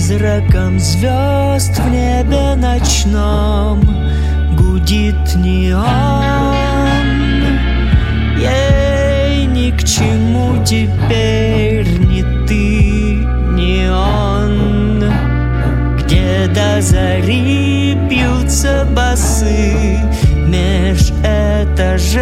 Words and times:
Призраком 0.00 0.78
звезд 0.78 1.78
в 1.78 1.90
небе 1.90 2.54
ночном 2.56 3.82
Гудит 4.56 5.36
неон. 5.36 5.84
Ей 8.38 9.44
ни 9.44 9.70
к 9.76 9.84
чему 9.84 10.64
теперь 10.64 11.86
ни 11.98 12.22
ты, 12.46 13.12
ни 13.52 13.88
он. 13.90 15.04
Где 15.98 16.46
до 16.46 16.80
зари 16.80 17.94
бьются 18.08 18.86
басы 18.96 19.98
Меж 20.48 21.10
этажей 21.22 22.20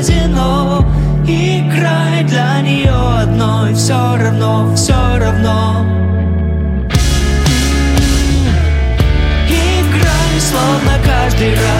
казино. 0.00 0.84
Играй 1.26 2.24
для 2.24 2.60
нее 2.62 2.94
одной. 3.22 3.74
Все 3.74 4.16
равно, 4.16 4.74
все 4.74 5.18
равно. 5.18 5.84
Играй 9.48 10.40
словно 10.40 10.92
каждый 11.04 11.54
раз 11.54 11.79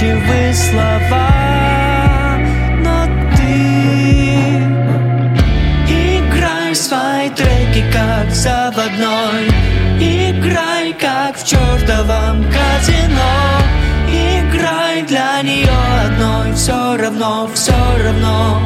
неразборчивые 0.00 0.54
слова 0.54 1.30
Но 2.82 3.06
ты 3.36 3.52
Играй 5.88 6.74
свои 6.74 7.30
треки 7.30 7.84
как 7.92 8.30
заводной. 8.30 9.48
Играй 9.98 10.92
как 10.94 11.36
в 11.36 11.46
чертовом 11.46 12.44
казино. 12.44 13.62
Играй 14.08 15.02
для 15.02 15.42
нее 15.42 15.70
одной. 16.04 16.52
Все 16.54 16.96
равно, 16.96 17.48
все 17.54 17.72
равно. 18.04 18.60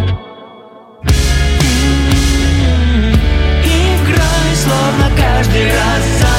Играй 3.65 4.57
словно 4.57 5.11
каждый 5.17 5.67
раз 5.67 6.30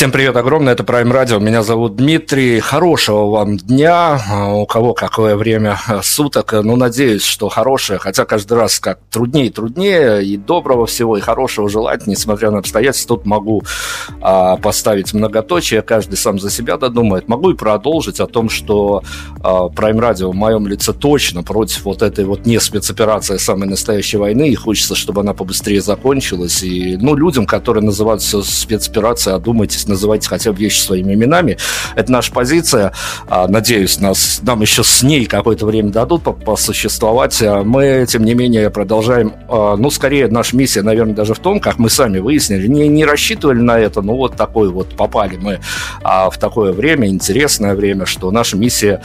Всем 0.00 0.12
привет 0.12 0.34
огромное, 0.34 0.72
это 0.72 0.82
Prime 0.82 1.12
Radio, 1.12 1.38
меня 1.40 1.62
зовут 1.62 1.96
Дмитрий, 1.96 2.58
хорошего 2.60 3.26
вам 3.26 3.58
дня, 3.58 4.18
А 4.30 4.54
у 4.54 4.64
кого 4.64 4.94
какое 4.94 5.36
время 5.36 5.78
а, 5.86 6.02
суток, 6.02 6.54
ну, 6.54 6.74
надеюсь, 6.76 7.22
что 7.22 7.50
хорошее, 7.50 7.98
хотя 7.98 8.24
каждый 8.24 8.56
раз 8.56 8.80
как 8.80 8.98
труднее 9.10 9.48
и 9.48 9.50
труднее, 9.50 10.24
и 10.24 10.38
доброго 10.38 10.86
всего, 10.86 11.18
и 11.18 11.20
хорошего 11.20 11.68
желать, 11.68 12.06
несмотря 12.06 12.50
на 12.50 12.60
обстоятельства, 12.60 13.18
тут 13.18 13.26
могу 13.26 13.62
а, 14.22 14.56
поставить 14.56 15.12
многоточие, 15.12 15.82
каждый 15.82 16.16
сам 16.16 16.40
за 16.40 16.50
себя 16.50 16.78
додумает, 16.78 17.28
могу 17.28 17.50
и 17.50 17.54
продолжить 17.54 18.20
о 18.20 18.26
том, 18.26 18.48
что 18.48 19.02
а, 19.42 19.66
Prime 19.66 19.98
Radio 19.98 20.28
в 20.28 20.34
моем 20.34 20.66
лице 20.66 20.94
точно 20.94 21.42
против 21.42 21.84
вот 21.84 22.00
этой 22.00 22.24
вот 22.24 22.46
не 22.46 22.58
спецоперации 22.58 23.36
самой 23.36 23.68
настоящей 23.68 24.16
войны, 24.16 24.48
и 24.48 24.54
хочется, 24.54 24.94
чтобы 24.94 25.20
она 25.20 25.34
побыстрее 25.34 25.82
закончилась, 25.82 26.62
и, 26.62 26.96
ну, 26.96 27.14
людям, 27.14 27.44
которые 27.44 27.84
называют 27.84 28.22
все 28.22 28.40
спецоперацией, 28.40 29.36
одумайтесь, 29.36 29.89
называйте 29.90 30.28
хотя 30.28 30.52
бы 30.52 30.58
вещи 30.58 30.80
своими 30.80 31.14
именами. 31.14 31.58
Это 31.96 32.10
наша 32.10 32.32
позиция. 32.32 32.92
А, 33.28 33.46
Надеюсь, 33.48 34.00
нас, 34.00 34.40
нам 34.42 34.62
еще 34.62 34.82
с 34.84 35.02
ней 35.02 35.26
какое-то 35.26 35.66
время 35.66 35.90
дадут 35.90 36.22
по- 36.22 36.32
посуществовать. 36.32 37.40
А 37.42 37.62
Мы, 37.62 38.06
тем 38.08 38.24
не 38.24 38.34
менее, 38.34 38.70
продолжаем. 38.70 39.34
а, 39.48 39.76
Ну, 39.76 39.90
скорее, 39.90 40.28
наша 40.28 40.56
миссия, 40.56 40.82
наверное, 40.82 41.14
даже 41.14 41.34
в 41.34 41.38
том, 41.38 41.60
как 41.60 41.78
мы 41.78 41.90
сами 41.90 42.18
выяснили, 42.18 42.66
не, 42.66 42.88
не 42.88 43.04
рассчитывали 43.04 43.60
на 43.60 43.78
это, 43.78 44.00
но 44.02 44.16
вот 44.16 44.36
такой 44.36 44.70
вот 44.70 44.96
попали 44.96 45.36
мы 45.36 45.60
в 46.02 46.32
такое 46.38 46.72
время, 46.72 47.08
интересное 47.08 47.74
время, 47.74 48.06
что 48.06 48.30
наша 48.30 48.56
миссия 48.56 49.02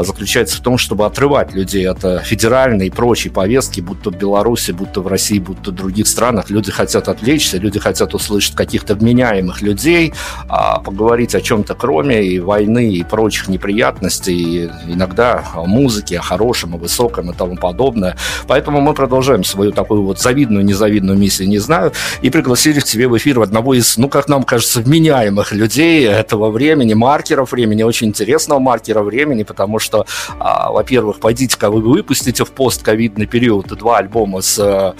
заключается 0.00 0.56
в 0.56 0.60
том, 0.60 0.76
чтобы 0.78 1.06
отрывать 1.06 1.52
людей 1.54 1.88
от 1.88 2.04
а, 2.04 2.18
федеральной 2.20 2.88
и 2.88 2.90
прочей 2.90 3.28
повестки, 3.30 3.80
будто 3.80 4.10
в 4.10 4.16
Беларуси, 4.16 4.72
будто 4.72 5.00
в 5.00 5.06
России, 5.06 5.38
будто 5.38 5.70
в 5.70 5.74
других 5.74 6.06
странах. 6.08 6.50
Люди 6.50 6.70
хотят 6.72 7.08
отвлечься, 7.08 7.58
люди 7.58 7.78
хотят 7.78 8.14
услышать 8.14 8.54
каких-то 8.56 8.94
вменяемых 8.94 9.62
людей, 9.62 10.12
а, 10.48 10.80
поговорить 10.80 11.34
о 11.34 11.40
чем-то 11.40 11.74
кроме 11.74 12.24
и 12.24 12.40
войны, 12.40 12.92
и 12.92 13.02
прочих 13.02 13.48
неприятностей, 13.48 14.34
и 14.34 14.70
иногда 14.86 15.44
о 15.54 15.64
музыке, 15.64 16.18
о 16.18 16.22
хорошем, 16.22 16.74
о 16.74 16.78
высоком 16.78 17.30
и 17.30 17.34
тому 17.34 17.56
подобное. 17.56 18.16
Поэтому 18.46 18.80
мы 18.80 18.94
продолжаем 18.94 19.44
свою 19.44 19.72
такую 19.72 20.02
вот 20.02 20.20
завидную, 20.20 20.64
незавидную 20.64 21.18
миссию, 21.18 21.48
не 21.48 21.58
знаю, 21.58 21.92
и 22.22 22.30
пригласили 22.30 22.80
к 22.80 22.86
себе 22.86 23.08
в 23.08 23.16
эфир 23.16 23.40
одного 23.40 23.74
из, 23.74 23.96
ну, 23.96 24.08
как 24.08 24.28
нам 24.28 24.44
кажется, 24.44 24.80
вменяемых 24.80 25.52
людей 25.52 26.06
этого 26.06 26.50
времени, 26.50 26.94
маркеров 26.94 27.52
времени, 27.52 27.82
очень 27.82 28.08
интересного 28.08 28.60
маркера 28.60 29.02
времени, 29.02 29.42
потому 29.42 29.78
что, 29.78 30.06
а, 30.38 30.70
во-первых, 30.70 31.20
пойдите-ка 31.20 31.70
вы 31.70 31.80
выпустите 31.80 32.44
в 32.44 32.50
постковидный 32.50 33.26
период 33.26 33.66
два 33.66 33.98
альбома 33.98 34.40
с 34.40 34.58
а, 34.58 34.94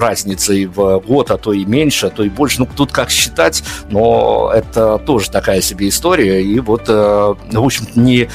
разницей 0.00 0.66
в 0.66 1.00
год, 1.00 1.30
а 1.30 1.36
то 1.36 1.52
и 1.52 1.64
меньше, 1.64 2.06
а 2.06 2.10
то 2.10 2.24
и 2.24 2.28
больше. 2.28 2.60
Ну, 2.60 2.68
тут 2.76 2.92
как 2.92 3.10
считать, 3.10 3.62
но 3.90 4.39
это 4.48 4.98
тоже 4.98 5.30
такая 5.30 5.60
себе 5.60 5.88
история. 5.88 6.42
И 6.42 6.58
вот, 6.60 6.88
в 6.88 7.36
общем 7.52 7.86
не 7.94 8.28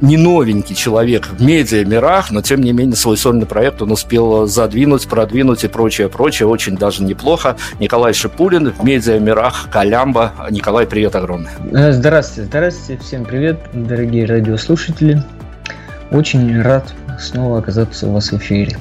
не 0.00 0.16
новенький 0.16 0.74
человек 0.74 1.26
в 1.26 1.42
медиа-мирах, 1.42 2.30
но 2.30 2.42
тем 2.42 2.60
не 2.60 2.72
менее 2.72 2.96
свой 2.96 3.16
сольный 3.16 3.46
проект 3.46 3.82
он 3.82 3.92
успел 3.92 4.46
задвинуть, 4.46 5.06
продвинуть 5.08 5.64
и 5.64 5.68
прочее, 5.68 6.08
прочее. 6.08 6.48
Очень 6.48 6.76
даже 6.76 7.02
неплохо. 7.02 7.56
Николай 7.78 8.14
Шипулин 8.14 8.72
в 8.72 8.82
медиа-мирах 8.82 9.68
Калямба. 9.70 10.32
Николай, 10.50 10.86
привет 10.86 11.14
огромный. 11.16 11.50
Э, 11.72 11.92
здравствуйте, 11.92 12.48
здравствуйте. 12.48 13.02
Всем 13.02 13.24
привет, 13.24 13.60
дорогие 13.72 14.26
радиослушатели. 14.26 15.22
Очень 16.10 16.60
рад 16.60 16.92
снова 17.20 17.58
оказаться 17.58 18.06
у 18.06 18.12
вас 18.12 18.32
в 18.32 18.36
эфире. 18.38 18.76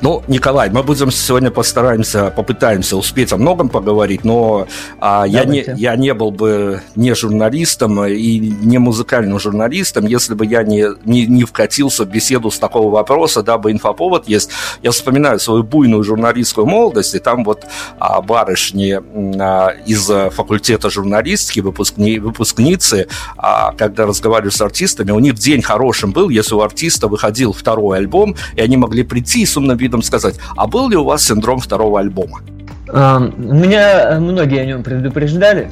Ну, 0.00 0.22
Николай, 0.26 0.70
мы 0.70 0.82
будем 0.82 1.10
сегодня 1.10 1.50
постараемся, 1.50 2.32
попытаемся 2.34 2.96
успеть 2.96 3.32
о 3.32 3.36
многом 3.36 3.68
поговорить, 3.68 4.24
но 4.24 4.66
а, 5.00 5.24
я, 5.26 5.44
не, 5.44 5.64
я 5.76 5.96
не 5.96 6.12
был 6.14 6.30
бы 6.30 6.82
не 6.96 7.14
журналистом 7.14 8.04
и 8.04 8.38
не 8.38 8.78
музыкальным 8.78 9.38
журналистом, 9.38 10.06
если 10.06 10.34
бы 10.34 10.44
я 10.46 10.62
не, 10.62 10.86
не, 11.04 11.26
не 11.26 11.44
вкатился 11.44 12.04
в 12.04 12.08
беседу 12.08 12.50
с 12.50 12.58
такого 12.58 12.90
вопроса, 12.90 13.42
дабы 13.42 13.70
инфоповод 13.72 14.28
есть. 14.28 14.50
Я 14.82 14.90
вспоминаю 14.90 15.38
свою 15.38 15.62
буйную 15.62 16.02
журналистскую 16.02 16.66
молодость, 16.66 17.14
и 17.14 17.18
там 17.18 17.44
вот 17.44 17.64
а, 17.98 18.20
барышни 18.20 18.98
а, 19.40 19.68
из 19.86 20.10
факультета 20.34 20.90
журналистики, 20.90 21.60
выпускни, 21.60 22.18
выпускницы, 22.18 23.06
а, 23.36 23.72
когда 23.72 24.06
разговаривали 24.06 24.50
с 24.50 24.60
артистами, 24.60 25.12
у 25.12 25.18
них 25.20 25.34
день 25.34 25.62
хорошим 25.62 26.12
был, 26.12 26.28
если 26.28 26.54
у 26.54 26.60
артиста 26.60 27.08
выходил 27.08 27.52
второй 27.52 27.98
альбом, 27.98 28.36
и 28.56 28.60
они 28.60 28.76
могли 28.76 29.02
прийти 29.02 29.42
с 29.52 29.56
умным 29.56 29.76
видом 29.76 30.02
сказать, 30.02 30.36
а 30.56 30.66
был 30.66 30.88
ли 30.88 30.96
у 30.96 31.04
вас 31.04 31.24
синдром 31.24 31.60
второго 31.60 32.00
альбома? 32.00 32.40
Меня 32.88 34.18
многие 34.20 34.60
о 34.60 34.66
нем 34.66 34.82
предупреждали, 34.82 35.70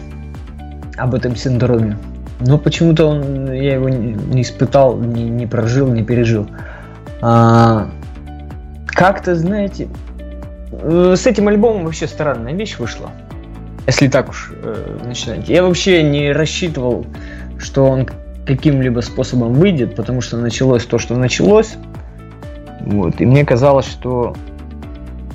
об 0.97 1.15
этом 1.15 1.37
синдроме. 1.37 1.99
Но 2.41 2.57
почему-то 2.57 3.07
он, 3.07 3.53
я 3.53 3.75
его 3.75 3.89
не 3.89 4.43
испытал, 4.43 4.97
не, 4.97 5.25
не 5.25 5.47
прожил, 5.47 5.89
не 5.89 6.03
пережил. 6.03 6.49
А, 7.21 7.91
как-то, 8.87 9.35
знаете, 9.35 9.89
э, 10.73 11.15
с 11.17 11.27
этим 11.27 11.49
альбомом 11.49 11.85
вообще 11.85 12.07
странная 12.07 12.55
вещь 12.55 12.79
вышла. 12.79 13.11
Если 13.87 14.09
так 14.09 14.31
уж 14.31 14.53
э, 14.63 14.99
начинать. 15.05 15.49
Я 15.49 15.65
вообще 15.65 16.03
не 16.03 16.33
рассчитывал, 16.33 17.07
что 17.59 17.85
он 17.85 18.09
каким-либо 18.47 19.01
способом 19.01 19.53
выйдет, 19.53 19.95
потому 19.95 20.23
что 20.23 20.39
началось 20.39 20.85
то, 20.85 20.99
что 20.99 21.17
началось. 21.17 21.75
Вот. 22.81 23.21
И 23.21 23.27
мне 23.27 23.45
казалось, 23.45 23.87
что 23.87 24.35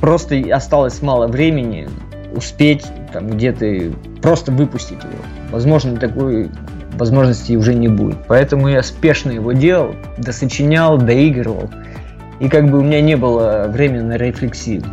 просто 0.02 0.42
осталось 0.52 1.02
мало 1.02 1.28
времени 1.28 1.88
успеть 2.36 2.86
там 3.14 3.30
где-то 3.30 3.94
просто 4.22 4.52
выпустить 4.52 4.98
его. 4.98 5.24
Возможно, 5.52 5.98
такой 5.98 6.50
возможности 6.98 7.56
уже 7.56 7.74
не 7.74 7.88
будет. 7.88 8.18
Поэтому 8.28 8.68
я 8.68 8.84
спешно 8.84 9.32
его 9.32 9.54
делал, 9.54 9.96
досочинял, 10.18 10.98
доигрывал. 10.98 11.70
И 12.40 12.50
как 12.50 12.70
бы 12.70 12.80
у 12.80 12.82
меня 12.82 13.02
не 13.02 13.16
было 13.16 13.68
времени 13.70 14.02
на 14.02 14.18
рефлексию. 14.18 14.84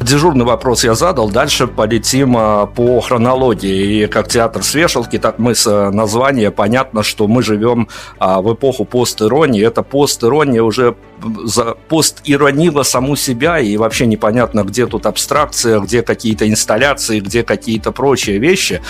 Дежурный 0.00 0.44
вопрос 0.44 0.82
я 0.82 0.94
задал, 0.94 1.30
дальше 1.30 1.68
полетим 1.68 2.34
а, 2.36 2.66
по 2.66 3.00
хронологии. 3.00 4.02
И 4.02 4.06
как 4.08 4.28
театр 4.28 4.62
с 4.64 4.74
вешалки, 4.74 5.18
так 5.18 5.38
мы 5.38 5.54
с 5.54 5.66
а, 5.66 5.90
названия, 5.90 6.50
понятно, 6.50 7.02
что 7.02 7.28
мы 7.28 7.42
живем 7.42 7.88
а, 8.18 8.42
в 8.42 8.52
эпоху 8.52 8.84
постиронии. 8.84 9.64
Это 9.64 9.82
постирония 9.82 10.62
уже 10.62 10.96
за 11.44 11.74
постиронила 11.88 12.82
саму 12.82 13.16
себя, 13.16 13.58
и 13.58 13.76
вообще 13.76 14.06
непонятно, 14.06 14.64
где 14.64 14.86
тут 14.86 15.06
абстракция, 15.06 15.80
где 15.80 16.02
какие-то 16.02 16.48
инсталляции, 16.48 17.20
где 17.20 17.42
какие-то 17.42 17.92
прочие 17.92 18.38
вещи. 18.38 18.80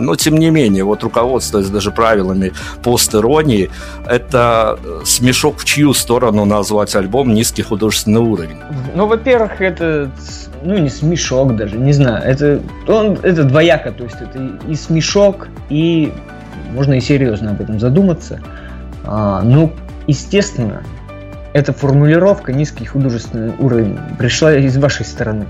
Но, 0.00 0.14
тем 0.16 0.36
не 0.36 0.50
менее, 0.50 0.84
вот 0.84 1.02
руководствуясь 1.02 1.68
даже 1.68 1.90
правилами 1.90 2.52
постиронии, 2.82 3.70
это 4.06 4.78
смешок 5.04 5.58
в 5.58 5.64
чью 5.64 5.94
сторону 5.94 6.44
назвать 6.44 6.94
альбом 6.96 7.34
«Низкий 7.34 7.62
художественный 7.62 8.20
уровень». 8.20 8.58
Ну, 8.94 9.06
во-первых, 9.06 9.60
это 9.60 10.10
ну 10.62 10.78
не 10.78 10.88
смешок 10.88 11.54
даже, 11.56 11.76
не 11.76 11.92
знаю, 11.92 12.24
это, 12.24 12.60
он, 12.88 13.18
это 13.22 13.44
двояко, 13.44 13.92
то 13.92 14.04
есть 14.04 14.16
это 14.20 14.58
и 14.68 14.74
смешок, 14.74 15.48
и 15.70 16.12
можно 16.72 16.94
и 16.94 17.00
серьезно 17.00 17.50
об 17.50 17.60
этом 17.60 17.78
задуматься. 17.78 18.40
А, 19.04 19.42
ну, 19.42 19.72
естественно, 20.06 20.82
эта 21.56 21.72
формулировка 21.72 22.52
низкий 22.52 22.84
художественный 22.84 23.54
уровень 23.58 23.98
пришла 24.18 24.54
из 24.54 24.76
вашей 24.76 25.06
стороны. 25.06 25.46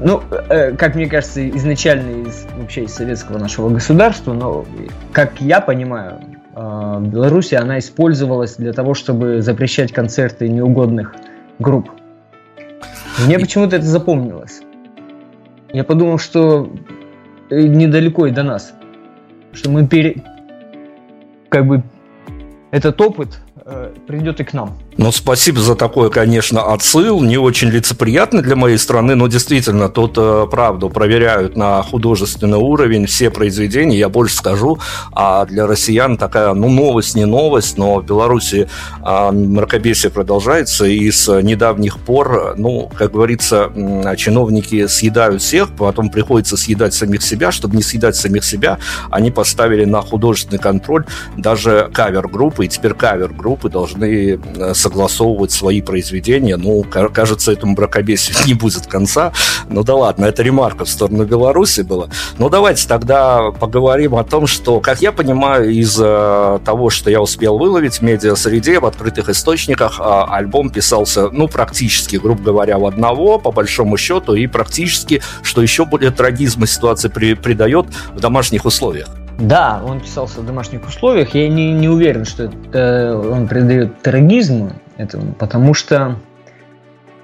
Ну, 0.00 0.22
э, 0.48 0.72
как 0.72 0.94
мне 0.94 1.06
кажется, 1.06 1.46
изначально 1.50 2.26
из, 2.26 2.46
вообще 2.56 2.84
из 2.84 2.94
советского 2.94 3.36
нашего 3.36 3.68
государства, 3.68 4.32
но, 4.32 4.64
как 5.12 5.42
я 5.42 5.60
понимаю, 5.60 6.20
э, 6.56 7.00
Беларуси 7.02 7.54
она 7.54 7.78
использовалась 7.80 8.56
для 8.56 8.72
того, 8.72 8.94
чтобы 8.94 9.42
запрещать 9.42 9.92
концерты 9.92 10.48
неугодных 10.48 11.14
групп. 11.58 11.90
Мне 13.26 13.38
почему-то 13.38 13.76
это 13.76 13.84
запомнилось. 13.84 14.62
Я 15.74 15.84
подумал, 15.84 16.16
что 16.16 16.72
недалеко 17.50 18.24
и 18.24 18.30
до 18.30 18.42
нас. 18.42 18.72
Что 19.52 19.70
мы 19.70 19.86
пере... 19.86 20.22
как 21.50 21.66
бы 21.66 21.82
этот 22.70 22.98
опыт 23.02 23.38
придет 24.06 24.40
и 24.40 24.44
к 24.44 24.52
нам. 24.52 24.78
Ну, 24.96 25.10
спасибо 25.10 25.60
за 25.60 25.74
такой, 25.74 26.10
конечно, 26.10 26.72
отсыл. 26.72 27.22
Не 27.22 27.38
очень 27.38 27.68
лицеприятный 27.68 28.42
для 28.42 28.56
моей 28.56 28.76
страны, 28.76 29.14
но 29.14 29.26
действительно, 29.26 29.88
тут 29.88 30.14
э, 30.18 30.46
правду 30.50 30.90
проверяют 30.90 31.56
на 31.56 31.82
художественный 31.82 32.58
уровень 32.58 33.06
все 33.06 33.30
произведения. 33.30 33.98
Я 33.98 34.08
больше 34.08 34.36
скажу, 34.36 34.78
а 35.12 35.46
для 35.46 35.66
россиян 35.66 36.16
такая, 36.18 36.52
ну, 36.52 36.68
новость 36.68 37.16
не 37.16 37.24
новость, 37.24 37.78
но 37.78 37.96
в 37.96 38.04
Беларуси 38.04 38.68
э, 39.02 39.30
мракобесие 39.32 40.12
продолжается, 40.12 40.84
и 40.84 41.10
с 41.10 41.40
недавних 41.40 41.98
пор, 41.98 42.54
ну, 42.58 42.90
как 42.94 43.12
говорится, 43.12 43.70
чиновники 44.16 44.86
съедают 44.86 45.40
всех, 45.40 45.70
потом 45.70 46.10
приходится 46.10 46.56
съедать 46.56 46.92
самих 46.92 47.22
себя. 47.22 47.50
Чтобы 47.50 47.76
не 47.76 47.82
съедать 47.82 48.14
самих 48.14 48.44
себя, 48.44 48.78
они 49.10 49.30
поставили 49.30 49.86
на 49.86 50.02
художественный 50.02 50.58
контроль 50.58 51.06
даже 51.36 51.90
кавер-группы, 51.92 52.66
и 52.66 52.68
теперь 52.68 52.92
кавер-группы 52.92 53.53
должны 53.62 54.38
э, 54.38 54.74
согласовывать 54.74 55.52
свои 55.52 55.80
произведения. 55.80 56.56
Ну, 56.56 56.84
кажется, 56.84 57.52
этому 57.52 57.74
бракобесию 57.74 58.36
не 58.46 58.54
будет 58.54 58.86
конца. 58.86 59.32
Ну 59.68 59.82
да 59.82 59.94
ладно, 59.94 60.26
это 60.26 60.42
ремарка 60.42 60.84
в 60.84 60.88
сторону 60.88 61.24
Беларуси 61.24 61.82
была. 61.82 62.08
Ну 62.38 62.48
давайте 62.48 62.86
тогда 62.86 63.50
поговорим 63.52 64.14
о 64.14 64.24
том, 64.24 64.46
что, 64.46 64.80
как 64.80 65.00
я 65.00 65.12
понимаю, 65.12 65.70
из 65.70 65.98
э, 66.00 66.58
того, 66.64 66.90
что 66.90 67.10
я 67.10 67.20
успел 67.20 67.58
выловить 67.58 67.98
в 67.98 68.02
медиа-среде, 68.02 68.80
в 68.80 68.86
открытых 68.86 69.28
источниках, 69.28 70.00
э, 70.00 70.02
альбом 70.02 70.70
писался, 70.70 71.30
ну, 71.30 71.48
практически, 71.48 72.16
грубо 72.16 72.42
говоря, 72.42 72.78
в 72.78 72.86
одного, 72.86 73.38
по 73.38 73.50
большому 73.50 73.96
счету, 73.96 74.34
и 74.34 74.46
практически, 74.46 75.22
что 75.42 75.62
еще 75.62 75.84
более 75.84 76.10
трагизма 76.10 76.66
ситуации 76.66 77.08
при, 77.08 77.34
придает 77.34 77.86
в 78.14 78.20
домашних 78.20 78.64
условиях. 78.64 79.08
Да, 79.38 79.82
он 79.84 80.00
писался 80.00 80.40
в 80.40 80.46
домашних 80.46 80.86
условиях. 80.86 81.34
Я 81.34 81.48
не, 81.48 81.72
не 81.72 81.88
уверен, 81.88 82.24
что 82.24 82.44
это, 82.44 83.18
он 83.18 83.48
придает 83.48 84.00
трагизму 84.02 84.72
этому, 84.96 85.32
потому 85.32 85.74
что 85.74 86.16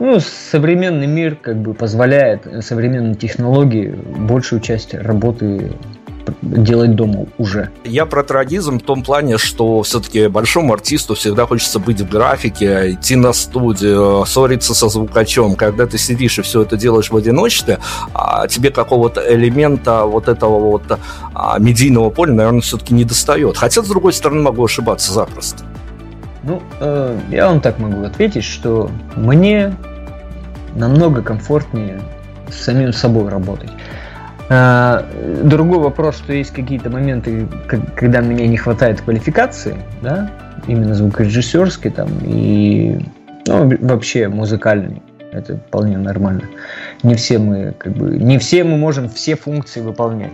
ну, 0.01 0.19
современный 0.19 1.07
мир 1.07 1.37
как 1.37 1.57
бы 1.57 1.75
позволяет 1.75 2.47
современные 2.65 3.15
технологии 3.15 3.89
большую 3.89 4.61
часть 4.61 4.95
работы 4.95 5.73
делать 6.43 6.95
дома 6.95 7.27
уже. 7.39 7.71
Я 7.85 8.07
про 8.07 8.23
трагизм 8.23 8.79
в 8.79 8.83
том 8.83 9.03
плане, 9.03 9.39
что 9.39 9.83
все-таки 9.83 10.29
большому 10.29 10.73
артисту 10.73 11.15
всегда 11.15 11.47
хочется 11.47 11.79
быть 11.79 12.01
в 12.01 12.09
графике, 12.09 12.93
идти 12.93 13.17
на 13.17 13.33
студию, 13.33 14.25
ссориться 14.27 14.75
со 14.75 14.89
звукачом. 14.89 15.55
Когда 15.57 15.87
ты 15.87 15.99
сидишь 15.99 16.39
и 16.39 16.43
все 16.43 16.63
это 16.63 16.77
делаешь 16.77 17.11
в 17.11 17.17
одиночестве, 17.17 17.79
а 18.15 18.47
тебе 18.49 18.71
какого-то 18.71 19.23
элемента 19.35 20.05
вот 20.05 20.29
этого 20.29 20.59
вот 20.59 20.83
а, 21.35 21.59
медийного 21.59 22.11
поля, 22.11 22.33
наверное, 22.33 22.61
все-таки 22.61 22.95
не 22.95 23.05
достает. 23.05 23.57
Хотя, 23.57 23.83
с 23.83 23.89
другой 23.89 24.13
стороны, 24.13 24.43
могу 24.43 24.65
ошибаться 24.65 25.13
запросто. 25.13 25.65
Ну, 26.43 26.63
э, 26.81 27.19
я 27.31 27.49
вам 27.49 27.61
так 27.61 27.79
могу 27.79 28.03
ответить, 28.05 28.45
что 28.45 28.91
мне 29.15 29.77
намного 30.75 31.23
комфортнее 31.23 32.01
с 32.51 32.65
самим 32.65 32.93
собой 32.93 33.29
работать. 33.29 33.71
А, 34.53 35.07
другой 35.45 35.79
вопрос, 35.79 36.17
что 36.17 36.33
есть 36.33 36.51
какие-то 36.51 36.91
моменты, 36.91 37.47
когда 37.95 38.21
мне 38.21 38.49
не 38.49 38.57
хватает 38.57 39.01
квалификации, 39.01 39.77
да, 40.03 40.29
именно 40.67 40.93
звукорежиссерской 40.93 41.93
там 41.93 42.09
и 42.25 42.99
ну, 43.47 43.73
вообще 43.81 44.27
музыкальной. 44.27 45.03
Это 45.31 45.57
вполне 45.57 45.97
нормально. 45.97 46.43
Не 47.05 47.15
все 47.15 47.39
мы 47.39 47.73
как 47.79 47.93
бы 47.93 48.17
не 48.19 48.39
все 48.39 48.65
мы 48.65 48.77
можем 48.77 49.09
все 49.09 49.37
функции 49.37 49.81
выполнять. 49.81 50.33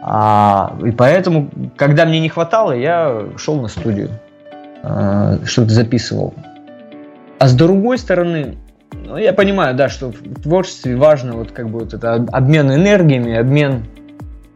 А, 0.00 0.76
и 0.84 0.92
поэтому, 0.92 1.50
когда 1.76 2.04
мне 2.04 2.20
не 2.20 2.28
хватало, 2.28 2.70
я 2.70 3.26
шел 3.36 3.60
на 3.60 3.66
студию, 3.66 4.10
а, 4.84 5.38
что-то 5.44 5.70
записывал. 5.70 6.34
А 7.40 7.48
с 7.48 7.54
другой 7.54 7.98
стороны, 7.98 8.58
ну, 8.92 9.16
я 9.16 9.32
понимаю, 9.32 9.74
да, 9.74 9.88
что 9.88 10.12
в 10.12 10.42
творчестве 10.42 10.96
важно 10.96 11.34
вот 11.34 11.52
как 11.52 11.68
бы 11.68 11.80
вот 11.80 11.94
это 11.94 12.14
обмен 12.14 12.72
энергиями, 12.72 13.34
обмен 13.34 13.84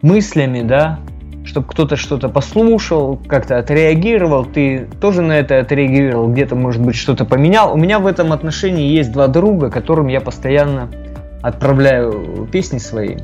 мыслями, 0.02 0.62
да, 0.62 1.00
чтобы 1.44 1.66
кто-то 1.66 1.96
что-то 1.96 2.28
послушал, 2.28 3.20
как-то 3.28 3.58
отреагировал, 3.58 4.44
ты 4.44 4.86
тоже 5.00 5.22
на 5.22 5.32
это 5.32 5.58
отреагировал, 5.58 6.28
где-то, 6.32 6.56
может 6.56 6.82
быть, 6.82 6.96
что-то 6.96 7.24
поменял. 7.24 7.74
У 7.74 7.76
меня 7.76 7.98
в 7.98 8.06
этом 8.06 8.32
отношении 8.32 8.96
есть 8.96 9.12
два 9.12 9.28
друга, 9.28 9.70
которым 9.70 10.08
я 10.08 10.20
постоянно 10.20 10.88
отправляю 11.42 12.48
песни 12.50 12.78
свои. 12.78 13.18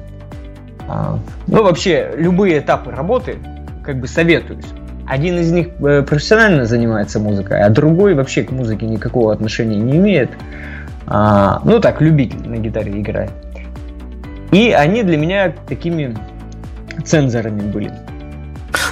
А, 0.87 1.19
ну, 1.47 1.63
вообще, 1.63 2.13
любые 2.17 2.59
этапы 2.59 2.91
работы, 2.91 3.37
как 3.83 3.99
бы 3.99 4.07
советуюсь. 4.07 4.67
Один 5.07 5.39
из 5.39 5.51
них 5.51 5.69
э, 5.81 6.03
профессионально 6.03 6.67
занимается 6.67 7.19
музыкой, 7.19 7.63
а 7.63 7.71
другой 7.71 8.15
вообще 8.15 8.43
к 8.43 8.51
музыке 8.51 8.87
никакого 8.87 9.33
отношения 9.33 9.77
не 9.77 9.97
имеет. 9.97 10.31
А, 11.13 11.61
ну, 11.65 11.81
так, 11.81 12.01
любитель 12.01 12.49
на 12.49 12.57
гитаре 12.59 12.93
играет. 13.01 13.33
И 14.53 14.71
они 14.71 15.03
для 15.03 15.17
меня 15.17 15.53
такими 15.69 16.17
цензорами 17.05 17.63
были. 17.63 17.93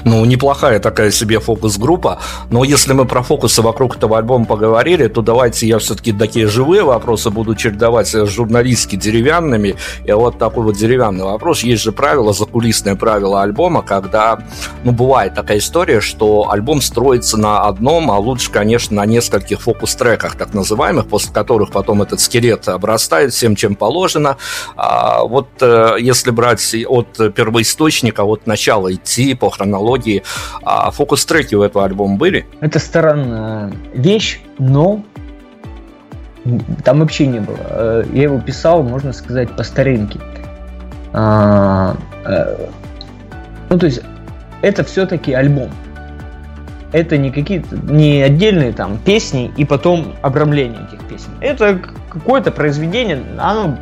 Ну, 0.05 0.25
неплохая 0.25 0.79
такая 0.81 1.11
себе 1.11 1.41
фокус-группа. 1.41 2.19
Но 2.51 2.65
если 2.65 2.93
мы 2.93 3.05
про 3.05 3.23
фокусы 3.23 3.63
вокруг 3.63 3.97
этого 3.97 4.19
альбома 4.19 4.45
поговорили, 4.45 5.09
то 5.09 5.23
давайте 5.23 5.67
я 5.67 5.79
все-таки 5.79 6.13
такие 6.13 6.47
живые 6.47 6.83
вопросы 6.83 7.31
буду 7.31 7.55
чередовать 7.55 8.09
с 8.09 8.27
журналистски 8.27 8.97
деревянными. 8.97 9.77
И 10.05 10.13
вот 10.13 10.39
такой 10.39 10.65
вот 10.65 10.77
деревянный 10.77 11.25
вопрос. 11.25 11.63
Есть 11.63 11.83
же 11.83 11.93
правило, 11.93 12.33
закулисное 12.33 12.95
правило 12.95 13.43
альбома, 13.43 13.83
когда, 13.83 14.39
ну, 14.85 14.93
бывает 14.93 15.35
такая 15.35 15.59
история, 15.59 16.01
что 16.01 16.51
альбом 16.51 16.81
строится 16.81 17.37
на 17.37 17.67
одном, 17.67 18.11
а 18.11 18.19
лучше, 18.19 18.51
конечно, 18.51 18.97
на 18.97 19.07
нескольких 19.07 19.61
фокус-треках, 19.61 20.37
так 20.37 20.55
называемых, 20.55 21.09
после 21.09 21.33
которых 21.33 21.71
потом 21.71 22.03
этот 22.03 22.21
скелет 22.21 22.69
обрастает 22.69 23.33
всем, 23.33 23.57
чем 23.57 23.75
положено. 23.75 24.37
А 24.77 25.25
вот 25.25 25.49
э, 25.61 25.97
если 26.01 26.31
брать 26.31 26.75
от 26.87 27.35
первоисточника, 27.35 28.25
от 28.25 28.47
начала 28.47 28.93
идти 28.93 29.35
по 29.35 29.51
хронологии, 29.51 29.88
хронологии. 29.89 30.23
А 30.63 30.91
фокус-треки 30.91 31.55
у 31.55 31.63
этого 31.63 31.85
альбома 31.85 32.17
были? 32.17 32.47
Это 32.61 32.79
странная 32.79 33.73
вещь, 33.95 34.41
но 34.59 35.03
там 36.85 37.01
вообще 37.01 37.27
не 37.27 37.41
было. 37.41 37.57
Э, 37.71 38.05
я 38.13 38.23
его 38.25 38.41
писал, 38.41 38.83
можно 38.83 39.13
сказать, 39.13 39.51
по 39.51 39.63
старинке. 39.63 40.19
А, 41.13 41.97
э, 42.25 42.69
ну, 43.71 43.79
то 43.79 43.87
есть, 43.87 44.01
это 44.63 44.85
все-таки 44.85 45.33
альбом. 45.33 45.71
Это 46.93 47.19
не 47.19 47.31
какие-то, 47.31 47.77
не 47.77 48.23
отдельные 48.23 48.73
там 48.73 48.99
песни 48.99 49.53
и 49.59 49.65
потом 49.67 50.15
обрамление 50.23 50.81
этих 50.89 51.05
песен. 51.07 51.31
Это 51.41 51.79
какое-то 52.09 52.51
произведение, 52.51 53.23
оно 53.39 53.77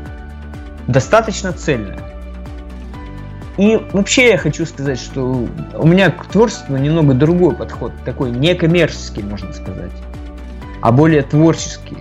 достаточно 0.89 1.53
цельное. 1.53 1.99
И 3.59 3.81
вообще 3.93 4.31
я 4.31 4.39
хочу 4.39 4.67
сказать, 4.67 4.99
что 4.99 5.47
у 5.75 5.87
меня 5.87 6.11
к 6.11 6.27
творчеству 6.27 6.77
немного 6.77 7.15
другой 7.15 7.55
подход, 7.55 7.93
такой 8.05 8.31
некоммерческий, 8.31 9.23
можно 9.23 9.53
сказать, 9.55 9.93
а 10.83 10.93
более 10.93 11.23
творческий. 11.23 11.97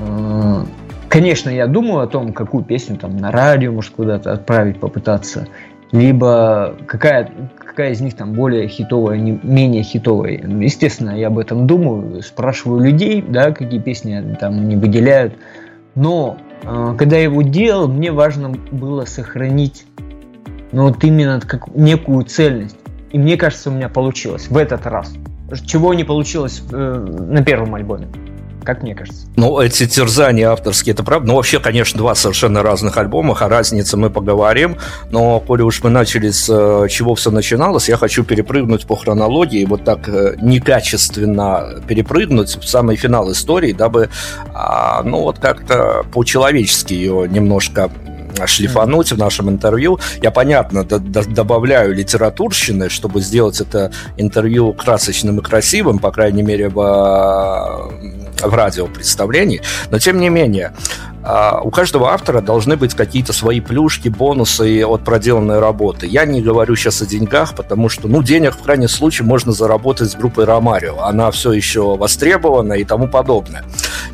Э, 0.00 0.64
конечно, 1.08 1.50
я 1.50 1.66
думаю 1.66 2.00
о 2.00 2.06
том, 2.06 2.32
какую 2.32 2.64
песню 2.64 2.96
там 2.96 3.18
на 3.18 3.30
радио, 3.30 3.72
может, 3.72 3.92
куда-то 3.92 4.32
отправить, 4.32 4.80
попытаться, 4.80 5.48
либо 5.92 6.74
какая, 6.86 7.30
какая 7.58 7.92
из 7.92 8.00
них 8.00 8.14
там 8.16 8.32
более 8.32 8.68
хитовая, 8.68 9.18
не, 9.18 9.38
менее 9.42 9.82
хитовая. 9.82 10.32
Естественно, 10.32 11.10
я 11.10 11.26
об 11.26 11.38
этом 11.38 11.66
думаю, 11.66 12.22
спрашиваю 12.22 12.80
людей, 12.80 13.22
да, 13.26 13.52
какие 13.52 13.80
песни 13.80 14.36
там 14.40 14.54
они 14.54 14.76
выделяют. 14.76 15.34
Но 15.94 16.38
э, 16.62 16.94
когда 16.96 17.16
я 17.16 17.24
его 17.24 17.42
делал, 17.42 17.86
мне 17.86 18.12
важно 18.12 18.48
было 18.48 19.04
сохранить 19.04 19.84
но 20.72 20.88
вот 20.88 21.02
именно 21.04 21.40
как 21.40 21.68
некую 21.74 22.24
цельность. 22.24 22.76
И 23.12 23.18
мне 23.18 23.36
кажется, 23.36 23.70
у 23.70 23.72
меня 23.72 23.88
получилось 23.88 24.48
в 24.48 24.56
этот 24.56 24.86
раз. 24.86 25.12
Чего 25.66 25.94
не 25.94 26.04
получилось 26.04 26.62
э, 26.70 27.06
на 27.30 27.42
первом 27.42 27.74
альбоме 27.74 28.08
как 28.68 28.82
мне 28.82 28.94
кажется. 28.94 29.26
Ну, 29.36 29.58
эти 29.60 29.86
терзания 29.86 30.50
авторские, 30.50 30.92
это 30.92 31.02
правда. 31.02 31.28
Ну, 31.28 31.36
вообще, 31.36 31.58
конечно, 31.58 31.96
два 31.96 32.14
совершенно 32.14 32.62
разных 32.62 32.98
альбома, 32.98 33.34
о 33.34 33.48
разнице 33.48 33.96
мы 33.96 34.10
поговорим, 34.10 34.76
но, 35.10 35.40
коли 35.40 35.62
уж 35.62 35.82
мы 35.82 35.88
начали 35.88 36.28
с 36.28 36.50
э, 36.50 36.86
чего 36.90 37.14
все 37.14 37.30
начиналось, 37.30 37.88
я 37.88 37.96
хочу 37.96 38.24
перепрыгнуть 38.24 38.86
по 38.86 38.94
хронологии, 38.94 39.64
вот 39.64 39.84
так 39.84 40.06
э, 40.10 40.34
некачественно 40.42 41.80
перепрыгнуть 41.88 42.56
в 42.56 42.68
самый 42.68 42.96
финал 42.96 43.32
истории, 43.32 43.72
дабы, 43.72 44.10
а, 44.52 45.02
ну, 45.02 45.22
вот 45.22 45.38
как-то 45.38 46.04
по-человечески 46.12 46.92
ее 46.92 47.26
немножко 47.26 47.90
шлифануть 48.46 49.12
в 49.12 49.18
нашем 49.18 49.48
интервью. 49.50 49.98
Я, 50.22 50.30
понятно, 50.30 50.84
добавляю 50.84 51.94
литературщины, 51.94 52.88
чтобы 52.88 53.20
сделать 53.20 53.60
это 53.60 53.92
интервью 54.16 54.72
красочным 54.72 55.38
и 55.38 55.42
красивым, 55.42 55.98
по 55.98 56.10
крайней 56.10 56.42
мере, 56.42 56.68
в, 56.68 56.74
в 58.42 58.54
радиопредставлении. 58.54 59.62
Но, 59.90 59.98
тем 59.98 60.20
не 60.20 60.28
менее, 60.28 60.72
а, 61.17 61.17
у 61.62 61.70
каждого 61.70 62.12
автора 62.12 62.40
должны 62.40 62.76
быть 62.76 62.94
какие-то 62.94 63.32
свои 63.34 63.60
плюшки, 63.60 64.08
бонусы 64.08 64.82
от 64.84 65.04
проделанной 65.04 65.58
работы. 65.58 66.06
Я 66.06 66.24
не 66.24 66.40
говорю 66.40 66.74
сейчас 66.74 67.02
о 67.02 67.06
деньгах, 67.06 67.54
потому 67.54 67.90
что, 67.90 68.08
ну, 68.08 68.22
денег 68.22 68.54
в 68.54 68.62
крайнем 68.62 68.88
случае 68.88 69.26
можно 69.26 69.52
заработать 69.52 70.10
с 70.10 70.14
группой 70.14 70.44
Ромарио. 70.44 71.00
Она 71.00 71.30
все 71.30 71.52
еще 71.52 71.96
востребована 71.96 72.74
и 72.74 72.84
тому 72.84 73.08
подобное. 73.08 73.64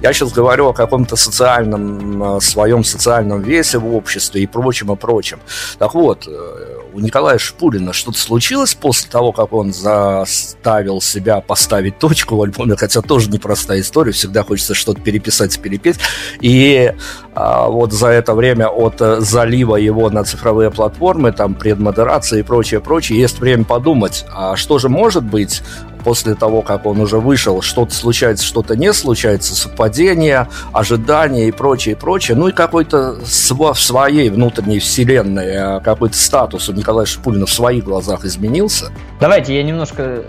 Я 0.03 0.13
сейчас 0.13 0.33
говорю 0.33 0.69
о 0.69 0.73
каком-то 0.73 1.15
социальном, 1.15 2.23
а, 2.23 2.41
своем 2.41 2.83
социальном 2.83 3.43
весе 3.43 3.79
в 3.79 3.95
обществе 3.95 4.43
и 4.43 4.47
прочем, 4.47 4.93
и 4.93 4.97
прочем. 4.97 5.39
Так 5.79 5.95
вот, 5.95 6.27
э, 6.27 6.74
у 6.95 7.01
Николая 7.01 7.39
Шпулина 7.39 7.93
что-то 7.93 8.19
случилось 8.19 8.75
после 8.75 9.11
того, 9.11 9.33
как 9.33 9.53
он 9.53 9.73
заставил 9.73 11.01
себя 11.01 11.41
поставить 11.41 11.99
точку 11.99 12.37
в 12.37 12.43
альбоме, 12.43 12.77
хотя 12.77 13.03
тоже 13.03 13.31
непростая 13.31 13.81
история, 13.81 14.13
всегда 14.13 14.45
хочется 14.45 14.75
что-то 14.75 15.01
переписать 15.01 15.59
перепеть. 15.59 15.97
И 16.41 16.93
а, 17.35 17.69
вот 17.69 17.93
за 17.93 18.09
это 18.09 18.35
время 18.35 18.69
от 18.69 19.01
э, 19.01 19.21
залива 19.21 19.77
его 19.77 20.09
на 20.09 20.23
цифровые 20.23 20.71
платформы, 20.71 21.33
там 21.33 21.55
предмодерация 21.55 22.41
и 22.41 22.43
прочее, 22.43 22.81
прочее, 22.81 23.19
есть 23.19 23.41
время 23.41 23.65
подумать, 23.65 24.25
а 24.33 24.55
что 24.55 24.79
же 24.79 24.89
может 24.89 25.25
быть 25.25 25.63
после 26.05 26.35
того, 26.35 26.63
как 26.63 26.87
он 26.87 27.01
уже 27.01 27.19
вышел, 27.19 27.63
что-то 27.63 27.95
случается, 27.95 28.45
что-то 28.45 28.77
не 28.77 28.93
случается, 28.93 29.55
совпадения, 29.55 30.49
ожидания 30.73 31.49
и 31.49 31.51
прочее, 31.51 31.97
прочее. 31.97 32.37
Ну 32.37 32.49
и 32.49 32.53
какой-то 32.53 33.17
в 33.25 33.75
своей 33.81 34.31
внутренней 34.31 34.79
вселенной 34.79 35.57
а, 35.57 35.81
какой-то 35.81 36.17
статус 36.17 36.69
у 36.69 36.73
Николая 36.73 37.07
Шипулина 37.07 37.47
в 37.47 37.53
своих 37.53 37.85
глазах 37.85 38.25
изменился. 38.25 38.93
Давайте 39.21 39.57
я 39.57 39.63
немножко 39.63 40.03
э, 40.03 40.23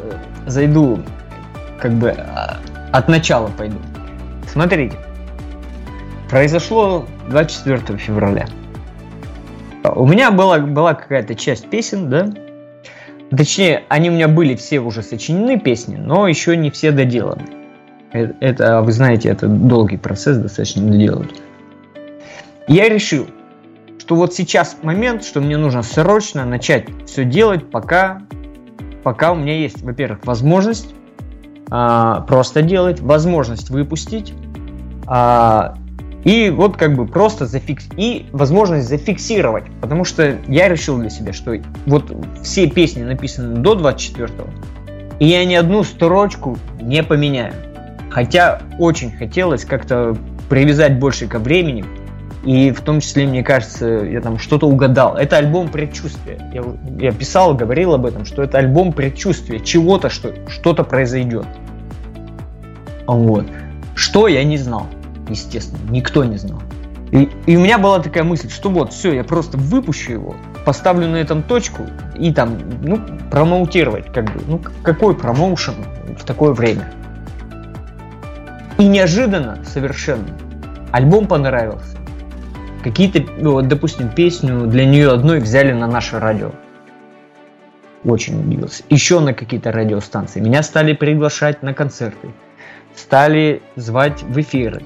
зайду, 0.47 0.99
как 1.79 1.93
бы 1.93 2.11
а, 2.11 2.57
от 2.91 3.07
начала 3.09 3.47
пойду. 3.57 3.77
Смотрите, 4.51 4.95
произошло 6.29 7.05
24 7.29 7.97
февраля. 7.99 8.47
У 9.83 10.07
меня 10.07 10.31
была, 10.31 10.59
была 10.59 10.93
какая-то 10.93 11.35
часть 11.35 11.69
песен, 11.69 12.09
да, 12.09 12.29
Точнее, 13.35 13.83
они 13.89 14.09
у 14.09 14.13
меня 14.13 14.27
были 14.27 14.55
все 14.55 14.79
уже 14.79 15.01
сочинены 15.01 15.59
песни, 15.59 15.95
но 15.95 16.27
еще 16.27 16.55
не 16.55 16.69
все 16.69 16.91
доделаны. 16.91 17.45
Э, 18.13 18.31
это, 18.39 18.81
вы 18.81 18.91
знаете, 18.91 19.29
это 19.29 19.47
долгий 19.47 19.97
процесс 19.97 20.37
достаточно 20.37 20.83
доделать. 20.89 21.29
Я 22.67 22.89
решил, 22.89 23.27
что 23.99 24.15
вот 24.15 24.33
сейчас 24.33 24.77
момент, 24.81 25.23
что 25.23 25.41
мне 25.41 25.57
нужно 25.57 25.83
срочно 25.83 26.45
начать 26.45 26.87
все 27.05 27.25
делать, 27.25 27.69
пока, 27.69 28.21
пока 29.03 29.31
у 29.31 29.35
меня 29.35 29.57
есть, 29.57 29.81
во-первых, 29.81 30.25
возможность 30.25 30.93
а, 31.69 32.21
просто 32.21 32.61
делать, 32.61 32.99
возможность 33.01 33.69
выпустить, 33.69 34.33
а, 35.07 35.75
и 36.25 36.49
вот 36.49 36.75
как 36.75 36.95
бы 36.95 37.05
просто 37.05 37.45
зафикс... 37.45 37.87
И 37.95 38.25
возможность 38.31 38.89
зафиксировать. 38.89 39.65
Потому 39.79 40.03
что 40.03 40.37
я 40.47 40.67
решил 40.67 40.97
для 40.97 41.11
себя, 41.11 41.33
что 41.33 41.55
вот 41.85 42.11
все 42.41 42.67
песни 42.67 43.03
написаны 43.03 43.59
до 43.59 43.75
24-го, 43.75 44.49
и 45.19 45.27
я 45.27 45.45
ни 45.45 45.53
одну 45.53 45.83
строчку 45.83 46.57
не 46.81 47.03
поменяю. 47.03 47.53
Хотя 48.09 48.61
очень 48.79 49.11
хотелось 49.11 49.65
как-то 49.65 50.17
привязать 50.49 50.97
больше 50.99 51.27
ко 51.27 51.37
времени. 51.37 51.85
И 52.43 52.71
в 52.71 52.81
том 52.81 53.01
числе, 53.01 53.27
мне 53.27 53.43
кажется, 53.43 53.87
я 53.87 54.19
там 54.19 54.39
что-то 54.39 54.67
угадал. 54.67 55.15
Это 55.17 55.37
альбом 55.37 55.69
предчувствия. 55.69 56.39
Я, 56.51 56.63
я 56.99 57.11
писал, 57.11 57.55
говорил 57.55 57.93
об 57.93 58.05
этом, 58.05 58.25
что 58.25 58.41
это 58.41 58.57
альбом 58.57 58.93
предчувствия 58.93 59.59
чего-то, 59.59 60.09
что 60.09 60.33
что-то 60.47 60.83
произойдет. 60.83 61.45
Вот. 63.05 63.45
Что 63.95 64.27
я 64.27 64.43
не 64.43 64.57
знал 64.57 64.87
естественно, 65.29 65.79
никто 65.89 66.23
не 66.23 66.37
знал. 66.37 66.61
И, 67.11 67.29
и 67.45 67.55
у 67.55 67.61
меня 67.61 67.77
была 67.77 67.99
такая 67.99 68.23
мысль, 68.23 68.49
что 68.49 68.69
вот, 68.69 68.91
все, 68.91 69.13
я 69.13 69.23
просто 69.23 69.57
выпущу 69.57 70.11
его, 70.11 70.35
поставлю 70.65 71.07
на 71.07 71.17
этом 71.17 71.43
точку 71.43 71.83
и 72.17 72.33
там, 72.33 72.57
ну, 72.81 72.99
промоутировать, 73.31 74.11
как 74.11 74.25
бы, 74.25 74.41
ну, 74.47 74.61
какой 74.83 75.15
промоушен 75.15 75.75
в 76.17 76.23
такое 76.25 76.51
время. 76.51 76.91
И 78.77 78.87
неожиданно 78.87 79.63
совершенно 79.63 80.27
альбом 80.91 81.27
понравился. 81.27 81.97
Какие-то, 82.83 83.23
ну, 83.37 83.51
вот, 83.53 83.67
допустим, 83.67 84.09
песню 84.09 84.67
для 84.67 84.85
нее 84.85 85.11
одной 85.11 85.39
взяли 85.39 85.71
на 85.71 85.87
наше 85.87 86.19
радио. 86.19 86.51
Очень 88.03 88.39
удивился. 88.39 88.83
Еще 88.89 89.19
на 89.19 89.33
какие-то 89.33 89.71
радиостанции. 89.71 90.39
Меня 90.39 90.61
стали 90.61 90.93
приглашать 90.93 91.63
на 91.63 91.73
концерты. 91.73 92.29
Стали 92.95 93.63
звать 93.75 94.21
в 94.23 94.39
эфиры. 94.39 94.83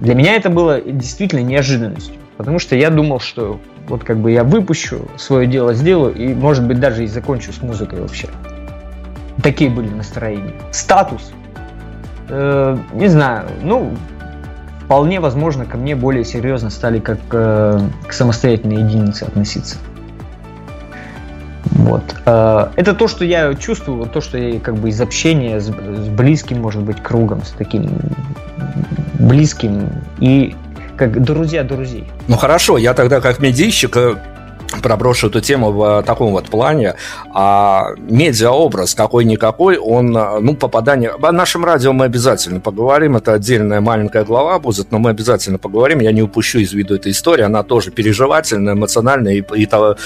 Для 0.00 0.14
меня 0.14 0.34
это 0.34 0.50
было 0.50 0.80
действительно 0.80 1.40
неожиданностью. 1.40 2.14
Потому 2.36 2.58
что 2.58 2.74
я 2.74 2.88
думал, 2.88 3.20
что 3.20 3.60
вот 3.86 4.02
как 4.02 4.18
бы 4.18 4.30
я 4.30 4.44
выпущу, 4.44 5.08
свое 5.18 5.46
дело 5.46 5.74
сделаю, 5.74 6.14
и 6.14 6.32
может 6.32 6.66
быть 6.66 6.80
даже 6.80 7.04
и 7.04 7.06
закончу 7.06 7.52
с 7.52 7.60
музыкой 7.60 8.00
вообще. 8.00 8.28
Такие 9.42 9.70
были 9.70 9.88
настроения. 9.88 10.54
Статус. 10.70 11.32
Э, 12.28 12.78
не 12.94 13.08
знаю, 13.08 13.46
ну, 13.62 13.94
вполне 14.84 15.20
возможно, 15.20 15.66
ко 15.66 15.76
мне 15.76 15.94
более 15.94 16.24
серьезно 16.24 16.70
стали 16.70 16.98
как 16.98 17.18
э, 17.32 17.80
к 18.06 18.12
самостоятельной 18.12 18.82
единице 18.82 19.24
относиться. 19.24 19.76
Вот. 21.72 22.02
Э, 22.24 22.68
это 22.76 22.94
то, 22.94 23.06
что 23.06 23.24
я 23.24 23.52
чувствую, 23.54 24.06
то, 24.06 24.20
что 24.20 24.38
я 24.38 24.60
как 24.60 24.76
бы 24.76 24.88
из 24.88 25.00
общения 25.00 25.60
с, 25.60 25.66
с 25.66 26.08
близким, 26.08 26.62
может 26.62 26.82
быть, 26.82 27.02
кругом, 27.02 27.42
с 27.44 27.50
таким 27.50 27.90
близким 29.20 29.88
и 30.18 30.54
как 30.96 31.22
друзья 31.22 31.62
друзей. 31.62 32.04
Ну 32.28 32.36
хорошо, 32.36 32.76
я 32.76 32.94
тогда 32.94 33.20
как 33.20 33.38
медийщик 33.38 33.96
э, 33.96 34.16
проброшу 34.82 35.28
эту 35.28 35.40
тему 35.40 35.72
в 35.72 36.02
таком 36.04 36.32
вот 36.32 36.46
плане. 36.46 36.94
А 37.32 37.88
медиаобраз 37.98 38.94
какой-никакой, 38.94 39.78
он, 39.78 40.12
ну, 40.12 40.54
попадание... 40.54 41.10
О 41.10 41.32
нашем 41.32 41.64
радио 41.64 41.92
мы 41.92 42.06
обязательно 42.06 42.60
поговорим, 42.60 43.16
это 43.16 43.34
отдельная 43.34 43.80
маленькая 43.80 44.24
глава 44.24 44.58
будет, 44.58 44.90
но 44.90 44.98
мы 44.98 45.10
обязательно 45.10 45.58
поговорим, 45.58 46.00
я 46.00 46.12
не 46.12 46.22
упущу 46.22 46.58
из 46.58 46.72
виду 46.72 46.94
эту 46.94 47.10
историю, 47.10 47.46
она 47.46 47.62
тоже 47.62 47.90
переживательная, 47.90 48.74
эмоциональная, 48.74 49.34
и, 49.34 49.44
и, 49.54 49.66
то, 49.66 49.96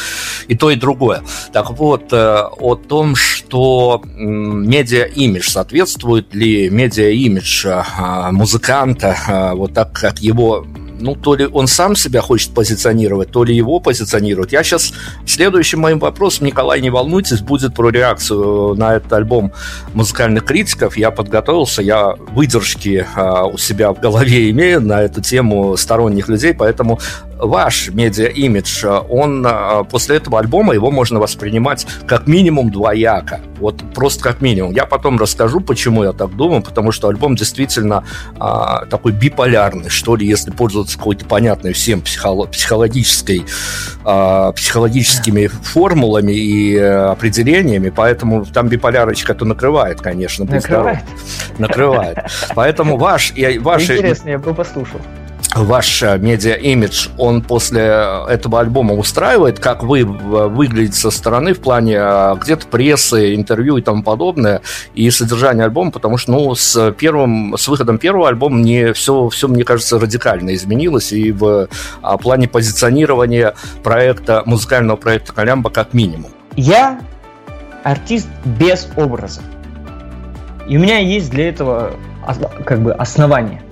и 0.48 0.56
то, 0.56 0.70
и 0.70 0.76
другое. 0.76 1.22
Так 1.52 1.70
вот, 1.70 2.12
э, 2.12 2.42
о 2.58 2.74
том, 2.74 3.16
что 3.16 4.02
медиа-имидж, 4.14 5.48
соответствует 5.48 6.34
ли 6.34 6.68
медиа-имидж 6.70 7.66
э, 7.66 8.30
музыканта, 8.32 9.16
э, 9.28 9.54
вот 9.54 9.74
так, 9.74 9.92
как 9.92 10.18
его 10.18 10.66
ну, 11.04 11.14
то 11.14 11.34
ли 11.34 11.46
он 11.46 11.66
сам 11.66 11.94
себя 11.96 12.22
хочет 12.22 12.54
позиционировать, 12.54 13.30
то 13.30 13.44
ли 13.44 13.54
его 13.54 13.78
позиционируют. 13.78 14.52
Я 14.52 14.62
сейчас 14.62 14.94
следующим 15.26 15.80
моим 15.80 15.98
вопросом, 15.98 16.46
Николай, 16.46 16.80
не 16.80 16.88
волнуйтесь, 16.88 17.40
будет 17.40 17.74
про 17.74 17.90
реакцию 17.90 18.74
на 18.74 18.94
этот 18.96 19.12
альбом 19.12 19.52
музыкальных 19.92 20.44
критиков. 20.44 20.96
Я 20.96 21.10
подготовился, 21.10 21.82
я 21.82 22.14
выдержки 22.32 23.06
а, 23.14 23.44
у 23.44 23.58
себя 23.58 23.92
в 23.92 24.00
голове 24.00 24.50
имею 24.50 24.80
на 24.80 25.02
эту 25.02 25.20
тему 25.20 25.76
сторонних 25.76 26.28
людей, 26.28 26.54
поэтому 26.54 26.98
ваш 27.38 27.88
медиа-имидж, 27.88 28.84
он 29.08 29.44
а, 29.46 29.84
после 29.84 30.16
этого 30.16 30.38
альбома 30.38 30.74
его 30.74 30.90
можно 30.90 31.20
воспринимать 31.20 31.86
как 32.06 32.26
минимум 32.26 32.70
двояко. 32.70 33.40
Вот 33.58 33.82
просто 33.94 34.22
как 34.22 34.40
минимум. 34.40 34.72
Я 34.72 34.86
потом 34.86 35.18
расскажу, 35.18 35.60
почему 35.60 36.04
я 36.04 36.12
так 36.12 36.34
думаю, 36.36 36.62
потому 36.62 36.92
что 36.92 37.08
альбом 37.08 37.36
действительно 37.36 38.04
а, 38.38 38.86
такой 38.86 39.12
биполярный, 39.12 39.88
что 39.88 40.16
ли, 40.16 40.26
если 40.26 40.50
пользоваться 40.50 40.98
какой-то 40.98 41.24
понятной 41.24 41.72
всем 41.72 42.00
психолог, 42.00 42.50
психологической, 42.50 43.44
а, 44.04 44.52
психологическими 44.52 45.46
формулами 45.46 46.32
и 46.32 46.76
определениями, 46.76 47.90
поэтому 47.90 48.44
там 48.44 48.68
биполярочка-то 48.68 49.44
накрывает, 49.44 50.00
конечно. 50.00 50.44
Накрывает? 50.44 51.04
Накрывает. 51.58 52.18
Поэтому 52.54 52.96
ваш... 52.96 53.32
Ваш... 53.60 53.82
Интересно, 53.82 54.30
я 54.30 54.38
бы 54.38 54.54
послушал 54.54 55.00
ваш 55.54 56.02
э, 56.02 56.18
медиа-имидж, 56.18 57.08
он 57.18 57.42
после 57.42 57.82
этого 58.28 58.60
альбома 58.60 58.94
устраивает, 58.94 59.60
как 59.60 59.82
вы 59.82 60.00
э, 60.00 60.04
выглядите 60.04 60.96
со 60.96 61.10
стороны 61.10 61.54
в 61.54 61.60
плане 61.60 61.96
э, 61.98 62.36
где-то 62.40 62.66
прессы, 62.66 63.34
интервью 63.34 63.76
и 63.76 63.82
тому 63.82 64.02
подобное, 64.02 64.62
и 64.94 65.10
содержание 65.10 65.64
альбома, 65.64 65.90
потому 65.90 66.16
что, 66.16 66.32
ну, 66.32 66.54
с 66.54 66.92
первым, 66.92 67.56
с 67.56 67.68
выходом 67.68 67.98
первого 67.98 68.28
альбома 68.28 68.56
мне 68.56 68.92
все, 68.92 69.28
все, 69.28 69.48
мне 69.48 69.64
кажется, 69.64 69.98
радикально 69.98 70.54
изменилось, 70.54 71.12
и 71.12 71.32
в 71.32 71.68
а, 72.02 72.18
плане 72.18 72.48
позиционирования 72.48 73.54
проекта, 73.82 74.42
музыкального 74.46 74.96
проекта 74.96 75.32
Колямба 75.32 75.70
как 75.70 75.94
минимум. 75.94 76.30
Я 76.56 77.00
артист 77.82 78.28
без 78.44 78.88
образа. 78.96 79.42
И 80.68 80.76
у 80.76 80.80
меня 80.80 80.98
есть 80.98 81.30
для 81.30 81.48
этого 81.48 81.92
как 82.64 82.80
бы 82.80 82.92
основания. 82.92 83.63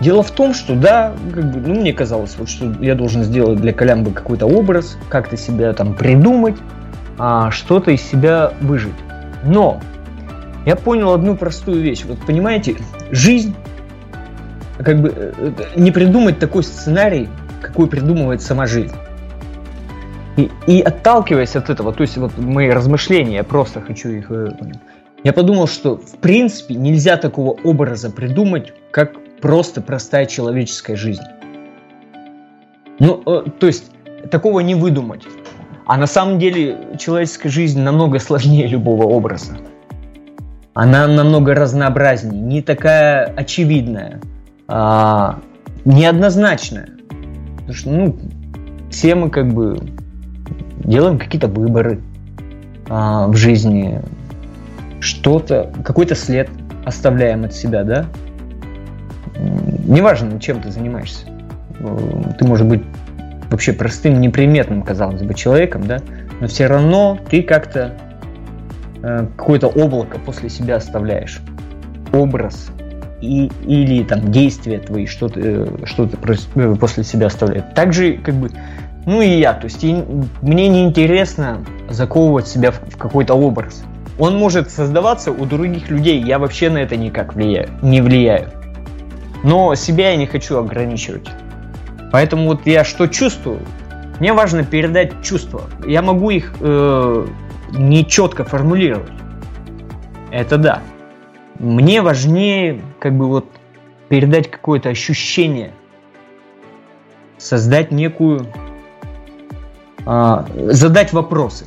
Дело 0.00 0.22
в 0.22 0.30
том, 0.30 0.54
что 0.54 0.74
да, 0.74 1.12
как 1.32 1.52
бы, 1.52 1.60
ну, 1.60 1.80
мне 1.80 1.92
казалось, 1.92 2.36
вот, 2.38 2.48
что 2.48 2.74
я 2.80 2.94
должен 2.94 3.22
сделать 3.22 3.60
для 3.60 3.72
Колямбы 3.74 4.12
какой-то 4.12 4.46
образ, 4.46 4.96
как-то 5.10 5.36
себя 5.36 5.74
там 5.74 5.94
придумать, 5.94 6.56
а, 7.18 7.50
что-то 7.50 7.90
из 7.90 8.00
себя 8.00 8.52
выжить. 8.62 8.94
Но 9.44 9.78
я 10.64 10.76
понял 10.76 11.12
одну 11.12 11.36
простую 11.36 11.82
вещь. 11.82 12.04
Вот 12.06 12.18
понимаете, 12.26 12.76
жизнь, 13.10 13.54
как 14.78 15.00
бы 15.00 15.12
э, 15.14 15.32
э, 15.36 15.52
не 15.76 15.90
придумать 15.90 16.38
такой 16.38 16.62
сценарий, 16.62 17.28
какой 17.60 17.86
придумывает 17.86 18.40
сама 18.40 18.66
жизнь. 18.66 18.94
И, 20.38 20.50
и 20.66 20.80
отталкиваясь 20.80 21.56
от 21.56 21.68
этого, 21.68 21.92
то 21.92 22.02
есть 22.02 22.16
вот 22.16 22.38
мои 22.38 22.70
размышления, 22.70 23.36
я 23.36 23.44
просто 23.44 23.82
хочу 23.82 24.08
их... 24.08 24.30
Э, 24.30 24.48
я 25.22 25.34
подумал, 25.34 25.66
что 25.66 25.98
в 25.98 26.16
принципе 26.18 26.74
нельзя 26.74 27.18
такого 27.18 27.50
образа 27.50 28.10
придумать, 28.10 28.72
как 28.90 29.12
просто 29.40 29.80
простая 29.80 30.26
человеческая 30.26 30.96
жизнь. 30.96 31.22
Ну, 32.98 33.22
э, 33.26 33.44
то 33.58 33.66
есть, 33.66 33.90
такого 34.30 34.60
не 34.60 34.74
выдумать. 34.74 35.24
А 35.86 35.96
на 35.96 36.06
самом 36.06 36.38
деле 36.38 36.78
человеческая 36.98 37.48
жизнь 37.48 37.80
намного 37.80 38.18
сложнее 38.18 38.66
любого 38.66 39.04
образа. 39.04 39.56
Она 40.74 41.06
намного 41.08 41.54
разнообразнее, 41.54 42.40
не 42.40 42.62
такая 42.62 43.24
очевидная, 43.24 44.20
а, 44.68 45.40
неоднозначная. 45.84 46.90
Потому 47.56 47.74
что, 47.74 47.90
ну, 47.90 48.18
все 48.90 49.14
мы 49.14 49.30
как 49.30 49.52
бы 49.52 49.78
делаем 50.84 51.18
какие-то 51.18 51.48
выборы 51.48 52.00
а, 52.88 53.26
в 53.26 53.34
жизни, 53.34 54.00
что-то, 55.00 55.72
какой-то 55.84 56.14
след 56.14 56.48
оставляем 56.84 57.44
от 57.44 57.52
себя, 57.52 57.82
да? 57.82 58.06
Неважно, 59.36 60.40
чем 60.40 60.60
ты 60.60 60.70
занимаешься. 60.70 61.26
Ты, 62.38 62.44
может 62.46 62.66
быть, 62.66 62.82
вообще 63.50 63.72
простым, 63.72 64.20
неприметным, 64.20 64.82
казалось 64.82 65.22
бы, 65.22 65.34
человеком, 65.34 65.86
да, 65.86 66.00
но 66.40 66.46
все 66.46 66.66
равно 66.66 67.18
ты 67.28 67.42
как-то 67.42 67.96
э, 69.02 69.26
какое-то 69.36 69.68
облако 69.68 70.18
после 70.18 70.48
себя 70.48 70.76
оставляешь. 70.76 71.40
Образ 72.12 72.70
и, 73.20 73.50
или 73.66 74.02
там 74.04 74.30
действия 74.30 74.78
твои, 74.78 75.06
что 75.06 75.28
ты, 75.28 75.66
что 75.84 76.06
ты 76.06 76.16
э, 76.54 76.74
после 76.76 77.04
себя 77.04 77.26
оставляешь. 77.26 77.64
Также, 77.74 78.14
как 78.14 78.34
бы, 78.34 78.50
ну 79.06 79.20
и 79.20 79.28
я, 79.28 79.52
то 79.52 79.64
есть 79.64 79.82
и, 79.84 80.04
мне 80.42 80.68
неинтересно 80.68 81.64
заковывать 81.88 82.46
себя 82.46 82.70
в, 82.70 82.80
в 82.88 82.96
какой-то 82.96 83.34
образ. 83.34 83.84
Он 84.18 84.36
может 84.36 84.70
создаваться 84.70 85.32
у 85.32 85.44
других 85.46 85.90
людей, 85.90 86.22
я 86.22 86.38
вообще 86.38 86.68
на 86.70 86.78
это 86.78 86.96
никак 86.96 87.34
влияю, 87.34 87.68
не 87.82 88.00
влияю. 88.00 88.50
Но 89.42 89.74
себя 89.74 90.10
я 90.10 90.16
не 90.16 90.26
хочу 90.26 90.58
ограничивать. 90.58 91.28
Поэтому 92.12 92.48
вот 92.48 92.66
я 92.66 92.84
что 92.84 93.06
чувствую, 93.06 93.60
мне 94.18 94.32
важно 94.32 94.64
передать 94.64 95.22
чувства. 95.22 95.62
Я 95.86 96.02
могу 96.02 96.30
их 96.30 96.54
э, 96.60 97.26
не 97.72 98.06
четко 98.06 98.44
формулировать. 98.44 99.12
Это 100.30 100.58
да. 100.58 100.82
Мне 101.58 102.02
важнее 102.02 102.82
как 102.98 103.16
бы 103.16 103.26
вот 103.26 103.46
передать 104.08 104.50
какое-то 104.50 104.88
ощущение, 104.88 105.72
создать 107.38 107.92
некую, 107.92 108.46
э, 110.06 110.44
задать 110.72 111.12
вопросы 111.12 111.66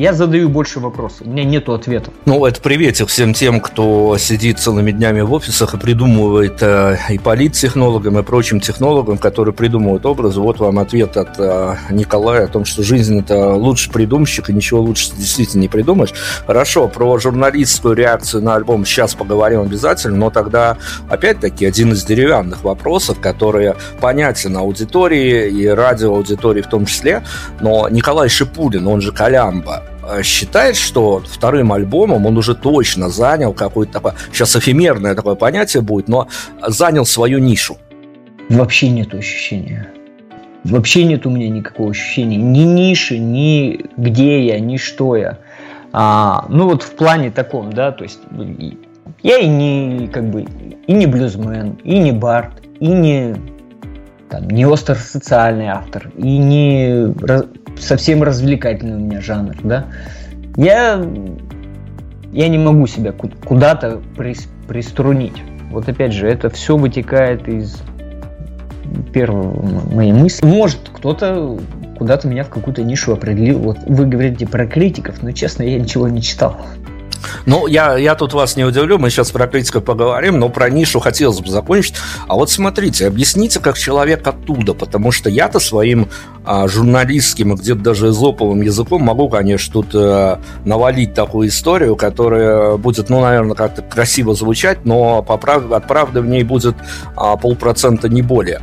я 0.00 0.14
задаю 0.14 0.48
больше 0.48 0.80
вопросов, 0.80 1.26
у 1.26 1.30
меня 1.30 1.44
нету 1.44 1.74
ответов. 1.74 2.14
Ну, 2.24 2.46
это 2.46 2.58
приветик 2.62 3.08
всем 3.08 3.34
тем, 3.34 3.60
кто 3.60 4.16
сидит 4.16 4.58
целыми 4.58 4.92
днями 4.92 5.20
в 5.20 5.30
офисах 5.30 5.74
и 5.74 5.76
придумывает 5.76 6.62
э, 6.62 6.96
и 7.10 7.18
политтехнологам, 7.18 8.18
и 8.18 8.22
прочим 8.22 8.60
технологам, 8.60 9.18
которые 9.18 9.52
придумывают 9.52 10.06
образы. 10.06 10.40
Вот 10.40 10.58
вам 10.58 10.78
ответ 10.78 11.18
от 11.18 11.38
э, 11.38 11.76
Николая 11.90 12.44
о 12.44 12.46
том, 12.46 12.64
что 12.64 12.82
жизнь– 12.82 13.18
это 13.20 13.50
лучший 13.52 13.92
придумщик, 13.92 14.48
и 14.48 14.54
ничего 14.54 14.80
лучше 14.80 15.10
действительно 15.14 15.60
не 15.60 15.68
придумаешь. 15.68 16.14
Хорошо, 16.46 16.88
про 16.88 17.18
журналистскую 17.18 17.94
реакцию 17.94 18.42
на 18.42 18.54
альбом 18.54 18.86
сейчас 18.86 19.14
поговорим 19.14 19.60
обязательно, 19.60 20.16
но 20.16 20.30
тогда, 20.30 20.78
опять-таки, 21.10 21.66
один 21.66 21.92
из 21.92 22.04
деревянных 22.04 22.64
вопросов, 22.64 23.20
которые 23.20 23.76
понятен 24.00 24.56
аудитории 24.56 25.50
и 25.50 25.66
радиоаудитории 25.66 26.62
в 26.62 26.68
том 26.68 26.86
числе, 26.86 27.22
но 27.60 27.86
Николай 27.90 28.30
Шипулин, 28.30 28.86
он 28.86 29.02
же 29.02 29.12
Колямба, 29.12 29.89
считает, 30.22 30.76
что 30.76 31.22
вторым 31.26 31.72
альбомом 31.72 32.26
он 32.26 32.36
уже 32.36 32.54
точно 32.54 33.08
занял 33.08 33.52
какое-то 33.52 33.92
такое, 33.92 34.14
сейчас 34.32 34.56
эфемерное 34.56 35.14
такое 35.14 35.34
понятие 35.34 35.82
будет, 35.82 36.08
но 36.08 36.28
занял 36.66 37.06
свою 37.06 37.38
нишу. 37.38 37.76
вообще 38.48 38.88
нет 38.88 39.14
ощущения. 39.14 39.88
Вообще 40.64 41.04
нет 41.04 41.26
у 41.26 41.30
меня 41.30 41.48
никакого 41.48 41.90
ощущения. 41.90 42.36
Ни 42.36 42.64
ниши, 42.64 43.18
ни 43.18 43.86
где 43.96 44.46
я, 44.46 44.60
ни 44.60 44.76
что 44.76 45.16
я. 45.16 45.38
А, 45.92 46.46
ну 46.48 46.68
вот 46.68 46.82
в 46.82 46.90
плане 46.92 47.30
таком, 47.30 47.72
да, 47.72 47.92
то 47.92 48.04
есть 48.04 48.20
я 49.22 49.38
и 49.38 49.48
не 49.48 50.08
как 50.08 50.30
бы 50.30 50.44
и 50.86 50.92
не 50.92 51.06
блюзмен, 51.06 51.78
и 51.82 51.98
не 51.98 52.12
бард, 52.12 52.52
и 52.78 52.88
не 52.88 53.34
там, 54.28 54.48
не 54.48 54.64
остро 54.64 54.94
социальный 54.94 55.66
автор, 55.66 56.10
и 56.16 56.38
не 56.38 57.12
совсем 57.78 58.22
развлекательный 58.22 58.96
у 58.96 59.00
меня 59.00 59.20
жанр, 59.20 59.56
да. 59.62 59.86
Я 60.56 61.02
я 62.32 62.48
не 62.48 62.58
могу 62.58 62.86
себя 62.86 63.12
куда-то 63.12 64.00
приструнить. 64.68 65.42
Вот 65.70 65.88
опять 65.88 66.12
же, 66.12 66.28
это 66.28 66.48
все 66.50 66.76
вытекает 66.76 67.48
из 67.48 67.82
первой 69.12 69.46
моей 69.92 70.12
мысли. 70.12 70.46
Может, 70.46 70.90
кто-то 70.92 71.58
куда-то 71.98 72.28
меня 72.28 72.44
в 72.44 72.48
какую-то 72.48 72.82
нишу 72.82 73.12
определил. 73.12 73.58
Вот 73.58 73.78
вы 73.86 74.06
говорите 74.06 74.46
про 74.46 74.66
критиков, 74.66 75.22
но 75.22 75.32
честно, 75.32 75.64
я 75.64 75.78
ничего 75.78 76.08
не 76.08 76.22
читал. 76.22 76.56
Ну, 77.46 77.66
я, 77.66 77.96
я 77.96 78.14
тут 78.14 78.32
вас 78.32 78.56
не 78.56 78.64
удивлю, 78.64 78.98
мы 78.98 79.10
сейчас 79.10 79.30
про 79.30 79.46
критику 79.46 79.80
поговорим, 79.80 80.38
но 80.38 80.48
про 80.48 80.70
нишу 80.70 81.00
хотелось 81.00 81.40
бы 81.40 81.48
закончить. 81.48 81.94
А 82.28 82.34
вот 82.34 82.50
смотрите, 82.50 83.06
объясните, 83.06 83.60
как 83.60 83.78
человек 83.78 84.26
оттуда, 84.26 84.74
потому 84.74 85.12
что 85.12 85.30
я-то 85.30 85.60
своим 85.60 86.08
а, 86.44 86.68
журналистским, 86.68 87.54
где-то 87.54 87.80
даже 87.80 88.08
эзоповым 88.08 88.62
языком 88.62 89.02
могу, 89.02 89.28
конечно, 89.28 89.72
тут 89.72 89.94
а, 89.94 90.40
навалить 90.64 91.14
такую 91.14 91.48
историю, 91.48 91.96
которая 91.96 92.76
будет, 92.76 93.08
ну, 93.08 93.20
наверное, 93.20 93.54
как-то 93.54 93.82
красиво 93.82 94.34
звучать, 94.34 94.84
но 94.84 95.22
по 95.22 95.36
прав... 95.36 95.70
от 95.72 95.86
правды 95.86 96.20
в 96.20 96.26
ней 96.26 96.42
будет 96.42 96.76
а, 97.16 97.36
полпроцента 97.36 98.08
не 98.08 98.22
более. 98.22 98.62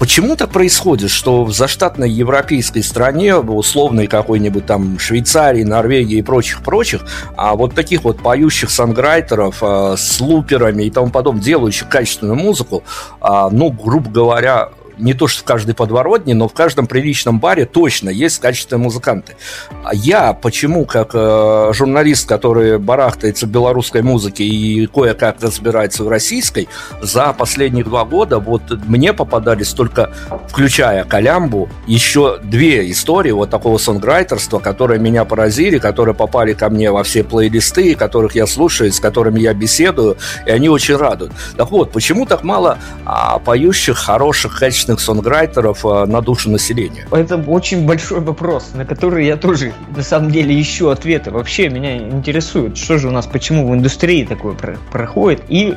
Почему 0.00 0.34
так 0.34 0.48
происходит, 0.48 1.10
что 1.10 1.44
в 1.44 1.52
заштатной 1.52 2.08
европейской 2.08 2.80
стране, 2.80 3.36
условной 3.36 4.06
какой-нибудь 4.06 4.64
там 4.64 4.98
Швейцарии, 4.98 5.62
Норвегии 5.62 6.16
и 6.16 6.22
прочих-прочих, 6.22 7.02
а 7.36 7.54
вот 7.54 7.74
таких 7.74 8.04
вот 8.04 8.22
поющих 8.22 8.70
санграйтеров 8.70 9.58
а, 9.60 9.96
с 9.98 10.18
луперами 10.18 10.84
и 10.84 10.90
тому 10.90 11.10
подобное, 11.10 11.42
делающих 11.42 11.90
качественную 11.90 12.38
музыку, 12.38 12.82
а, 13.20 13.50
ну, 13.50 13.70
грубо 13.70 14.10
говоря, 14.10 14.70
не 15.00 15.14
то 15.14 15.26
что 15.26 15.42
в 15.42 15.44
каждой 15.44 15.74
подворотне, 15.74 16.34
но 16.34 16.48
в 16.48 16.54
каждом 16.54 16.86
приличном 16.86 17.40
баре 17.40 17.66
точно 17.66 18.10
есть 18.10 18.38
качественные 18.38 18.84
музыканты. 18.84 19.36
А 19.84 19.94
я 19.94 20.32
почему, 20.32 20.84
как 20.84 21.10
э, 21.14 21.72
журналист, 21.72 22.28
который 22.28 22.78
барахтается 22.78 23.46
в 23.46 23.50
белорусской 23.50 24.02
музыке 24.02 24.44
и 24.44 24.86
кое-как 24.86 25.42
разбирается 25.42 26.04
в 26.04 26.08
российской, 26.08 26.68
за 27.00 27.32
последние 27.32 27.84
два 27.84 28.04
года 28.04 28.38
вот 28.38 28.62
мне 28.86 29.12
попадались 29.12 29.72
только, 29.72 30.12
включая 30.48 31.04
Колямбу, 31.04 31.68
еще 31.86 32.38
две 32.42 32.90
истории 32.90 33.30
вот 33.30 33.50
такого 33.50 33.78
сонграйтерства, 33.78 34.58
которые 34.58 35.00
меня 35.00 35.24
поразили, 35.24 35.78
которые 35.78 36.14
попали 36.14 36.52
ко 36.52 36.68
мне 36.68 36.90
во 36.90 37.02
все 37.02 37.24
плейлисты, 37.24 37.94
которых 37.94 38.34
я 38.34 38.46
слушаю, 38.46 38.92
с 38.92 39.00
которыми 39.00 39.40
я 39.40 39.54
беседую, 39.54 40.16
и 40.46 40.50
они 40.50 40.68
очень 40.68 40.96
радуют. 40.96 41.32
Так 41.56 41.70
вот, 41.70 41.92
почему 41.92 42.26
так 42.26 42.42
мало 42.42 42.78
а, 43.04 43.38
поющих, 43.38 43.96
хороших, 43.96 44.58
качественных 44.58 44.89
известных 44.90 45.00
сонграйтеров 45.00 45.84
э, 45.84 46.06
на 46.06 46.20
душу 46.20 46.50
населения? 46.50 47.06
Это 47.10 47.36
очень 47.36 47.86
большой 47.86 48.20
вопрос, 48.20 48.72
на 48.74 48.84
который 48.84 49.26
я 49.26 49.36
тоже 49.36 49.72
на 49.96 50.02
самом 50.02 50.30
деле 50.30 50.60
ищу 50.60 50.88
ответы. 50.88 51.30
Вообще 51.30 51.68
меня 51.68 51.96
интересует, 51.96 52.76
что 52.76 52.98
же 52.98 53.08
у 53.08 53.10
нас, 53.10 53.26
почему 53.26 53.68
в 53.68 53.74
индустрии 53.74 54.24
такое 54.24 54.56
проходит. 54.92 55.42
И 55.48 55.74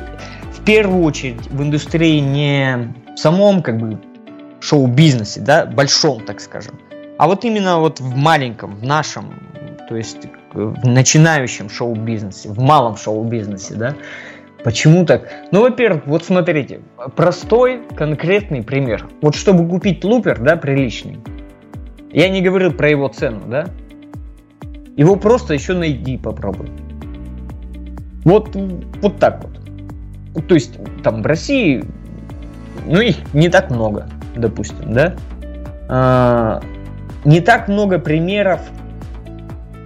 в 0.52 0.64
первую 0.64 1.02
очередь 1.04 1.50
в 1.50 1.62
индустрии 1.62 2.20
не 2.20 2.94
в 3.14 3.18
самом 3.18 3.62
как 3.62 3.78
бы 3.78 3.98
шоу-бизнесе, 4.60 5.40
да, 5.40 5.66
большом, 5.66 6.24
так 6.24 6.40
скажем, 6.40 6.74
а 7.18 7.26
вот 7.26 7.44
именно 7.44 7.78
вот 7.78 8.00
в 8.00 8.16
маленьком, 8.16 8.76
в 8.76 8.82
нашем, 8.82 9.34
то 9.88 9.96
есть 9.96 10.26
в 10.52 10.86
начинающем 10.86 11.68
шоу-бизнесе, 11.68 12.48
в 12.48 12.58
малом 12.58 12.96
шоу-бизнесе, 12.96 13.74
да, 13.74 13.94
Почему 14.64 15.04
так? 15.04 15.28
Ну, 15.52 15.60
во-первых, 15.60 16.06
вот 16.06 16.24
смотрите, 16.24 16.80
простой 17.16 17.82
конкретный 17.94 18.62
пример. 18.62 19.06
Вот 19.20 19.34
чтобы 19.34 19.68
купить 19.68 20.02
лупер, 20.02 20.40
да, 20.40 20.56
приличный, 20.56 21.18
я 22.10 22.30
не 22.30 22.40
говорил 22.40 22.72
про 22.72 22.88
его 22.88 23.08
цену, 23.08 23.42
да, 23.46 23.66
его 24.96 25.16
просто 25.16 25.52
еще 25.52 25.74
найди 25.74 26.16
попробуй. 26.16 26.70
Вот, 28.24 28.56
вот 28.56 29.18
так 29.18 29.44
вот. 29.44 30.46
То 30.46 30.54
есть, 30.54 30.78
там 31.02 31.22
в 31.22 31.26
России, 31.26 31.84
ну, 32.86 33.00
их 33.00 33.16
не 33.34 33.50
так 33.50 33.70
много, 33.70 34.08
допустим, 34.34 34.94
да. 34.94 35.14
А, 35.88 36.62
не 37.26 37.42
так 37.42 37.68
много 37.68 37.98
примеров 37.98 38.62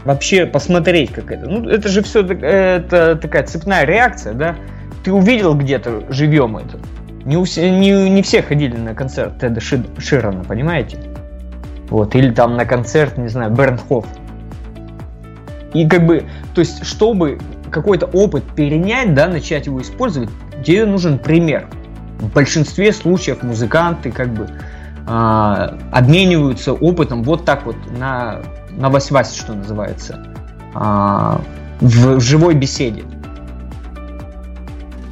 вообще 0.05 0.47
посмотреть, 0.47 1.13
как 1.13 1.31
это. 1.31 1.49
Ну, 1.49 1.69
это 1.69 1.89
же 1.89 2.03
все 2.03 2.23
это 2.23 3.19
такая 3.21 3.45
цепная 3.45 3.85
реакция, 3.85 4.35
да. 4.35 4.57
Ты 5.05 5.13
увидел 5.13 5.55
где-то 5.55 6.05
живем 6.11 6.57
это. 6.57 6.79
Не, 7.25 7.37
у, 7.37 7.45
не, 7.45 8.11
не 8.11 8.23
все 8.23 8.43
ходили 8.43 8.77
на 8.77 8.95
концерт 8.95 9.39
Теда 9.39 9.61
Ширана, 9.61 10.45
понимаете? 10.45 10.99
Вот, 11.91 12.15
или 12.15 12.31
там 12.31 12.57
на 12.57 12.65
концерт, 12.65 13.19
не 13.19 13.29
знаю, 13.29 13.51
Бернхоф. 13.51 14.07
И 15.75 15.87
как 15.87 16.07
бы, 16.07 16.25
то 16.55 16.61
есть, 16.61 16.87
чтобы 16.87 17.39
какой-то 17.71 18.07
опыт 18.07 18.45
перенять, 18.55 19.15
да, 19.15 19.29
начать 19.29 19.67
его 19.67 19.81
использовать, 19.81 20.31
тебе 20.65 20.87
нужен 20.87 21.19
пример. 21.19 21.69
В 22.19 22.33
большинстве 22.33 22.93
случаев 22.93 23.43
музыканты 23.43 24.11
как 24.11 24.33
бы 24.33 24.49
э, 25.09 25.79
обмениваются 25.93 26.73
опытом 26.73 27.23
вот 27.23 27.45
так 27.45 27.67
вот 27.67 27.77
на 27.99 28.41
на 28.79 28.91
вась 28.91 29.35
что 29.35 29.55
называется, 29.55 30.25
а, 30.75 31.41
в, 31.81 32.17
в 32.17 32.21
живой 32.21 32.55
беседе. 32.55 33.03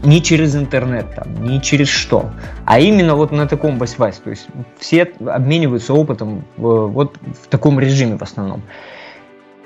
Не 0.04 0.22
через 0.22 0.54
интернет, 0.54 1.12
там, 1.16 1.44
не 1.44 1.60
через 1.60 1.88
что, 1.88 2.30
а 2.64 2.78
именно 2.78 3.16
вот 3.16 3.32
на 3.32 3.48
таком 3.48 3.76
вась 3.78 3.96
То 3.96 4.30
есть 4.30 4.46
все 4.78 5.12
обмениваются 5.26 5.94
опытом 5.94 6.44
в, 6.56 6.86
вот 6.86 7.16
в 7.42 7.48
таком 7.48 7.80
режиме 7.80 8.16
в 8.16 8.22
основном. 8.22 8.62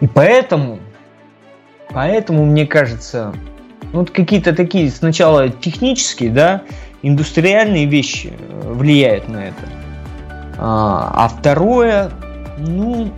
И 0.00 0.06
поэтому, 0.06 0.78
поэтому 1.90 2.46
мне 2.46 2.66
кажется, 2.66 3.34
вот 3.92 4.10
какие-то 4.10 4.54
такие 4.54 4.90
сначала 4.90 5.50
технические, 5.50 6.30
да, 6.30 6.62
индустриальные 7.02 7.84
вещи 7.84 8.32
э, 8.32 8.72
влияют 8.72 9.28
на 9.28 9.48
это. 9.48 9.89
А, 10.62 11.10
а 11.14 11.28
второе, 11.28 12.10
ну, 12.58 13.10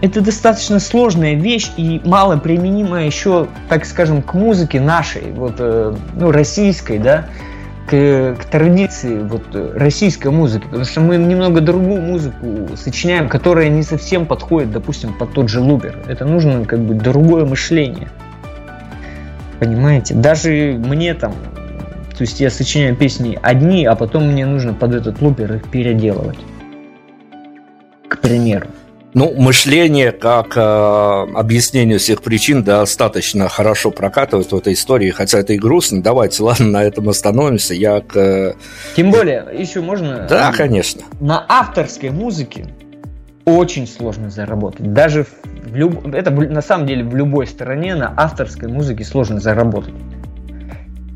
это 0.00 0.20
достаточно 0.20 0.80
сложная 0.80 1.34
вещь 1.34 1.70
и 1.76 2.00
мало 2.04 2.36
применимая 2.36 3.06
еще, 3.06 3.46
так 3.68 3.84
скажем, 3.84 4.22
к 4.22 4.34
музыке 4.34 4.80
нашей, 4.80 5.30
вот, 5.30 5.54
э, 5.58 5.94
ну, 6.14 6.32
российской, 6.32 6.98
да, 6.98 7.26
к, 7.86 8.34
к 8.40 8.44
традиции 8.46 9.20
вот, 9.20 9.44
российской 9.76 10.32
музыки, 10.32 10.64
потому 10.64 10.84
что 10.84 11.00
мы 11.00 11.16
немного 11.16 11.60
другую 11.60 12.02
музыку 12.02 12.70
сочиняем, 12.76 13.28
которая 13.28 13.68
не 13.68 13.84
совсем 13.84 14.26
подходит, 14.26 14.72
допустим, 14.72 15.14
под 15.14 15.32
тот 15.32 15.48
же 15.48 15.60
лупер. 15.60 15.96
Это 16.08 16.24
нужно 16.24 16.64
как 16.64 16.80
бы 16.80 16.94
другое 16.94 17.44
мышление. 17.44 18.08
Понимаете? 19.60 20.14
Даже 20.14 20.76
мне 20.76 21.14
там, 21.14 21.34
то 22.16 22.22
есть 22.22 22.40
я 22.40 22.50
сочиняю 22.50 22.96
песни 22.96 23.38
одни, 23.40 23.84
а 23.84 23.94
потом 23.94 24.32
мне 24.32 24.44
нужно 24.44 24.74
под 24.74 24.94
этот 24.94 25.22
лупер 25.22 25.54
их 25.54 25.68
переделывать. 25.68 26.38
К 28.10 28.18
примеру. 28.18 28.66
Ну, 29.14 29.32
мышление 29.36 30.12
как 30.12 30.56
э, 30.56 30.60
объяснение 30.60 31.98
всех 31.98 32.22
причин 32.22 32.62
достаточно 32.62 33.48
хорошо 33.48 33.90
прокатывает 33.90 34.50
в 34.50 34.56
этой 34.56 34.72
истории, 34.74 35.10
хотя 35.10 35.38
это 35.38 35.52
и 35.52 35.58
грустно. 35.58 36.02
Давайте, 36.02 36.42
ладно, 36.42 36.66
на 36.66 36.82
этом 36.84 37.08
остановимся. 37.08 37.74
Я 37.74 38.00
к... 38.00 38.16
Э, 38.16 38.54
Тем 38.96 39.12
более, 39.12 39.46
еще 39.56 39.80
можно... 39.80 40.26
Да, 40.28 40.52
конечно. 40.52 41.02
На 41.20 41.44
авторской 41.48 42.10
музыке 42.10 42.66
очень 43.44 43.86
сложно 43.86 44.28
заработать. 44.28 44.92
Даже 44.92 45.24
в 45.64 45.74
люб... 45.74 46.12
это 46.12 46.30
на 46.30 46.62
самом 46.62 46.86
деле 46.86 47.04
в 47.04 47.14
любой 47.14 47.46
стране 47.46 47.94
на 47.94 48.12
авторской 48.16 48.68
музыке 48.68 49.04
сложно 49.04 49.40
заработать. 49.40 49.94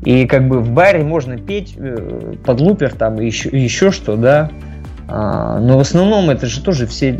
И 0.03 0.27
как 0.27 0.47
бы 0.47 0.59
в 0.59 0.69
баре 0.69 1.03
можно 1.03 1.37
петь 1.37 1.75
э, 1.77 2.35
под 2.45 2.61
лупер 2.61 2.93
там 2.93 3.19
и 3.21 3.25
еще, 3.25 3.49
еще 3.49 3.91
что, 3.91 4.15
да, 4.15 4.51
но 5.07 5.77
в 5.77 5.79
основном 5.79 6.29
это 6.31 6.47
же 6.47 6.61
тоже 6.61 6.87
все 6.87 7.19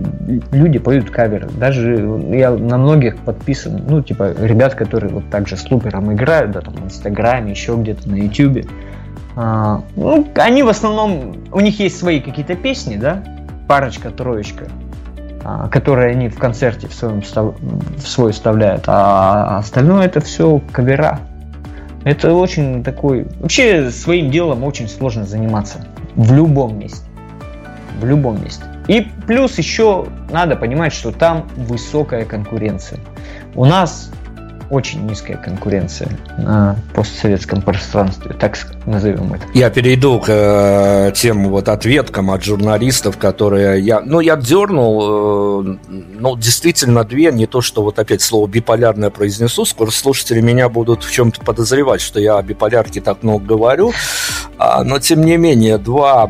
люди 0.51 0.79
поют 0.79 1.11
каверы. 1.11 1.47
Даже 1.55 2.19
я 2.31 2.51
на 2.51 2.77
многих 2.77 3.17
подписан, 3.17 3.83
ну, 3.87 4.01
типа, 4.01 4.33
ребят, 4.39 4.73
которые 4.73 5.11
вот 5.11 5.29
так 5.29 5.47
же 5.47 5.55
с 5.55 5.69
лупером 5.69 6.11
играют, 6.11 6.51
да, 6.51 6.61
там, 6.61 6.73
в 6.73 6.85
Инстаграме, 6.85 7.51
еще 7.51 7.75
где-то 7.75 8.09
на 8.09 8.15
Ютубе. 8.15 8.65
А, 9.35 9.83
ну, 9.95 10.27
они 10.35 10.63
в 10.63 10.69
основном, 10.69 11.35
у 11.51 11.59
них 11.59 11.79
есть 11.79 11.99
свои 11.99 12.19
какие-то 12.21 12.55
песни, 12.55 12.95
да, 12.95 13.23
парочка, 13.67 14.09
троечка, 14.09 14.65
а, 15.43 15.67
которые 15.67 16.11
они 16.11 16.29
в 16.29 16.39
концерте 16.39 16.87
в, 16.87 16.93
своем, 16.93 17.21
в 17.21 18.07
свой 18.07 18.31
вставляют, 18.31 18.85
а 18.87 19.59
остальное 19.59 20.05
это 20.05 20.21
все 20.21 20.61
кавера. 20.71 21.19
Это 22.03 22.33
очень 22.33 22.83
такой... 22.83 23.27
Вообще 23.39 23.89
своим 23.89 24.29
делом 24.29 24.63
очень 24.63 24.87
сложно 24.87 25.25
заниматься 25.25 25.87
В 26.15 26.31
любом 26.33 26.77
месте. 26.77 27.04
В 27.99 28.05
любом 28.05 28.43
месте. 28.43 28.63
И 28.87 29.01
плюс 29.25 29.57
еще 29.57 30.07
надо 30.29 30.55
понимать, 30.55 30.93
что 30.93 31.11
там 31.11 31.47
высокая 31.55 32.25
конкуренция. 32.25 32.99
У 33.55 33.65
нас 33.65 34.11
очень 34.69 35.05
низкая 35.05 35.37
конкуренция 35.37 36.09
на 36.37 36.77
постсоветском 36.93 37.61
пространстве, 37.61 38.33
так 38.33 38.57
назовем 38.85 39.33
это. 39.33 39.45
Я 39.53 39.69
перейду 39.69 40.19
к 40.19 40.25
э, 40.27 41.11
тем 41.13 41.49
вот 41.49 41.69
ответкам 41.69 42.31
от 42.31 42.43
журналистов, 42.43 43.17
которые 43.17 43.79
я, 43.81 44.01
ну, 44.01 44.19
я 44.19 44.35
дернул, 44.35 45.61
э, 45.63 45.77
ну, 45.87 46.35
действительно 46.37 47.03
две, 47.03 47.31
не 47.31 47.45
то, 47.45 47.61
что 47.61 47.83
вот 47.83 47.99
опять 47.99 48.21
слово 48.21 48.47
биполярное 48.47 49.09
произнесу, 49.09 49.65
скоро 49.65 49.91
слушатели 49.91 50.41
меня 50.41 50.67
будут 50.69 51.03
в 51.03 51.11
чем-то 51.11 51.41
подозревать, 51.41 52.01
что 52.01 52.19
я 52.19 52.37
о 52.37 52.43
биполярке 52.43 53.01
так 53.01 53.21
много 53.23 53.45
говорю, 53.45 53.93
но 54.57 54.99
тем 54.99 55.21
не 55.21 55.37
менее, 55.37 55.77
два 55.77 56.29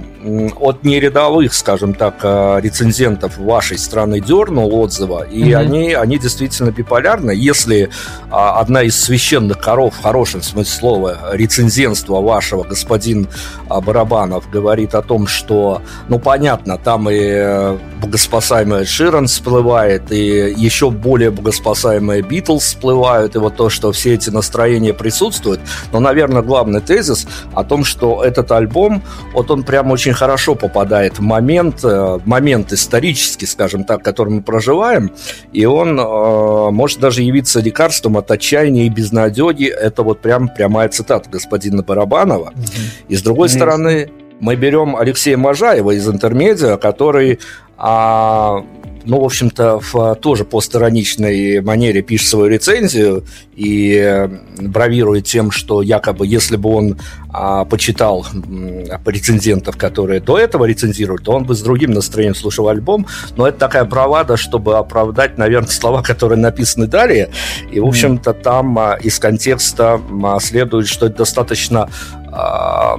от 0.59 0.83
нерядовых, 0.83 1.53
скажем 1.53 1.93
так, 1.93 2.15
э, 2.23 2.59
рецензентов 2.61 3.37
вашей 3.37 3.77
страны 3.77 4.19
дернул 4.19 4.73
отзыва, 4.75 5.23
и 5.23 5.43
mm-hmm. 5.43 5.55
они, 5.55 5.93
они 5.93 6.17
действительно 6.17 6.71
биполярны. 6.71 7.31
Если 7.31 7.89
а, 8.31 8.59
одна 8.59 8.81
из 8.81 8.99
священных 8.99 9.59
коров, 9.59 9.93
в 9.95 10.01
хорошем 10.01 10.41
смысле 10.41 10.73
слова, 10.73 11.19
рецензентства 11.33 12.21
вашего, 12.21 12.63
господин 12.63 13.27
а, 13.69 13.81
Барабанов, 13.81 14.49
говорит 14.49 14.95
о 14.95 15.01
том, 15.01 15.27
что, 15.27 15.81
ну, 16.09 16.17
понятно, 16.17 16.77
там 16.77 17.07
и 17.09 17.77
богоспасаемая 18.01 18.85
Ширан 18.85 19.27
всплывает, 19.27 20.11
и 20.11 20.53
еще 20.57 20.89
более 20.89 21.29
богоспасаемые 21.29 22.23
Битлз 22.23 22.63
всплывают, 22.63 23.35
и 23.35 23.39
вот 23.39 23.55
то, 23.55 23.69
что 23.69 23.91
все 23.91 24.15
эти 24.15 24.29
настроения 24.31 24.93
присутствуют. 24.93 25.61
Но, 25.91 25.99
наверное, 25.99 26.41
главный 26.41 26.81
тезис 26.81 27.27
о 27.53 27.63
том, 27.63 27.83
что 27.83 28.14
этот 28.21 28.51
альбом, 28.51 29.01
вот 29.33 29.51
он 29.51 29.63
прям 29.63 29.91
очень 29.91 30.13
хорошо 30.13 30.55
попадает 30.55 31.19
в 31.19 31.21
момент, 31.21 31.83
э, 31.83 32.19
момент 32.25 32.73
исторический, 32.73 33.45
скажем 33.45 33.83
так, 33.83 34.03
который 34.03 34.33
мы 34.33 34.41
проживаем, 34.41 35.11
и 35.53 35.65
он 35.65 35.99
э, 35.99 36.69
может 36.71 36.99
даже 36.99 37.21
явиться 37.21 37.59
лекарством 37.59 38.17
от 38.17 38.31
отчаяния 38.31 38.85
и 38.85 38.89
безнадеги. 38.89 39.65
Это 39.65 40.03
вот 40.03 40.21
прям 40.21 40.49
прямая 40.49 40.89
цитата 40.89 41.29
господина 41.29 41.83
Барабанова. 41.83 42.49
Угу. 42.49 42.63
И 43.09 43.15
с 43.15 43.21
другой 43.21 43.49
Конечно. 43.49 43.59
стороны, 43.59 44.11
мы 44.39 44.55
берем 44.55 44.95
Алексея 44.95 45.37
Можаева 45.37 45.91
из 45.91 46.07
интермедиа, 46.07 46.77
который 46.77 47.39
а, 47.77 48.65
ну, 49.05 49.21
в 49.21 49.25
общем-то, 49.25 49.79
в 49.79 50.15
тоже 50.15 50.45
постироничной 50.45 51.61
манере 51.61 52.01
пишет 52.01 52.27
свою 52.27 52.47
рецензию 52.47 53.23
и 53.55 54.29
бравирует 54.59 55.25
тем, 55.25 55.51
что 55.51 55.81
якобы, 55.81 56.27
если 56.27 56.57
бы 56.57 56.69
он 56.69 56.97
а, 57.29 57.65
почитал 57.65 58.25
а, 58.25 58.99
рецензентов, 59.05 59.77
которые 59.77 60.19
до 60.19 60.37
этого 60.37 60.65
рецензируют, 60.65 61.23
то 61.23 61.33
он 61.33 61.45
бы 61.45 61.55
с 61.55 61.61
другим 61.61 61.91
настроением 61.91 62.35
слушал 62.35 62.69
альбом. 62.69 63.07
Но 63.35 63.47
это 63.47 63.57
такая 63.57 63.85
бравада, 63.85 64.37
чтобы 64.37 64.77
оправдать, 64.77 65.37
наверное, 65.37 65.69
слова, 65.69 66.01
которые 66.01 66.39
написаны 66.39 66.87
далее. 66.87 67.29
И, 67.71 67.79
в 67.79 67.85
общем-то, 67.85 68.33
там 68.33 68.77
а, 68.79 68.95
из 68.95 69.19
контекста 69.19 70.01
а, 70.23 70.39
следует, 70.39 70.87
что 70.87 71.07
это 71.07 71.17
достаточно... 71.17 71.89
А, 72.31 72.97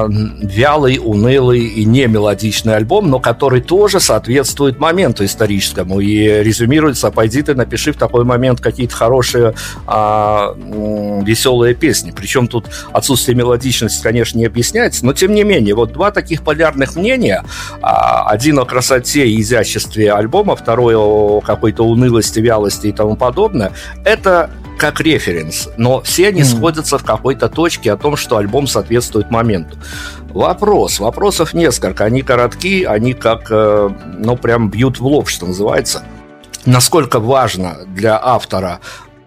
вялый, 0.00 0.98
унылый 0.98 1.60
и 1.60 1.84
не 1.84 2.06
мелодичный 2.06 2.76
альбом, 2.76 3.10
но 3.10 3.20
который 3.20 3.60
тоже 3.60 4.00
соответствует 4.00 4.78
моменту 4.78 5.24
историческому 5.24 6.00
и 6.00 6.42
резюмируется 6.42 7.10
«Пойди 7.10 7.42
ты 7.42 7.54
напиши 7.54 7.92
в 7.92 7.96
такой 7.96 8.24
момент 8.24 8.60
какие-то 8.60 8.94
хорошие 8.94 9.54
а, 9.86 10.54
веселые 10.56 11.74
песни». 11.74 12.12
Причем 12.14 12.48
тут 12.48 12.66
отсутствие 12.92 13.36
мелодичности, 13.36 14.02
конечно, 14.02 14.38
не 14.38 14.46
объясняется, 14.46 15.04
но 15.04 15.12
тем 15.12 15.34
не 15.34 15.44
менее, 15.44 15.74
вот 15.74 15.92
два 15.92 16.10
таких 16.10 16.42
полярных 16.42 16.96
мнения, 16.96 17.44
а, 17.82 18.28
один 18.28 18.58
о 18.58 18.64
красоте 18.64 19.26
и 19.26 19.40
изяществе 19.40 20.12
альбома, 20.12 20.56
второй 20.56 20.94
о 20.96 21.40
какой-то 21.40 21.84
унылости, 21.84 22.40
вялости 22.40 22.88
и 22.88 22.92
тому 22.92 23.16
подобное, 23.16 23.72
это 24.04 24.50
как 24.78 25.00
референс, 25.00 25.68
но 25.76 26.00
все 26.02 26.28
они 26.28 26.42
mm. 26.42 26.44
сходятся 26.44 26.98
в 26.98 27.04
какой-то 27.04 27.48
точке 27.48 27.92
о 27.92 27.96
том, 27.96 28.16
что 28.16 28.36
альбом 28.36 28.66
соответствует 28.66 29.30
моменту. 29.30 29.76
Вопрос, 30.30 30.98
вопросов 30.98 31.54
несколько, 31.54 32.04
они 32.04 32.22
короткие, 32.22 32.88
они 32.88 33.12
как, 33.12 33.48
э, 33.50 33.90
ну, 34.18 34.36
прям 34.36 34.70
бьют 34.70 34.98
в 34.98 35.06
лоб, 35.06 35.28
что 35.28 35.46
называется. 35.46 36.04
Насколько 36.64 37.20
важно 37.20 37.78
для 37.86 38.18
автора 38.22 38.80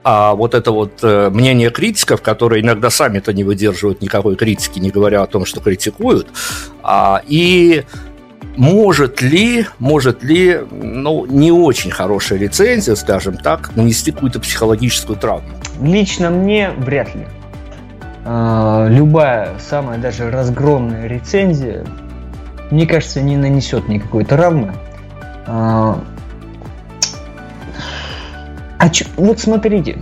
а 0.07 0.35
вот 0.35 0.53
это 0.53 0.71
вот 0.71 0.99
э, 1.01 1.31
мнение 1.31 1.71
критиков, 1.71 2.21
которые 2.21 2.61
иногда 2.61 2.91
сами-то 2.91 3.33
не 3.33 3.43
выдерживают 3.43 4.03
никакой 4.03 4.35
критики, 4.35 4.77
не 4.77 4.91
говоря 4.91 5.23
о 5.23 5.25
том, 5.25 5.47
что 5.47 5.61
критикуют, 5.61 6.27
а, 6.83 7.23
и 7.25 7.85
может 8.57 9.21
ли, 9.21 9.67
может 9.79 10.23
ли, 10.23 10.59
ну, 10.71 11.25
не 11.25 11.51
очень 11.51 11.91
хорошая 11.91 12.39
рецензия, 12.39 12.95
скажем 12.95 13.37
так, 13.37 13.75
нанести 13.75 14.11
какую-то 14.11 14.39
психологическую 14.39 15.17
травму? 15.17 15.49
Лично 15.81 16.29
мне 16.29 16.71
вряд 16.77 17.13
ли. 17.15 17.25
А, 18.25 18.87
любая, 18.87 19.49
самая 19.59 19.97
даже 19.97 20.29
разгромная 20.31 21.07
рецензия, 21.07 21.85
мне 22.71 22.87
кажется, 22.87 23.21
не 23.21 23.37
нанесет 23.37 23.87
никакой 23.87 24.25
травмы. 24.25 24.73
А, 25.47 25.99
а 28.79 28.89
ч- 28.89 29.05
вот 29.17 29.39
смотрите, 29.39 29.97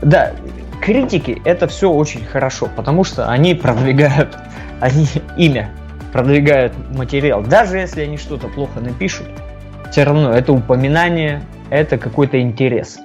да, 0.00 0.32
критики 0.80 1.40
это 1.44 1.66
все 1.66 1.90
очень 1.90 2.24
хорошо, 2.24 2.68
потому 2.74 3.04
что 3.04 3.28
они 3.28 3.54
продвигают 3.54 4.36
они 4.80 5.06
имя 5.36 5.70
продвигают 6.12 6.74
материал, 6.94 7.42
даже 7.42 7.78
если 7.78 8.02
они 8.02 8.18
что-то 8.18 8.48
плохо 8.48 8.80
напишут, 8.80 9.26
все 9.90 10.04
равно 10.04 10.32
это 10.32 10.52
упоминание, 10.52 11.42
это 11.70 11.98
какой-то 11.98 12.40
интерес. 12.40 12.98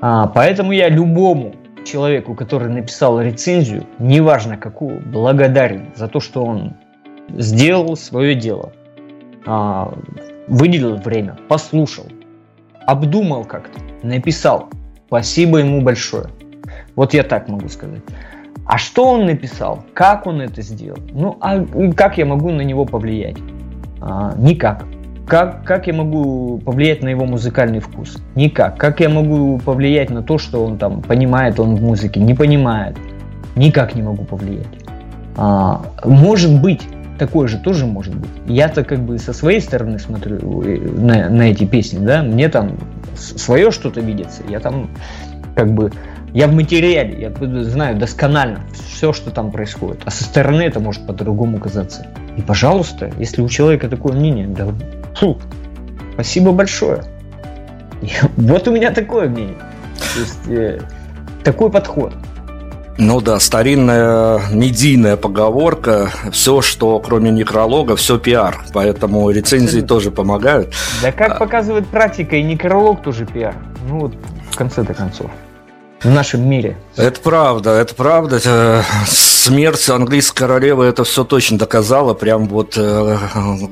А, 0.00 0.26
поэтому 0.28 0.72
я 0.72 0.88
любому 0.88 1.54
человеку, 1.84 2.34
который 2.34 2.68
написал 2.68 3.20
рецензию, 3.20 3.86
неважно 3.98 4.56
какую, 4.56 5.00
благодарен 5.00 5.90
за 5.94 6.08
то, 6.08 6.20
что 6.20 6.44
он 6.44 6.74
сделал 7.36 7.96
свое 7.96 8.34
дело, 8.34 8.72
а, 9.46 9.94
выделил 10.48 10.96
время, 10.96 11.38
послушал, 11.48 12.06
обдумал 12.86 13.44
как-то, 13.44 13.80
написал. 14.02 14.68
Спасибо 15.06 15.58
ему 15.58 15.80
большое. 15.80 16.26
Вот 16.94 17.14
я 17.14 17.22
так 17.22 17.48
могу 17.48 17.68
сказать. 17.68 18.02
А 18.66 18.78
что 18.78 19.04
он 19.04 19.26
написал? 19.26 19.84
Как 19.94 20.26
он 20.26 20.40
это 20.40 20.62
сделал? 20.62 20.98
Ну, 21.12 21.36
а 21.40 21.64
как 21.96 22.18
я 22.18 22.26
могу 22.26 22.50
на 22.50 22.60
него 22.60 22.84
повлиять? 22.84 23.36
А, 24.00 24.34
никак. 24.36 24.84
Как, 25.26 25.64
как 25.64 25.86
я 25.86 25.92
могу 25.92 26.58
повлиять 26.58 27.02
на 27.02 27.08
его 27.08 27.24
музыкальный 27.24 27.80
вкус? 27.80 28.18
Никак. 28.34 28.76
Как 28.78 29.00
я 29.00 29.08
могу 29.08 29.58
повлиять 29.58 30.10
на 30.10 30.22
то, 30.22 30.38
что 30.38 30.64
он 30.64 30.78
там 30.78 31.02
понимает 31.02 31.60
он 31.60 31.76
в 31.76 31.82
музыке? 31.82 32.20
Не 32.20 32.34
понимает. 32.34 32.96
Никак 33.56 33.94
не 33.94 34.02
могу 34.02 34.24
повлиять. 34.24 34.66
А, 35.36 35.82
может 36.04 36.60
быть, 36.60 36.82
такое 37.18 37.48
же 37.48 37.58
тоже 37.58 37.86
может 37.86 38.14
быть. 38.14 38.30
Я-то 38.46 38.82
как 38.82 39.00
бы 39.00 39.18
со 39.18 39.32
своей 39.32 39.60
стороны 39.60 39.98
смотрю 39.98 40.62
э, 40.62 40.78
на, 40.78 41.28
на 41.28 41.42
эти 41.42 41.64
песни, 41.64 42.04
да, 42.04 42.22
мне 42.22 42.48
там 42.48 42.78
свое 43.14 43.70
что-то 43.70 44.00
видится. 44.00 44.42
Я 44.48 44.58
там 44.58 44.90
как 45.54 45.72
бы 45.72 45.92
я 46.32 46.46
в 46.46 46.52
материале, 46.52 47.20
я 47.20 47.64
знаю 47.64 47.96
досконально 47.96 48.60
все, 48.72 49.12
что 49.12 49.30
там 49.30 49.50
происходит. 49.50 50.02
А 50.04 50.10
со 50.10 50.24
стороны 50.24 50.62
это 50.62 50.78
может 50.80 51.06
по-другому 51.06 51.58
казаться. 51.58 52.06
И, 52.36 52.42
пожалуйста, 52.42 53.10
если 53.18 53.42
у 53.42 53.48
человека 53.48 53.88
такое 53.88 54.12
мнение, 54.12 54.46
да, 54.46 54.68
фу, 55.14 55.38
спасибо 56.14 56.52
большое. 56.52 57.02
И 58.02 58.10
вот 58.36 58.68
у 58.68 58.72
меня 58.72 58.92
такое 58.92 59.28
мнение. 59.28 59.58
То 60.14 60.20
есть, 60.20 60.48
э, 60.48 60.80
такой 61.42 61.70
подход. 61.70 62.12
Ну 62.96 63.20
да, 63.22 63.40
старинная 63.40 64.40
медийная 64.52 65.16
поговорка, 65.16 66.10
все, 66.32 66.60
что 66.60 66.98
кроме 67.00 67.30
некролога, 67.30 67.96
все 67.96 68.18
пиар, 68.18 68.62
поэтому 68.74 69.30
рецензии 69.30 69.80
тоже 69.80 70.10
помогают. 70.10 70.74
Да 71.00 71.10
как 71.10 71.32
а 71.32 71.34
показывает 71.36 71.86
практика, 71.86 72.36
и 72.36 72.42
некролог 72.42 73.02
тоже 73.02 73.24
пиар. 73.24 73.54
Ну 73.88 74.00
вот, 74.00 74.14
в 74.50 74.56
конце-то 74.56 74.92
концов 74.92 75.30
в 76.02 76.10
нашем 76.10 76.48
мире. 76.48 76.76
Это 76.96 77.20
правда, 77.20 77.70
это 77.70 77.94
правда. 77.94 78.84
Смерть 79.42 79.88
английской 79.88 80.36
королевы 80.36 80.84
это 80.84 81.02
все 81.02 81.24
точно 81.24 81.56
доказала. 81.56 82.12
Прям 82.12 82.46
вот 82.46 82.74
э, 82.76 83.16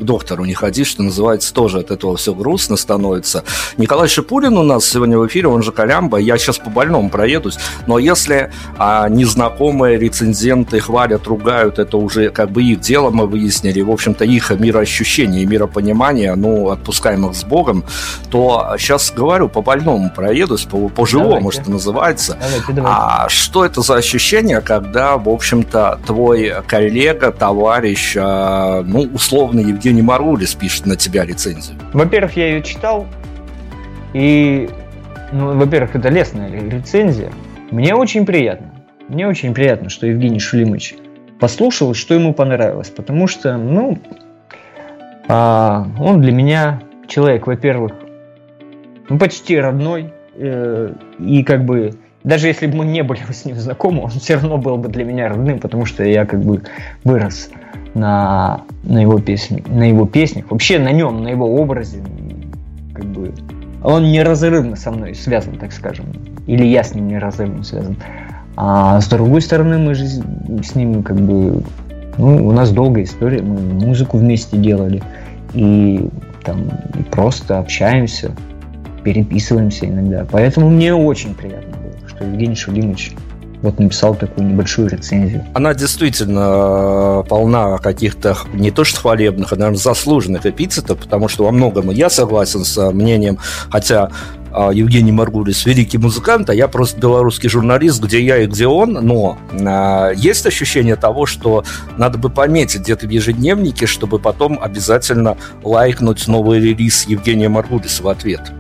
к 0.01 0.03
доктору 0.03 0.47
не 0.47 0.55
ходи, 0.55 0.83
что 0.83 1.03
называется, 1.03 1.53
тоже 1.53 1.81
от 1.81 1.91
этого 1.91 2.17
все 2.17 2.33
грустно 2.33 2.79
становится. 2.79 3.45
Николай 3.77 4.09
Шипулин 4.09 4.57
у 4.57 4.63
нас 4.63 4.87
сегодня 4.87 5.19
в 5.19 5.27
эфире, 5.27 5.49
он 5.49 5.63
же 5.63 5.71
Колямба. 5.71 6.17
Я 6.17 6.39
сейчас 6.39 6.57
по 6.57 6.71
больному 6.71 7.11
проедусь. 7.11 7.59
Но 7.87 7.99
если 7.99 8.51
а, 8.79 9.11
незнакомые 9.11 9.99
рецензенты 9.99 10.81
хвалят, 10.81 11.27
ругают, 11.27 11.79
это 11.79 11.99
уже 11.99 12.31
как 12.31 12.51
бы 12.51 12.63
их 12.63 12.81
дело, 12.81 13.11
мы 13.11 13.27
выяснили. 13.27 13.83
В 13.83 13.91
общем-то, 13.91 14.25
их 14.25 14.51
мироощущение 14.51 15.43
и 15.43 15.47
миропонимание, 15.47 16.35
ну, 16.35 16.71
отпускаем 16.71 17.27
их 17.27 17.37
с 17.37 17.45
Богом, 17.45 17.85
то 18.31 18.75
сейчас 18.79 19.13
говорю, 19.15 19.51
по 19.51 19.61
больному 19.61 20.11
проедусь, 20.17 20.65
по, 20.65 20.89
по 20.89 21.05
живому, 21.05 21.51
что 21.51 21.71
называется. 21.71 22.39
Давайте, 22.41 22.73
давайте. 22.73 22.99
А 22.99 23.29
что 23.29 23.67
это 23.67 23.83
за 23.83 23.97
ощущение, 23.97 24.63
когда, 24.63 25.19
в 25.19 25.29
общем 25.29 25.58
общем-то, 25.59 25.99
твой 26.07 26.53
коллега, 26.67 27.33
товарищ, 27.33 28.17
э, 28.17 28.83
ну, 28.87 29.09
условно, 29.13 29.61
Евгений 29.61 30.03
Марулис 30.03 30.55
пишет 30.55 30.87
на 30.87 30.97
тебя 30.97 31.25
рецензию. 31.25 31.79
Во-первых, 31.93 32.37
я 32.37 32.49
ее 32.49 32.63
читал, 32.63 33.07
и, 34.15 34.69
ну, 35.33 35.57
во-первых, 35.57 35.97
это 35.97 36.09
лестная 36.09 36.51
рецензия. 36.51 37.31
Мне 37.71 37.95
очень 37.95 38.25
приятно. 38.25 38.73
Мне 39.09 39.27
очень 39.27 39.55
приятно, 39.55 39.89
что 39.89 40.07
Евгений 40.07 40.41
Шулимович 40.41 40.95
послушал, 41.41 41.95
что 41.95 42.15
ему 42.15 42.35
понравилось, 42.35 42.91
потому 42.91 43.27
что, 43.27 43.57
ну, 43.57 43.99
а, 45.29 45.87
он 45.99 46.21
для 46.21 46.33
меня 46.33 46.83
человек, 47.07 47.47
во-первых, 47.47 47.93
ну, 49.09 49.19
почти 49.19 49.59
родной, 49.59 50.13
э, 50.35 50.93
и 51.19 51.43
как 51.43 51.65
бы 51.65 51.95
даже 52.25 52.49
если 52.49 52.67
бы 52.67 52.79
мы 52.79 52.85
не 52.85 53.03
были 53.03 53.21
с 53.33 53.45
ним 53.45 53.57
знакомы, 53.57 54.05
он 54.05 54.11
все 54.11 54.35
равно 54.35 54.59
был 54.59 54.77
бы 54.77 54.89
для 54.89 55.05
меня 55.05 55.29
родным, 55.29 55.59
потому 55.59 55.85
что 55.85 56.05
я 56.05 56.25
как 56.25 56.41
бы 56.41 56.63
вырос 57.05 57.51
на, 57.95 58.63
на 58.83 59.01
его 59.01 59.19
песне, 59.19 59.63
на 59.67 59.89
его 59.89 60.07
песнях, 60.07 60.51
вообще 60.51 60.79
на 60.79 60.93
нем, 60.93 61.23
на 61.23 61.29
его 61.29 61.47
образе, 61.57 62.03
как 62.95 63.05
бы 63.07 63.33
он 63.83 64.11
неразрывно 64.11 64.77
со 64.77 64.91
мной 64.91 65.15
связан, 65.15 65.57
так 65.57 65.73
скажем, 65.73 66.07
или 66.47 66.65
я 66.65 66.83
с 66.83 66.95
ним 66.95 67.09
неразрывно 67.09 67.63
связан. 67.63 67.97
А 68.57 69.01
с 69.01 69.07
другой 69.07 69.41
стороны, 69.41 69.79
мы 69.79 69.95
же 69.95 70.07
с 70.07 70.75
ним 70.75 71.05
как 71.05 71.17
бы, 71.17 71.63
ну, 72.17 72.49
у 72.49 72.53
нас 72.53 72.73
долгая 72.73 73.05
история, 73.05 73.41
мы 73.41 73.61
музыку 73.61 74.19
вместе 74.19 74.57
делали, 74.57 75.01
и 75.55 76.09
там 76.43 76.69
и 76.99 77.03
просто 77.05 77.61
общаемся, 77.61 78.33
переписываемся 79.05 79.87
иногда. 79.87 80.27
Поэтому 80.29 80.71
мне 80.71 80.93
очень 80.93 81.35
приятно 81.35 81.77
что 82.19 82.27
Евгений 82.27 82.57
Шулимович 82.57 83.13
вот 83.63 83.79
написал 83.81 84.15
такую 84.15 84.49
небольшую 84.49 84.89
рецензию. 84.89 85.45
Она 85.55 85.75
действительно 85.75 87.23
э, 87.25 87.29
полна 87.29 87.79
каких-то 87.79 88.37
не 88.53 88.71
то 88.71 88.85
что 88.85 89.01
хвалебных, 89.01 89.53
а, 89.53 89.57
наверное, 89.57 89.79
заслуженных 89.79 90.47
эпитетов, 90.47 90.99
потому 90.99 91.27
что 91.29 91.45
во 91.45 91.51
многом 91.51 91.91
я 91.91 92.09
согласен 92.09 92.65
с 92.65 92.93
мнением, 92.93 93.39
хотя 93.69 94.11
а, 94.53 94.71
Евгений 94.71 95.11
Маргулис 95.11 95.67
великий 95.67 95.99
музыкант, 95.99 96.51
а 96.51 96.55
я 96.55 96.69
просто 96.69 97.01
белорусский 97.01 97.49
журналист, 97.49 98.01
где 98.01 98.23
я 98.23 98.39
и 98.39 98.47
где 98.47 98.69
он, 98.69 98.93
но 98.93 99.39
а, 99.51 100.13
есть 100.13 100.47
ощущение 100.47 100.95
того, 100.95 101.27
что 101.27 101.65
надо 101.97 102.17
бы 102.17 102.31
пометить 102.31 102.83
где-то 102.83 103.09
в 103.09 103.11
ежедневнике, 103.11 103.87
чтобы 103.87 104.21
потом 104.21 104.57
обязательно 104.63 105.37
лайкнуть 105.65 106.29
новый 106.29 106.61
релиз 106.61 107.07
Евгения 107.09 107.49
Маргулиса 107.49 108.05
в 108.05 108.09
ответ. 108.09 108.53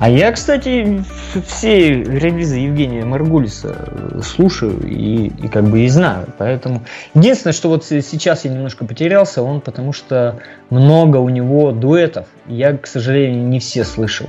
А 0.00 0.08
я, 0.08 0.30
кстати, 0.30 1.02
все 1.48 1.90
релизы 1.90 2.54
Евгения 2.54 3.04
Маргулиса 3.04 4.22
слушаю 4.22 4.80
и, 4.86 5.26
и 5.26 5.48
как 5.48 5.64
бы 5.64 5.80
и 5.80 5.88
знаю. 5.88 6.28
Поэтому 6.38 6.82
единственное, 7.14 7.52
что 7.52 7.68
вот 7.68 7.84
сейчас 7.84 8.44
я 8.44 8.52
немножко 8.52 8.84
потерялся, 8.84 9.42
он 9.42 9.60
потому 9.60 9.92
что 9.92 10.40
много 10.70 11.16
у 11.16 11.28
него 11.30 11.72
дуэтов. 11.72 12.28
Я, 12.46 12.76
к 12.76 12.86
сожалению, 12.86 13.42
не 13.48 13.58
все 13.58 13.82
слышал. 13.82 14.28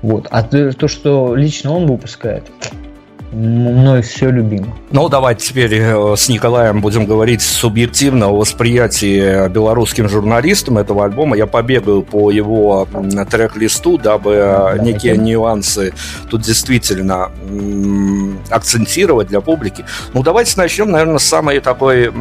Вот. 0.00 0.26
А 0.30 0.42
то, 0.42 0.88
что 0.88 1.34
лично 1.34 1.72
он 1.72 1.86
выпускает, 1.86 2.44
мной 3.34 4.02
все 4.02 4.30
любимо. 4.30 4.76
Ну, 4.90 5.08
давайте 5.08 5.48
теперь 5.48 5.74
э, 5.74 6.14
с 6.16 6.28
Николаем 6.28 6.80
будем 6.80 7.06
говорить 7.06 7.42
субъективно 7.42 8.28
о 8.28 8.36
восприятии 8.36 9.48
белорусским 9.48 10.08
журналистам 10.08 10.78
этого 10.78 11.04
альбома. 11.04 11.36
Я 11.36 11.46
побегаю 11.46 12.02
по 12.02 12.30
его 12.30 12.86
трек-листу, 13.30 13.98
дабы 13.98 14.36
да, 14.36 14.78
некие 14.82 15.14
это... 15.14 15.22
нюансы 15.22 15.94
тут 16.30 16.42
действительно 16.42 17.30
акцентировать 18.50 19.28
для 19.28 19.40
публики. 19.40 19.84
Ну, 20.12 20.22
давайте 20.22 20.54
начнем, 20.56 20.90
наверное, 20.90 21.18
с 21.18 21.24
самой 21.24 21.60
такой 21.60 22.12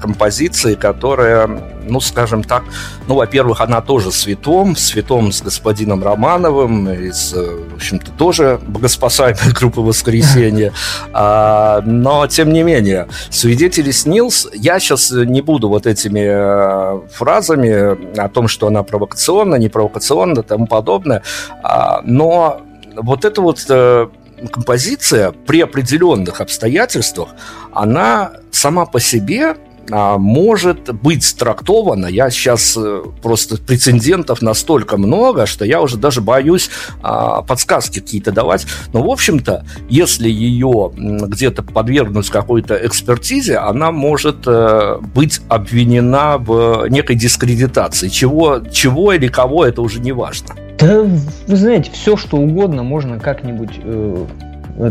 композиции, 0.00 0.74
которая, 0.74 1.48
ну, 1.86 2.00
скажем 2.00 2.44
так, 2.44 2.64
ну, 3.06 3.14
во-первых, 3.16 3.60
она 3.60 3.80
тоже 3.80 4.10
с 4.12 4.26
Витом, 4.26 4.76
с 4.76 5.42
господином 5.42 6.02
Романовым, 6.02 6.90
из, 6.90 7.34
э, 7.34 7.58
в 7.72 7.76
общем-то, 7.76 8.12
тоже 8.12 8.60
богоспасаемой 8.66 9.52
группы 9.54 9.80
«Воскресенье». 9.80 10.72
А, 11.12 11.80
но, 11.84 12.26
тем 12.26 12.52
не 12.52 12.62
менее, 12.62 13.08
«Свидетели 13.30 13.90
снилс», 13.90 14.48
я 14.52 14.78
сейчас 14.80 15.10
не 15.10 15.42
буду 15.42 15.68
вот 15.68 15.86
этими 15.86 16.22
э, 16.24 17.00
фразами 17.12 18.18
о 18.18 18.28
том, 18.28 18.48
что 18.48 18.66
она 18.66 18.82
провокационна, 18.82 19.56
не 19.56 19.68
провокационна 19.68 20.42
тому 20.42 20.66
подобное, 20.66 21.22
а, 21.62 22.00
но 22.04 22.62
вот 22.96 23.24
это 23.24 23.40
вот 23.40 23.64
э, 23.68 24.08
композиция 24.50 25.32
при 25.32 25.60
определенных 25.60 26.40
обстоятельствах, 26.40 27.30
она 27.72 28.32
сама 28.50 28.86
по 28.86 29.00
себе 29.00 29.56
может 29.90 30.92
быть 30.94 31.36
трактована. 31.36 32.06
Я 32.06 32.30
сейчас 32.30 32.76
э, 32.76 33.02
просто 33.22 33.56
прецедентов 33.56 34.42
настолько 34.42 34.96
много, 34.96 35.46
что 35.46 35.64
я 35.64 35.80
уже 35.80 35.96
даже 35.96 36.20
боюсь 36.20 36.70
а, 37.02 37.42
подсказки 37.42 38.00
какие-то 38.00 38.32
давать. 38.32 38.66
Но, 38.92 39.02
в 39.02 39.10
общем-то, 39.10 39.64
если 39.88 40.28
ее 40.28 40.92
где-то 40.96 41.62
подвергнуть 41.62 42.30
какой-то 42.30 42.74
экспертизе, 42.74 43.58
она 43.58 43.90
может 43.90 44.46
э, 44.46 44.98
быть 45.14 45.40
обвинена 45.48 46.38
в 46.38 46.86
некой 46.88 47.16
дискредитации. 47.16 48.08
Чего, 48.08 48.60
чего 48.72 49.12
или 49.12 49.28
кого, 49.28 49.64
это 49.64 49.82
уже 49.82 50.00
не 50.00 50.12
важно. 50.12 50.54
Да, 50.78 51.02
вы 51.02 51.56
знаете, 51.56 51.90
все, 51.92 52.16
что 52.16 52.36
угодно 52.36 52.82
можно 52.82 53.18
как-нибудь 53.18 53.80
э, 53.82 54.26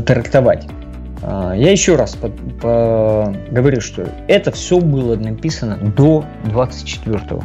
трактовать. 0.06 0.66
А, 1.24 1.54
я 1.54 1.72
еще 1.72 1.96
раз 1.96 2.16
по, 2.16 2.30
по, 2.30 3.36
говорю, 3.52 3.82
что 3.82 4.08
это 4.28 4.52
все 4.52 4.80
было 4.80 5.16
написано 5.16 5.78
до 5.78 6.26
24 6.46 7.42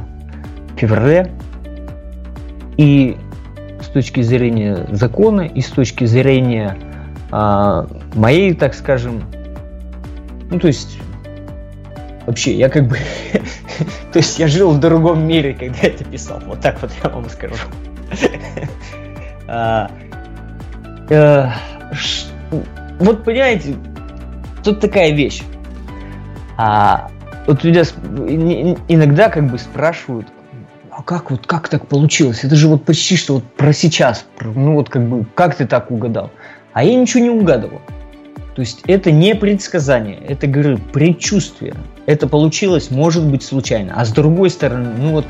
февраля. 0.77 1.31
И 2.77 3.17
с 3.81 3.89
точки 3.89 4.23
зрения 4.23 4.87
закона, 4.91 5.43
и 5.43 5.61
с 5.61 5.69
точки 5.69 6.05
зрения 6.05 6.77
а, 7.31 7.87
моей, 8.15 8.55
так 8.55 8.75
скажем, 8.75 9.23
ну 10.51 10.59
то 10.59 10.67
есть 10.67 10.99
вообще 12.27 12.57
я 12.57 12.69
как 12.69 12.87
бы, 12.87 12.97
то 14.13 14.19
есть 14.19 14.39
я 14.39 14.49
жил 14.49 14.73
в 14.73 14.81
другом 14.81 15.27
мире, 15.27 15.55
когда 15.55 15.79
это 15.83 16.05
писал. 16.05 16.41
Вот 16.47 16.61
так 16.61 16.81
вот 16.81 16.91
я 17.03 17.11
вам 17.11 17.29
скажу. 17.29 17.55
вот 22.99 23.25
понимаете, 23.25 23.77
тут 24.65 24.81
такая 24.81 25.13
вещь. 25.13 25.43
А, 26.57 27.11
вот 27.47 27.63
меня 27.65 27.83
иногда 28.89 29.29
как 29.29 29.51
бы 29.51 29.59
спрашивают, 29.59 30.27
а 30.91 31.03
как 31.03 31.31
вот 31.31 31.47
как 31.47 31.69
так 31.69 31.87
получилось? 31.87 32.43
Это 32.43 32.57
же 32.57 32.69
вот 32.69 32.85
почти 32.85 33.17
что 33.17 33.35
вот 33.35 33.45
про 33.45 33.73
сейчас, 33.73 34.25
ну 34.41 34.75
вот 34.75 34.89
как 34.89 35.07
бы 35.07 35.27
как 35.35 35.55
ты 35.55 35.67
так 35.67 35.91
угадал? 35.91 36.31
А 36.73 36.83
я 36.83 36.95
ничего 36.95 37.23
не 37.23 37.31
угадывал. 37.31 37.81
То 38.57 38.61
есть 38.61 38.83
это 38.87 39.11
не 39.11 39.35
предсказание, 39.35 40.17
это, 40.17 40.47
говорю, 40.47 40.79
предчувствие. 40.79 41.75
Это 42.07 42.27
получилось, 42.27 42.91
может 42.91 43.23
быть, 43.27 43.43
случайно. 43.43 43.93
А 43.95 44.07
с 44.07 44.13
другой 44.13 44.49
стороны, 44.49 44.89
ну 44.99 45.11
вот, 45.11 45.27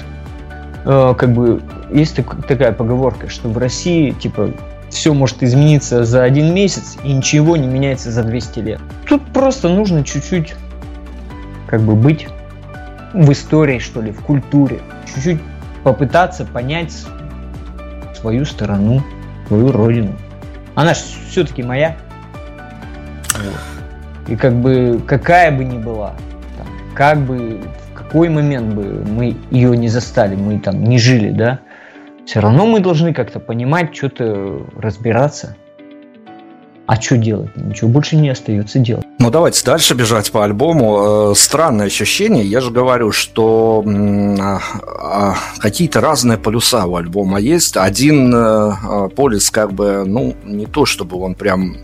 э, 0.85 1.15
как 1.19 1.33
бы, 1.33 1.61
есть 1.93 2.15
так, 2.15 2.47
такая 2.47 2.71
поговорка, 2.71 3.29
что 3.29 3.49
в 3.49 3.59
России, 3.59 4.13
типа, 4.13 4.53
все 4.97 5.13
может 5.13 5.43
измениться 5.43 6.05
за 6.05 6.25
один 6.25 6.55
месяц, 6.55 6.97
и 7.05 7.13
ничего 7.13 7.57
не 7.57 7.67
меняется 7.67 8.11
за 8.11 8.23
200 8.23 8.59
лет. 8.61 8.81
Тут 9.07 9.23
просто 9.27 9.69
нужно 9.69 10.03
чуть-чуть 10.03 10.55
как 11.67 11.83
бы 11.83 11.95
быть 11.95 12.27
в 13.13 13.31
истории, 13.31 13.79
что 13.79 14.01
ли, 14.01 14.11
в 14.11 14.21
культуре. 14.23 14.81
Чуть-чуть 15.15 15.41
попытаться 15.85 16.47
понять 16.47 16.95
свою 18.19 18.47
сторону, 18.47 19.05
свою 19.49 19.71
родину. 19.71 20.13
Она 20.75 20.95
же 20.95 21.01
все-таки 21.29 21.63
моя. 21.63 21.97
Вот. 23.35 24.33
И 24.33 24.37
как 24.37 24.55
бы 24.55 25.01
какая 25.07 25.53
бы 25.53 25.63
ни 25.65 25.77
была, 25.77 26.15
там, 26.57 26.67
как 26.95 27.21
бы 27.21 27.61
в 27.93 27.95
какой 27.95 28.31
момент 28.31 28.75
бы 28.75 29.05
мы 29.07 29.37
ее 29.51 29.77
не 29.77 29.89
застали, 29.89 30.35
мы 30.35 30.59
там 30.59 30.83
не 30.83 30.99
жили, 30.99 31.31
да, 31.31 31.61
все 32.27 32.41
равно 32.41 32.67
мы 32.67 32.81
должны 32.81 33.15
как-то 33.15 33.39
понимать, 33.39 33.97
что-то 33.97 34.67
разбираться. 34.77 35.57
А 36.87 37.01
что 37.01 37.17
делать? 37.17 37.51
Ничего 37.57 37.89
больше 37.89 38.17
не 38.17 38.29
остается 38.29 38.79
делать. 38.79 39.05
Ну, 39.19 39.31
давайте 39.31 39.65
дальше 39.65 39.95
бежать 39.95 40.31
по 40.31 40.45
альбому. 40.45 41.33
Э, 41.33 41.35
странное 41.35 41.87
ощущение. 41.87 42.45
Я 42.45 42.61
же 42.61 42.71
говорю, 42.71 43.11
что 43.11 43.85
а, 43.85 44.61
а, 44.85 45.35
какие-то 45.59 46.01
разные 46.01 46.39
полюса 46.39 46.87
у 46.87 46.95
альбома 46.95 47.41
есть. 47.41 47.77
Один 47.77 48.33
э, 48.33 48.39
а, 48.39 49.09
полюс 49.09 49.51
как 49.51 49.73
бы, 49.73 50.05
ну, 50.07 50.37
не 50.45 50.67
то 50.67 50.87
чтобы 50.87 51.19
он 51.19 51.35
прям 51.35 51.77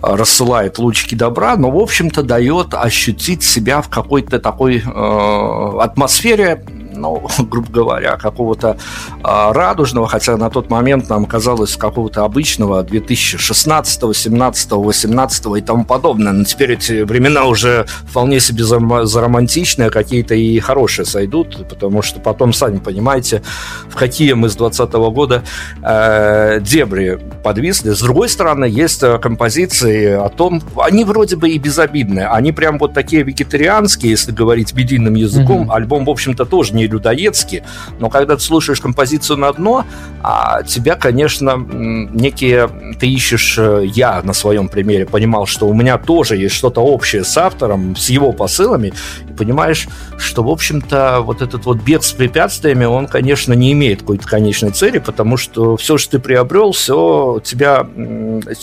рассылает 0.00 0.78
лучики 0.78 1.14
добра, 1.14 1.56
но, 1.56 1.70
в 1.70 1.78
общем-то, 1.78 2.22
дает 2.22 2.74
ощутить 2.74 3.42
себя 3.42 3.82
в 3.82 3.88
какой-то 3.88 4.38
такой 4.38 4.82
э, 4.84 5.78
атмосфере 5.80 6.64
ну, 7.04 7.28
грубо 7.44 7.70
говоря, 7.70 8.16
какого-то 8.16 8.76
а, 9.22 9.52
радужного, 9.52 10.06
хотя 10.06 10.36
на 10.36 10.50
тот 10.50 10.70
момент 10.70 11.08
нам 11.08 11.26
казалось 11.26 11.76
какого-то 11.76 12.24
обычного 12.24 12.82
2016, 12.82 14.16
17, 14.16 14.72
18 14.72 15.46
и 15.56 15.60
тому 15.60 15.84
подобное. 15.84 16.32
Но 16.32 16.44
теперь 16.44 16.72
эти 16.72 17.02
времена 17.02 17.44
уже 17.44 17.86
вполне 18.08 18.40
себе 18.40 18.64
заромантичные, 18.64 19.90
какие-то 19.90 20.34
и 20.34 20.58
хорошие 20.60 21.06
сойдут, 21.06 21.68
потому 21.68 22.02
что 22.02 22.20
потом, 22.20 22.52
сами 22.52 22.78
понимаете, 22.78 23.42
в 23.88 23.96
какие 23.96 24.32
мы 24.32 24.48
с 24.48 24.56
2020 24.56 24.94
года 25.14 25.42
э, 25.82 26.60
дебри 26.60 27.18
подвисли. 27.42 27.90
С 27.90 28.00
другой 28.00 28.28
стороны, 28.28 28.64
есть 28.64 29.02
э, 29.02 29.18
композиции 29.18 30.12
о 30.12 30.28
том, 30.28 30.62
они 30.76 31.04
вроде 31.04 31.36
бы 31.36 31.50
и 31.50 31.58
безобидные, 31.58 32.26
они 32.26 32.52
прям 32.52 32.78
вот 32.78 32.94
такие 32.94 33.22
вегетарианские, 33.22 34.10
если 34.10 34.32
говорить 34.32 34.74
медийным 34.74 35.14
языком. 35.14 35.64
Mm-hmm. 35.64 35.74
Альбом, 35.74 36.04
в 36.04 36.10
общем-то, 36.10 36.44
тоже 36.44 36.74
не 36.74 36.86
людоедский, 36.94 37.62
но 37.98 38.08
когда 38.08 38.36
ты 38.36 38.42
слушаешь 38.42 38.80
композицию 38.80 39.38
на 39.38 39.52
дно, 39.52 39.84
а 40.22 40.62
тебя, 40.62 40.96
конечно, 40.96 41.56
некие... 41.56 42.68
Ты 42.98 43.08
ищешь... 43.08 43.56
Э, 43.58 43.84
я 43.84 44.22
на 44.22 44.32
своем 44.32 44.68
примере 44.68 45.04
понимал, 45.04 45.46
что 45.46 45.68
у 45.68 45.74
меня 45.74 45.98
тоже 45.98 46.36
есть 46.36 46.54
что-то 46.54 46.80
общее 46.80 47.24
с 47.24 47.36
автором, 47.36 47.94
с 47.94 48.08
его 48.08 48.32
посылами, 48.32 48.94
и 49.28 49.32
понимаешь, 49.32 49.86
что, 50.16 50.42
в 50.42 50.48
общем-то, 50.48 51.20
вот 51.20 51.42
этот 51.42 51.66
вот 51.66 51.78
бег 51.78 52.02
с 52.02 52.12
препятствиями, 52.12 52.84
он, 52.84 53.06
конечно, 53.06 53.52
не 53.52 53.72
имеет 53.72 54.00
какой-то 54.00 54.26
конечной 54.26 54.70
цели, 54.70 54.98
потому 54.98 55.36
что 55.36 55.76
все, 55.76 55.98
что 55.98 56.12
ты 56.12 56.18
приобрел, 56.18 56.72
все 56.72 57.40
тебя... 57.44 57.86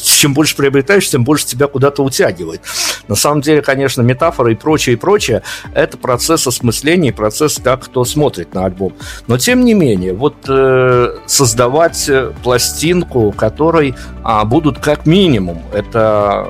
Чем 0.04 0.34
больше 0.34 0.56
приобретаешь, 0.56 1.10
тем 1.10 1.24
больше 1.24 1.46
тебя 1.46 1.68
куда-то 1.68 2.04
утягивает. 2.04 2.62
На 3.08 3.16
самом 3.16 3.42
деле, 3.42 3.62
конечно, 3.62 4.02
метафоры 4.02 4.54
и 4.54 4.56
прочее, 4.56 4.96
и 4.96 4.98
прочее, 4.98 5.44
это 5.74 5.98
процесс 5.98 6.48
осмысления, 6.48 7.14
процесс, 7.14 7.60
как 7.64 7.86
кто 7.86 8.06
смотрит 8.12 8.54
на 8.54 8.66
альбом. 8.66 8.94
Но, 9.28 9.38
тем 9.38 9.66
не 9.66 9.74
менее, 9.74 10.14
вот 10.14 10.36
э, 10.48 11.18
создавать 11.26 12.10
пластинку, 12.44 13.32
которой 13.32 13.96
а, 14.24 14.46
будут 14.46 14.80
как 14.80 15.06
минимум, 15.06 15.62
это 15.74 16.48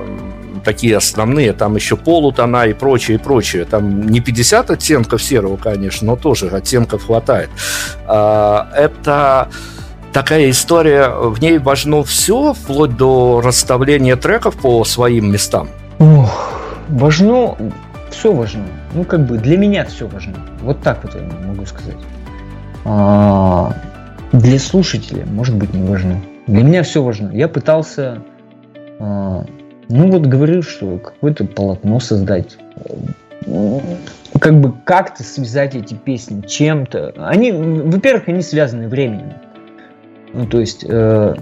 такие 0.63 0.97
основные, 0.97 1.53
там 1.53 1.75
еще 1.75 1.97
полутона 1.97 2.67
и 2.67 2.73
прочее, 2.73 3.17
и 3.17 3.19
прочее. 3.19 3.65
Там 3.65 4.07
не 4.07 4.19
50 4.19 4.71
оттенков 4.71 5.21
серого, 5.21 5.57
конечно, 5.57 6.07
но 6.07 6.15
тоже 6.15 6.47
оттенков 6.49 7.05
хватает. 7.05 7.49
А, 8.07 8.69
это 8.75 9.49
такая 10.13 10.49
история, 10.49 11.09
в 11.09 11.39
ней 11.41 11.57
важно 11.57 12.03
все, 12.03 12.53
вплоть 12.53 12.95
до 12.95 13.41
расставления 13.43 14.15
треков 14.15 14.55
по 14.55 14.83
своим 14.83 15.31
местам. 15.31 15.69
Ох, 15.99 16.49
важно, 16.89 17.55
все 18.11 18.33
важно. 18.33 18.65
Ну, 18.93 19.03
как 19.03 19.25
бы 19.25 19.37
для 19.37 19.57
меня 19.57 19.85
все 19.85 20.07
важно. 20.07 20.35
Вот 20.61 20.81
так 20.81 21.03
вот 21.03 21.15
я 21.15 21.21
могу 21.47 21.65
сказать. 21.65 21.97
А, 22.85 23.73
для 24.31 24.59
слушателя, 24.59 25.25
может 25.25 25.55
быть, 25.55 25.73
не 25.73 25.87
важно. 25.87 26.21
Для 26.47 26.63
меня 26.63 26.83
все 26.83 27.03
важно. 27.03 27.31
Я 27.31 27.47
пытался, 27.47 28.21
а, 28.99 29.45
ну 29.89 30.11
вот 30.11 30.25
говорил, 30.25 30.63
что 30.63 30.97
какое-то 30.97 31.45
полотно 31.45 31.99
создать. 31.99 32.57
Как 34.39 34.59
бы 34.59 34.73
как-то 34.85 35.23
связать 35.23 35.75
эти 35.75 35.93
песни 35.93 36.41
чем-то. 36.41 37.13
Они, 37.17 37.51
во-первых, 37.51 38.27
они 38.27 38.41
связаны 38.41 38.87
временем. 38.87 39.33
Ну, 40.33 40.45
то 40.45 40.59
есть, 40.59 40.85
э, 40.87 41.35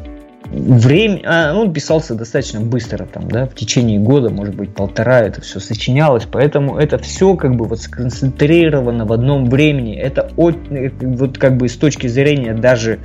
время, 0.51 1.21
а, 1.25 1.53
он 1.55 1.73
писался 1.73 2.15
достаточно 2.15 2.61
быстро, 2.61 3.05
там, 3.05 3.29
да, 3.29 3.45
в 3.45 3.55
течение 3.55 3.99
года, 3.99 4.29
может 4.29 4.55
быть, 4.55 4.73
полтора 4.73 5.21
это 5.21 5.41
все 5.41 5.59
сочинялось, 5.59 6.25
поэтому 6.29 6.77
это 6.77 6.97
все 6.97 7.35
как 7.35 7.55
бы 7.55 7.65
вот 7.65 7.79
сконцентрировано 7.79 9.05
в 9.05 9.13
одном 9.13 9.49
времени. 9.49 9.95
Это 9.95 10.31
от, 10.37 10.55
вот 11.01 11.37
как 11.37 11.57
бы 11.57 11.69
с 11.69 11.75
точки 11.75 12.07
зрения 12.07 12.53
даже 12.53 12.99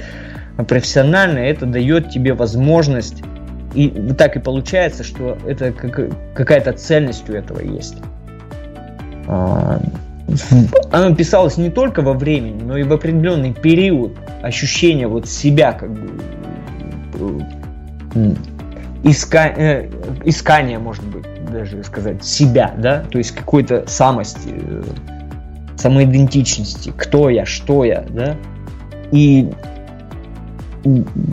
профессионально, 0.69 1.39
это 1.39 1.67
дает 1.67 2.11
тебе 2.11 2.33
возможность 2.33 3.23
и 3.75 3.89
так 4.17 4.37
и 4.37 4.39
получается, 4.39 5.03
что 5.03 5.37
это 5.47 5.73
какая-то 5.73 6.73
цельность 6.73 7.29
у 7.29 7.33
этого 7.33 7.61
есть. 7.61 7.97
А, 9.27 9.81
оно 10.93 11.15
писалось 11.15 11.57
не 11.57 11.71
только 11.71 12.01
во 12.03 12.15
времени, 12.15 12.63
но 12.63 12.77
и 12.77 12.85
в 12.85 12.93
определенный 12.93 13.53
период 13.53 14.17
ощущения 14.43 15.09
вот 15.09 15.29
себя 15.29 15.73
как 15.73 15.93
бы 15.93 16.11
иска, 19.05 19.53
э, 19.57 19.89
искания, 20.25 20.79
может 20.79 21.05
быть, 21.05 21.25
даже 21.51 21.85
сказать, 21.85 22.25
себя, 22.25 22.73
да, 22.77 23.05
то 23.11 23.19
есть 23.19 23.33
какой-то 23.33 23.85
самости, 23.87 24.55
э, 24.55 24.83
самоидентичности, 25.77 26.93
кто 26.97 27.29
я, 27.29 27.45
что 27.45 27.85
я, 27.85 28.05
да, 28.09 28.37
и 29.13 29.53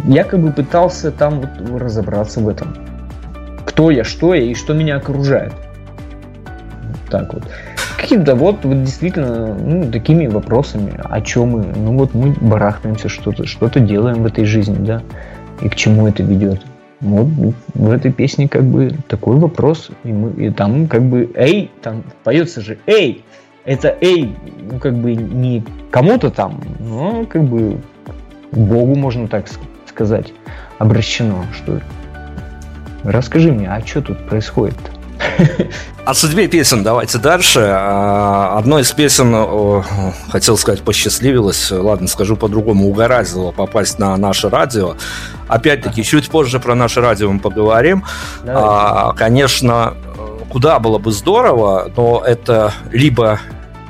я 0.07 0.23
как 0.23 0.41
бы 0.41 0.51
пытался 0.51 1.11
там 1.11 1.41
вот 1.41 1.81
разобраться 1.81 2.39
в 2.39 2.47
этом. 2.47 2.75
Кто 3.65 3.91
я, 3.91 4.03
что 4.03 4.33
я 4.33 4.43
и 4.43 4.53
что 4.53 4.73
меня 4.73 4.97
окружает. 4.97 5.53
Так 7.09 7.33
вот. 7.33 7.43
Каким-то 7.97 8.35
вот, 8.35 8.63
вот 8.63 8.83
действительно 8.83 9.53
ну, 9.55 9.91
такими 9.91 10.27
вопросами, 10.27 10.93
о 11.03 11.21
чем 11.21 11.49
мы. 11.49 11.65
Ну 11.75 11.97
вот 11.97 12.13
мы 12.13 12.33
барахтаемся, 12.39 13.09
что-то 13.09 13.45
что-то 13.45 13.79
делаем 13.79 14.23
в 14.23 14.25
этой 14.25 14.45
жизни, 14.45 14.77
да 14.79 15.01
и 15.61 15.69
к 15.69 15.75
чему 15.75 16.07
это 16.07 16.23
ведет. 16.23 16.61
Вот 16.99 17.27
в 17.73 17.89
этой 17.89 18.11
песне 18.11 18.47
как 18.47 18.63
бы 18.63 18.91
такой 19.07 19.37
вопрос, 19.37 19.89
и, 20.03 20.11
мы, 20.11 20.31
и 20.45 20.49
там 20.51 20.87
как 20.87 21.03
бы 21.03 21.31
«Эй», 21.35 21.71
там 21.81 22.03
поется 22.23 22.61
же 22.61 22.77
«Эй», 22.85 23.23
это 23.65 23.97
«Эй», 24.01 24.35
ну 24.71 24.79
как 24.79 24.95
бы 24.95 25.15
не 25.15 25.63
кому-то 25.89 26.29
там, 26.29 26.61
но 26.79 27.25
как 27.25 27.43
бы 27.43 27.79
Богу, 28.51 28.95
можно 28.95 29.27
так 29.27 29.47
сказать, 29.87 30.31
обращено, 30.77 31.43
что 31.53 31.81
расскажи 33.03 33.51
мне, 33.51 33.67
а 33.67 33.81
что 33.85 34.01
тут 34.01 34.27
происходит 34.27 34.75
-то? 34.75 35.00
О 36.05 36.13
судьбе 36.13 36.47
песен 36.47 36.83
давайте 36.83 37.17
дальше. 37.17 37.59
А, 37.61 38.57
одной 38.57 38.81
из 38.81 38.91
песен, 38.91 39.83
хотел 40.29 40.57
сказать, 40.57 40.81
посчастливилось, 40.81 41.71
ладно, 41.71 42.07
скажу 42.07 42.35
по-другому, 42.35 42.87
угораздило 42.87 43.51
попасть 43.51 43.99
на 43.99 44.15
наше 44.17 44.49
радио. 44.49 44.95
Опять-таки, 45.47 46.03
чуть 46.03 46.29
позже 46.29 46.59
про 46.59 46.75
наше 46.75 47.01
радио 47.01 47.31
мы 47.31 47.39
поговорим. 47.39 48.03
А, 48.47 49.13
конечно, 49.13 49.95
куда 50.49 50.79
было 50.79 50.97
бы 50.97 51.11
здорово, 51.11 51.91
но 51.95 52.23
это 52.25 52.73
либо 52.91 53.39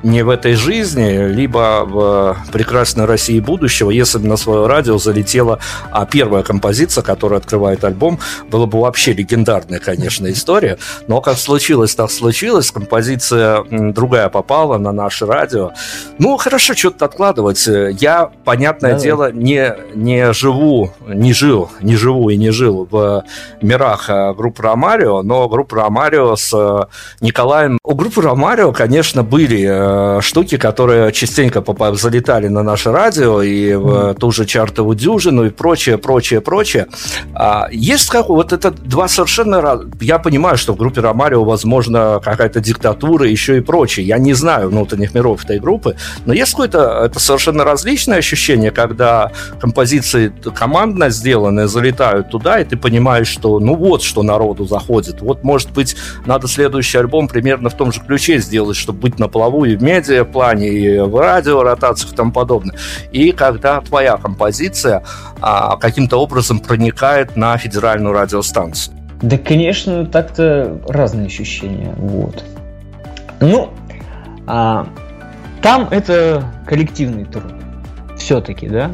не 0.04 0.24
в 0.24 0.30
этой 0.30 0.54
жизни, 0.54 1.28
либо 1.28 1.84
в 1.86 2.38
прекрасной 2.52 3.06
России 3.06 3.40
будущего, 3.40 3.92
если 3.92 4.18
бы 4.18 4.28
на 4.28 4.38
свое 4.38 4.68
радио 4.68 4.98
залетела 4.98 5.60
а 5.92 6.06
первая 6.06 6.44
композиция, 6.44 7.04
которая 7.04 7.40
открывает 7.40 7.84
альбом, 7.84 8.20
была 8.50 8.66
бы 8.66 8.82
вообще 8.82 9.14
легендарная, 9.14 9.80
конечно, 9.80 10.32
история. 10.32 10.78
Но 11.08 11.22
как 11.22 11.38
случилось, 11.38 11.96
так 11.96 12.12
случилось. 12.12 12.72
Композиция 12.72 13.64
другая 13.70 14.30
попала 14.30 14.78
на 14.78 14.92
наше 14.92 15.26
радио. 15.26 15.72
Ну, 16.18 16.38
хорошо, 16.38 16.74
что-то 16.74 17.06
откладывать. 17.06 17.68
Я, 17.68 18.32
понятное 18.46 18.92
Давай. 18.92 19.04
дело, 19.04 19.32
не, 19.32 19.76
не 19.94 20.34
живу, 20.34 20.94
не 21.08 21.34
жил, 21.34 21.70
не 21.82 21.96
живу 21.96 22.30
и 22.30 22.38
не 22.38 22.52
жил 22.52 22.88
в 22.90 23.24
мирах 23.62 24.06
а, 24.10 24.34
группы 24.34 24.64
Ромарио, 24.64 25.22
но 25.22 25.48
группа 25.48 25.78
Ромарио 25.78 26.36
с 26.36 26.54
э, 26.54 26.86
Николаем... 27.22 27.78
У 27.84 27.96
группы 27.96 28.22
Ромарио, 28.22 28.72
конечно, 28.72 29.24
были 29.24 29.66
э, 29.92 30.02
Э, 30.02 30.22
штуки, 30.22 30.58
которые 30.58 31.12
частенько 31.12 31.64
залетали 31.94 32.48
на 32.48 32.64
наше 32.64 32.92
радио 32.92 33.42
и 33.42 33.74
в 33.76 34.14
ту 34.16 34.32
же 34.32 34.46
чартовую 34.46 34.96
дюжину 34.96 35.46
и 35.46 35.50
прочее, 35.50 35.98
прочее, 35.98 36.42
прочее. 36.42 36.88
А, 37.34 37.68
есть 37.72 38.10
как 38.10 38.30
вот 38.30 38.54
это 38.54 38.72
два 38.72 39.08
совершенно... 39.08 39.82
Я 40.00 40.20
понимаю, 40.20 40.58
что 40.58 40.74
в 40.74 40.78
группе 40.78 41.02
Ромарио, 41.02 41.44
возможно, 41.44 42.22
какая-то 42.24 42.60
диктатура, 42.60 43.28
еще 43.28 43.58
и 43.58 43.62
прочее. 43.62 44.06
Я 44.06 44.18
не 44.18 44.34
знаю 44.34 44.70
внутренних 44.70 45.14
миров 45.14 45.44
этой 45.44 45.60
группы, 45.60 45.96
но 46.26 46.34
есть 46.34 46.52
какое-то 46.52 47.04
это 47.06 47.20
совершенно 47.20 47.64
различное 47.64 48.18
ощущение, 48.18 48.72
когда 48.72 49.32
композиции 49.60 50.32
командно 50.56 51.10
сделанные 51.10 51.68
залетают 51.68 52.30
туда, 52.30 52.60
и 52.60 52.64
ты 52.64 52.78
понимаешь, 52.78 53.28
что 53.28 53.60
ну 53.60 53.76
вот 53.76 54.04
что 54.04 54.24
народу 54.24 54.66
заходит. 54.66 55.22
Вот, 55.22 55.44
может 55.44 55.72
быть, 55.72 55.96
надо 56.26 56.48
следующий 56.48 56.98
альбом 56.98 57.28
примерно 57.28 57.70
в 57.70 57.76
том 57.76 57.92
же 57.92 58.02
ключе 58.02 58.40
сделать, 58.40 58.78
чтобы 58.78 59.00
быть 59.00 59.20
на 59.20 59.28
плаву 59.28 59.66
и 59.66 59.76
в 59.82 59.84
медиаплане, 59.84 60.70
и 60.70 61.00
в 61.00 61.20
радио, 61.20 61.64
ротациях 61.64 62.14
и 62.14 62.16
тому 62.16 62.32
подобное. 62.32 62.76
И 63.12 63.32
когда 63.32 63.82
твоя 63.82 64.18
композиция 64.18 65.04
а, 65.42 65.76
каким-то 65.78 66.18
образом 66.18 66.60
проникает 66.60 67.36
на 67.36 67.58
федеральную 67.58 68.14
радиостанцию. 68.14 68.96
Да, 69.22 69.38
конечно, 69.38 70.06
так-то 70.06 70.80
разные 70.88 71.26
ощущения. 71.26 71.94
Вот. 71.98 72.44
Ну, 73.40 73.72
а, 74.48 74.88
там 75.62 75.88
это 75.90 76.44
коллективный 76.68 77.26
труд. 77.26 77.54
Все-таки, 78.18 78.68
да? 78.68 78.92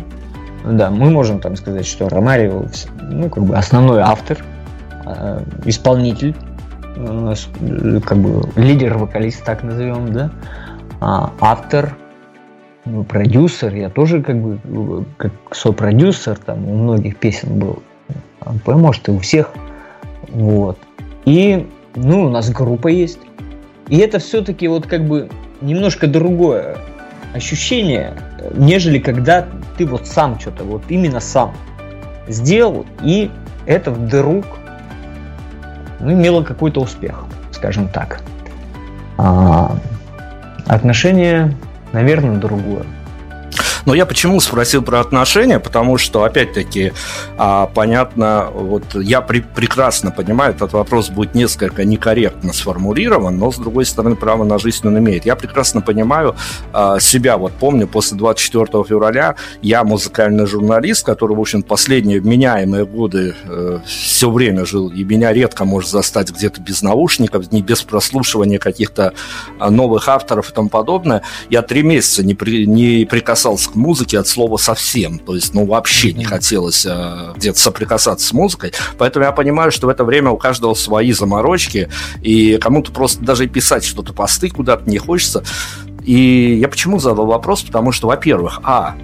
Да, 0.66 0.90
мы 0.90 1.10
можем 1.10 1.40
там 1.40 1.56
сказать, 1.56 1.86
что 1.86 2.10
Ромарио, 2.10 2.66
ну, 3.02 3.30
как 3.30 3.44
бы 3.44 3.58
основной 3.58 4.02
автор, 4.02 4.38
а, 5.06 5.44
исполнитель, 5.66 6.36
э, 6.96 8.00
как 8.06 8.18
бы 8.18 8.50
лидер-вокалист, 8.56 9.44
так 9.44 9.64
назовем, 9.64 10.12
да, 10.12 10.32
а, 11.00 11.32
автор, 11.40 11.96
ну, 12.86 13.04
продюсер, 13.04 13.74
я 13.76 13.90
тоже 13.90 14.22
как 14.22 14.42
бы 14.42 15.06
как 15.18 15.32
сопродюсер 15.52 16.38
там 16.38 16.68
у 16.68 16.76
многих 16.76 17.18
песен 17.18 17.60
был. 17.60 17.84
Может, 18.66 19.10
и 19.10 19.12
у 19.12 19.20
всех. 19.20 19.52
Вот. 20.30 20.78
И, 21.26 21.68
ну, 21.96 22.26
у 22.26 22.30
нас 22.30 22.50
группа 22.50 22.88
есть. 22.88 23.20
И 23.90 23.98
это 23.98 24.20
все-таки 24.20 24.68
вот 24.68 24.88
как 24.88 25.06
бы 25.06 25.30
немножко 25.62 26.08
другое 26.08 26.78
ощущение, 27.34 28.14
нежели 28.56 29.00
когда 29.00 29.46
ты 29.78 29.86
вот 29.86 30.08
сам 30.08 30.40
что-то, 30.40 30.64
вот 30.64 30.84
именно 30.90 31.20
сам 31.20 31.54
сделал, 32.28 32.86
и 33.04 33.30
это 33.66 33.92
вдруг 33.92 34.46
ну, 36.00 36.14
имело 36.14 36.44
какой-то 36.44 36.82
успех, 36.82 37.26
скажем 37.52 37.88
так. 37.90 38.22
А, 39.18 39.76
отношение, 40.68 41.54
наверное, 41.94 42.38
другое. 42.38 42.84
Но 43.88 43.96
я 43.96 44.06
почему 44.06 44.42
спросил 44.42 44.82
про 44.82 45.00
отношения? 45.00 45.62
Потому 45.62 45.98
что, 45.98 46.26
опять-таки, 46.26 46.92
а, 47.38 47.68
понятно, 47.68 48.50
вот 48.54 48.84
я 48.96 49.22
при, 49.22 49.40
прекрасно 49.40 50.12
понимаю, 50.12 50.54
этот 50.54 50.74
вопрос 50.74 51.10
будет 51.10 51.36
несколько 51.36 51.86
некорректно 51.86 52.52
сформулирован, 52.52 53.38
но, 53.38 53.50
с 53.50 53.56
другой 53.56 53.86
стороны, 53.86 54.18
право 54.18 54.44
на 54.44 54.60
жизнь 54.60 54.86
он 54.86 55.00
имеет. 55.00 55.26
Я 55.26 55.38
прекрасно 55.38 55.80
понимаю 55.80 56.36
а, 56.74 57.00
себя. 57.00 57.38
Вот 57.38 57.54
помню, 57.54 57.88
после 57.88 58.18
24 58.18 58.84
февраля 58.84 59.38
я 59.62 59.86
музыкальный 59.86 60.48
журналист, 60.48 61.06
который, 61.06 61.38
в 61.38 61.40
общем, 61.40 61.64
последние 61.64 62.20
вменяемые 62.20 62.86
годы 62.86 63.36
э, 63.46 63.80
все 63.86 64.30
время 64.30 64.66
жил, 64.66 64.90
и 64.90 65.06
меня 65.06 65.32
редко 65.32 65.64
может 65.64 65.90
застать 65.90 66.30
где-то 66.32 66.60
без 66.60 66.82
наушников, 66.82 67.54
не 67.54 67.62
без 67.62 67.84
прослушивания 67.84 68.60
каких-то 68.60 69.14
а, 69.60 69.72
новых 69.72 70.10
авторов 70.10 70.50
и 70.50 70.54
тому 70.54 70.68
подобное. 70.68 71.22
Я 71.50 71.62
три 71.62 71.84
месяца 71.84 72.22
не, 72.26 72.36
при, 72.36 72.68
не 72.68 73.06
прикасался 73.06 73.70
к 73.70 73.77
музыки 73.78 74.16
от 74.16 74.28
слова 74.28 74.58
совсем. 74.58 75.20
То 75.20 75.36
есть, 75.36 75.54
ну, 75.54 75.66
вообще 75.66 76.14
не 76.14 76.26
хотелось 76.26 76.86
э, 76.86 77.34
где-то 77.36 77.60
соприкасаться 77.60 78.28
с 78.28 78.34
музыкой. 78.34 78.74
Поэтому 78.98 79.26
я 79.26 79.32
понимаю, 79.32 79.72
что 79.72 79.88
в 79.88 79.90
это 79.90 80.04
время 80.04 80.32
у 80.32 80.38
каждого 80.38 80.74
свои 80.74 81.12
заморочки, 81.12 81.90
и 82.22 82.58
кому-то 82.58 82.92
просто 82.92 83.24
даже 83.24 83.48
писать 83.48 83.86
что-то, 83.86 84.14
посты 84.14 84.50
куда-то 84.50 84.90
не 84.90 84.98
хочется. 84.98 85.44
И 86.04 86.58
я 86.60 86.70
почему 86.70 87.00
задал 87.00 87.26
вопрос? 87.26 87.64
Потому 87.64 87.92
что, 87.92 88.08
во-первых, 88.08 88.62
а, 88.64 88.96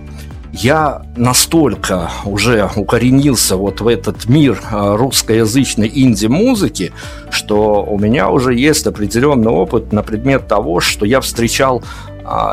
я 0.54 1.02
настолько 1.18 2.12
уже 2.26 2.70
укоренился 2.76 3.58
вот 3.58 3.82
в 3.82 3.88
этот 3.88 4.30
мир 4.30 4.62
э, 4.72 4.96
русскоязычной 4.96 5.92
инди-музыки, 5.94 6.94
что 7.32 7.84
у 7.84 7.98
меня 7.98 8.30
уже 8.30 8.54
есть 8.54 8.86
определенный 8.86 9.50
опыт 9.52 9.92
на 9.92 10.04
предмет 10.04 10.48
того, 10.48 10.80
что 10.80 11.08
я 11.08 11.22
встречал 11.22 11.84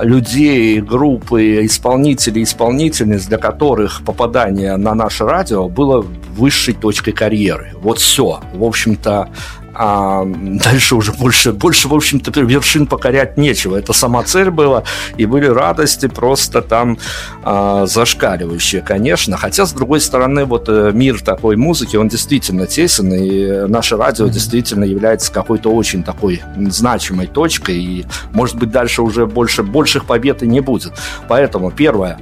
людей, 0.02 0.80
группы, 0.80 1.64
исполнителей, 1.66 2.42
исполнительниц, 2.42 3.26
для 3.26 3.38
которых 3.38 4.02
попадание 4.04 4.76
на 4.76 4.94
наше 4.94 5.24
радио 5.24 5.68
было 5.68 6.04
высшей 6.36 6.74
точкой 6.74 7.12
карьеры. 7.12 7.72
Вот 7.82 7.98
все. 7.98 8.40
В 8.54 8.64
общем-то, 8.64 9.28
а 9.74 10.24
дальше 10.64 10.94
уже 10.94 11.12
больше, 11.12 11.52
больше, 11.52 11.88
в 11.88 11.94
общем-то, 11.94 12.38
вершин 12.40 12.86
покорять 12.86 13.36
нечего. 13.36 13.76
Это 13.76 13.92
сама 13.92 14.22
цель 14.22 14.50
была, 14.50 14.84
и 15.16 15.26
были 15.26 15.46
радости 15.46 16.08
просто 16.08 16.62
там 16.62 16.98
а, 17.42 17.86
зашкаливающие, 17.86 18.82
конечно. 18.82 19.36
Хотя, 19.36 19.66
с 19.66 19.72
другой 19.72 20.00
стороны, 20.00 20.44
вот 20.44 20.68
э, 20.68 20.90
мир 20.92 21.20
такой 21.20 21.56
музыки, 21.56 21.96
он 21.96 22.08
действительно 22.08 22.66
тесен, 22.66 23.12
и 23.12 23.66
наше 23.68 23.96
радио 23.96 24.26
mm-hmm. 24.26 24.30
действительно 24.30 24.84
является 24.84 25.32
какой-то 25.32 25.72
очень 25.72 26.02
такой 26.02 26.42
значимой 26.56 27.26
точкой, 27.26 27.76
и, 27.76 28.06
может 28.32 28.56
быть, 28.56 28.70
дальше 28.70 29.02
уже 29.02 29.26
больше, 29.26 29.62
больших 29.62 30.04
побед 30.04 30.42
и 30.42 30.46
не 30.46 30.60
будет. 30.60 30.92
Поэтому, 31.28 31.70
первое, 31.70 32.18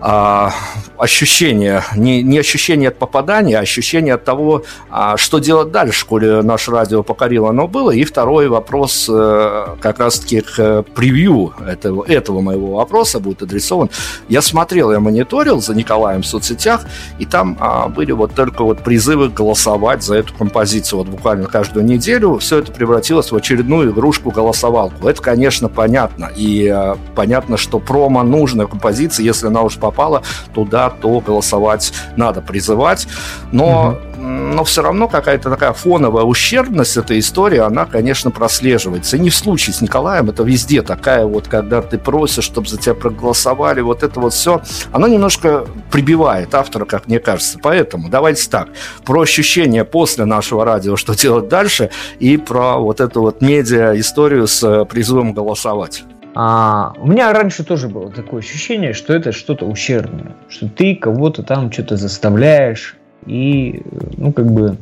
а, 0.00 0.52
ощущение, 0.98 1.82
не, 1.96 2.22
не 2.22 2.38
ощущение 2.38 2.88
от 2.88 2.98
попадания, 2.98 3.58
а 3.58 3.60
ощущение 3.60 4.14
от 4.14 4.24
того, 4.24 4.64
а, 4.90 5.16
что 5.16 5.38
делать 5.38 5.70
дальше, 5.70 6.06
коли 6.06 6.42
наше 6.42 6.70
радио 6.70 7.02
покорило 7.02 7.50
оно 7.50 7.68
было. 7.68 7.90
И 7.90 8.04
второй 8.04 8.48
вопрос 8.48 9.08
э, 9.08 9.66
как 9.80 9.98
раз-таки 9.98 10.40
к 10.40 10.58
э, 10.58 10.82
превью 10.94 11.52
этого, 11.66 12.04
этого 12.06 12.40
моего 12.40 12.76
вопроса 12.76 13.20
будет 13.20 13.42
адресован. 13.42 13.90
Я 14.28 14.42
смотрел, 14.42 14.92
я 14.92 15.00
мониторил 15.00 15.60
за 15.60 15.74
Николаем 15.74 16.22
в 16.22 16.26
соцсетях, 16.26 16.86
и 17.18 17.26
там 17.26 17.56
а, 17.60 17.88
были 17.88 18.12
вот 18.12 18.34
только 18.34 18.64
вот 18.64 18.80
призывы 18.80 19.28
голосовать 19.28 20.02
за 20.02 20.16
эту 20.16 20.34
композицию. 20.34 21.00
Вот 21.00 21.08
буквально 21.08 21.46
каждую 21.46 21.84
неделю 21.84 22.38
все 22.38 22.58
это 22.58 22.72
превратилось 22.72 23.30
в 23.30 23.36
очередную 23.36 23.90
игрушку-голосовалку. 23.90 25.08
Это, 25.08 25.20
конечно, 25.22 25.68
понятно. 25.68 26.30
И 26.36 26.68
а, 26.68 26.96
понятно, 27.14 27.56
что 27.56 27.78
промо 27.78 28.22
нужна 28.22 28.66
композиция, 28.66 29.24
если 29.24 29.46
она 29.48 29.62
уж 29.62 29.76
попала 29.76 30.22
туда, 30.54 30.85
то 30.90 31.20
голосовать 31.20 31.92
надо 32.16 32.40
призывать. 32.40 33.06
Но, 33.52 33.98
угу. 34.16 34.26
но 34.26 34.64
все 34.64 34.82
равно 34.82 35.08
какая-то 35.08 35.50
такая 35.50 35.72
фоновая 35.72 36.24
ущербность 36.24 36.96
этой 36.96 37.18
истории, 37.18 37.58
она, 37.58 37.86
конечно, 37.86 38.30
прослеживается. 38.30 39.16
И 39.16 39.20
не 39.20 39.30
в 39.30 39.34
случае 39.34 39.74
с 39.74 39.80
Николаем, 39.80 40.30
это 40.30 40.42
везде 40.42 40.82
такая 40.82 41.26
вот, 41.26 41.48
когда 41.48 41.82
ты 41.82 41.98
просишь, 41.98 42.44
чтобы 42.44 42.68
за 42.68 42.78
тебя 42.78 42.94
проголосовали, 42.94 43.80
вот 43.80 44.02
это 44.02 44.20
вот 44.20 44.32
все, 44.32 44.62
оно 44.92 45.06
немножко 45.06 45.66
прибивает 45.90 46.54
автора, 46.54 46.84
как 46.84 47.06
мне 47.06 47.18
кажется. 47.18 47.58
Поэтому 47.62 48.08
давайте 48.08 48.48
так, 48.48 48.68
про 49.04 49.20
ощущения 49.20 49.84
после 49.84 50.24
нашего 50.24 50.64
радио, 50.64 50.96
что 50.96 51.14
делать 51.14 51.48
дальше, 51.48 51.90
и 52.18 52.36
про 52.36 52.78
вот 52.78 53.00
эту 53.00 53.20
вот 53.20 53.40
медиа-историю 53.40 54.46
с 54.46 54.84
призывом 54.86 55.32
голосовать. 55.32 56.04
А, 56.38 56.92
у 56.98 57.06
меня 57.06 57.32
раньше 57.32 57.64
тоже 57.64 57.88
было 57.88 58.10
такое 58.10 58.40
ощущение, 58.40 58.92
что 58.92 59.14
это 59.14 59.32
что-то 59.32 59.64
ущербное, 59.64 60.36
что 60.50 60.68
ты 60.68 60.94
кого-то 60.94 61.42
там 61.42 61.72
что-то 61.72 61.96
заставляешь, 61.96 62.98
и, 63.24 63.82
ну, 64.18 64.34
как 64.34 64.44
бы, 64.52 64.76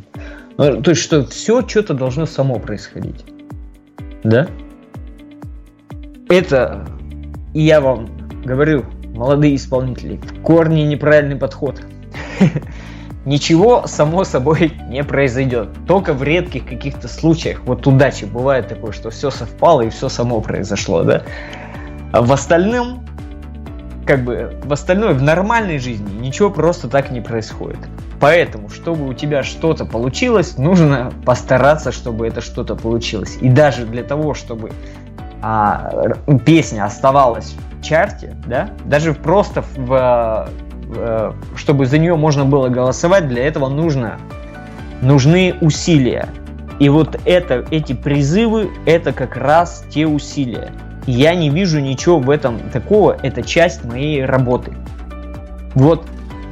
ну, 0.56 0.82
то 0.82 0.90
есть, 0.90 1.00
что 1.00 1.24
все 1.24 1.64
что-то 1.64 1.94
должно 1.94 2.26
само 2.26 2.58
происходить. 2.58 3.24
Да? 4.24 4.48
Это, 6.28 6.84
и 7.54 7.60
я 7.60 7.80
вам 7.80 8.08
говорю, 8.44 8.84
молодые 9.14 9.54
исполнители, 9.54 10.16
в 10.16 10.42
корне 10.42 10.84
неправильный 10.84 11.36
подход. 11.36 11.80
ничего 13.24 13.86
само 13.86 14.24
собой 14.24 14.72
не 14.88 15.02
произойдет. 15.02 15.70
Только 15.86 16.12
в 16.12 16.22
редких 16.22 16.66
каких-то 16.66 17.08
случаях, 17.08 17.60
вот 17.64 17.86
удачи, 17.86 18.24
бывает 18.24 18.68
такое, 18.68 18.92
что 18.92 19.10
все 19.10 19.30
совпало 19.30 19.82
и 19.82 19.90
все 19.90 20.08
само 20.08 20.40
произошло, 20.40 21.02
да. 21.02 21.22
А 22.12 22.22
в 22.22 22.32
остальном, 22.32 23.04
как 24.06 24.24
бы, 24.24 24.56
в 24.64 24.72
остальной, 24.72 25.14
в 25.14 25.22
нормальной 25.22 25.78
жизни 25.78 26.12
ничего 26.20 26.50
просто 26.50 26.88
так 26.88 27.10
не 27.10 27.20
происходит. 27.20 27.78
Поэтому, 28.20 28.68
чтобы 28.68 29.08
у 29.08 29.12
тебя 29.12 29.42
что-то 29.42 29.84
получилось, 29.84 30.56
нужно 30.56 31.12
постараться, 31.26 31.92
чтобы 31.92 32.26
это 32.26 32.40
что-то 32.40 32.76
получилось. 32.76 33.36
И 33.40 33.48
даже 33.48 33.84
для 33.84 34.04
того, 34.04 34.34
чтобы 34.34 34.70
а, 35.42 36.14
песня 36.46 36.84
оставалась 36.84 37.54
в 37.72 37.84
чарте, 37.84 38.36
да, 38.46 38.70
даже 38.84 39.12
просто 39.12 39.62
в 39.76 40.48
Э, 40.48 40.63
чтобы 41.56 41.86
за 41.86 41.98
нее 41.98 42.16
можно 42.16 42.44
было 42.44 42.68
голосовать, 42.68 43.28
для 43.28 43.46
этого 43.46 43.68
нужно, 43.68 44.18
нужны 45.02 45.54
усилия. 45.60 46.28
И 46.78 46.88
вот 46.88 47.18
это, 47.24 47.64
эти 47.70 47.92
призывы, 47.92 48.70
это 48.84 49.12
как 49.12 49.36
раз 49.36 49.84
те 49.90 50.06
усилия. 50.06 50.72
Я 51.06 51.34
не 51.34 51.50
вижу 51.50 51.80
ничего 51.80 52.18
в 52.18 52.30
этом 52.30 52.58
такого, 52.70 53.16
это 53.22 53.42
часть 53.42 53.84
моей 53.84 54.24
работы. 54.24 54.72
Вот 55.74 56.04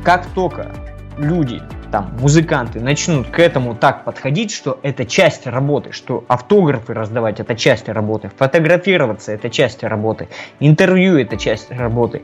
как 0.04 0.26
только 0.34 0.68
люди, 1.16 1.62
там, 1.90 2.10
музыканты 2.20 2.80
начнут 2.80 3.28
к 3.28 3.38
этому 3.38 3.74
так 3.74 4.04
подходить, 4.04 4.50
что 4.50 4.78
это 4.82 5.04
часть 5.04 5.46
работы, 5.46 5.92
что 5.92 6.24
автографы 6.26 6.94
раздавать 6.94 7.38
это 7.38 7.54
часть 7.54 7.88
работы, 7.88 8.30
фотографироваться 8.36 9.32
это 9.32 9.50
часть 9.50 9.84
работы, 9.84 10.28
интервью 10.58 11.18
это 11.18 11.36
часть 11.36 11.70
работы, 11.70 12.22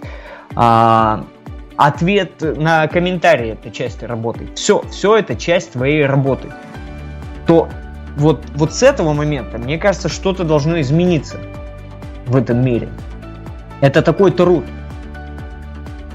а, 0.57 1.25
ответ 1.79 2.43
на 2.59 2.89
комментарии 2.89 3.53
это 3.53 3.71
часть 3.71 4.03
работы. 4.03 4.49
Все, 4.57 4.83
все 4.91 5.17
это 5.17 5.37
часть 5.37 5.73
твоей 5.73 6.05
работы. 6.05 6.49
То 7.47 7.69
вот, 8.17 8.45
вот 8.57 8.75
с 8.75 8.83
этого 8.83 9.13
момента, 9.13 9.59
мне 9.59 9.79
кажется, 9.79 10.09
что-то 10.09 10.43
должно 10.43 10.81
измениться 10.81 11.39
в 12.27 12.37
этом 12.37 12.63
мире. 12.65 12.89
Это 13.81 14.03
такой 14.03 14.33
труд. 14.33 14.65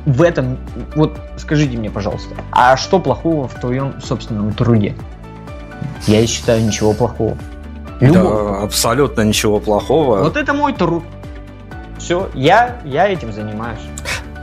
В 0.05 0.21
этом, 0.21 0.57
вот 0.97 1.17
скажите 1.37 1.77
мне, 1.77 1.89
пожалуйста, 1.89 2.35
а 2.51 2.75
что 2.75 2.99
плохого 2.99 3.47
в 3.47 3.53
твоем 3.53 4.01
собственном 4.01 4.53
труде? 4.53 4.93
Я 6.07 6.27
считаю, 6.27 6.61
ничего 6.65 6.93
плохого. 6.93 7.37
Любовь. 8.01 8.21
Да, 8.21 8.63
абсолютно 8.63 9.21
ничего 9.21 9.61
плохого. 9.61 10.23
Вот 10.23 10.35
это 10.35 10.53
мой 10.53 10.73
труд. 10.73 11.05
Все, 11.97 12.29
я, 12.33 12.81
я 12.83 13.07
этим 13.07 13.31
занимаюсь. 13.31 13.79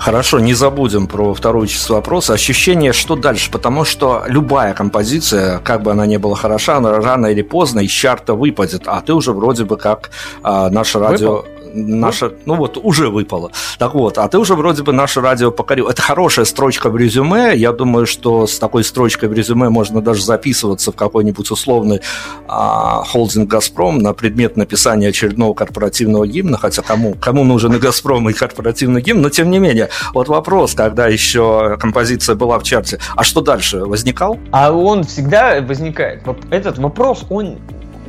Хорошо, 0.01 0.41
не 0.41 0.55
забудем 0.55 1.07
про 1.07 1.35
вторую 1.35 1.67
часть 1.67 1.91
вопроса. 1.91 2.33
Ощущение, 2.33 2.95
что 2.95 3.17
дальше, 3.17 3.51
потому 3.51 3.85
что 3.85 4.25
любая 4.29 4.73
композиция, 4.73 5.59
как 5.59 5.83
бы 5.83 5.91
она 5.91 6.07
ни 6.07 6.17
была 6.17 6.37
хороша, 6.37 6.79
она 6.79 6.99
рано 7.01 7.27
или 7.27 7.43
поздно 7.43 7.81
из 7.81 7.91
чарта 7.91 8.33
выпадет, 8.33 8.85
а 8.87 9.03
ты 9.03 9.13
уже 9.13 9.33
вроде 9.33 9.65
бы 9.65 9.77
как 9.77 10.11
а, 10.43 10.71
наше 10.71 10.99
радио... 10.99 11.45
Наша, 11.75 12.33
ну 12.47 12.55
вот, 12.55 12.79
уже 12.83 13.09
выпало. 13.09 13.51
Так 13.79 13.95
вот, 13.95 14.19
а 14.19 14.29
ты 14.29 14.39
уже 14.39 14.55
вроде 14.55 14.83
бы 14.83 14.93
наше 14.93 15.21
радио 15.21 15.51
покорил. 15.51 15.89
Это 15.89 16.03
хорошая 16.03 16.45
строчка 16.45 16.91
в 16.91 16.97
резюме. 16.97 17.57
Я 17.57 17.73
думаю, 17.73 18.07
что 18.07 18.47
с 18.47 18.59
такой 18.59 18.85
строчкой 18.85 19.29
в 19.29 19.33
резюме 19.33 19.69
можно 19.69 20.01
даже 20.01 20.25
записываться 20.25 20.93
в 20.93 20.97
какой-нибудь 20.97 21.51
условный 21.51 22.01
а, 22.49 23.03
холдинг 23.05 23.49
«Газпром» 23.49 23.99
на 23.99 24.13
предмет 24.13 24.57
написания 24.57 25.09
очередного 25.09 25.55
корпоративного 25.55 26.27
гимна, 26.27 26.59
хотя 26.59 26.83
кому, 26.83 27.15
кому 27.15 27.45
нужен 27.45 27.75
и 27.75 27.79
«Газпром», 27.79 28.29
и 28.29 28.33
корпоративный 28.33 29.03
гимн, 29.03 29.23
но 29.23 29.31
тем 29.31 29.51
не 29.51 29.59
менее. 29.59 29.89
Вот 30.15 30.29
вопрос, 30.29 30.75
когда 30.75 31.07
еще 31.07 31.77
композиция 31.79 32.35
была 32.35 32.59
в 32.59 32.63
чарте, 32.63 32.99
а 33.17 33.25
что 33.25 33.41
дальше, 33.41 33.85
возникал? 33.85 34.39
А 34.51 34.73
он 34.73 35.05
всегда 35.05 35.61
возникает. 35.61 36.23
Этот 36.51 36.79
вопрос, 36.79 37.25
он 37.31 37.59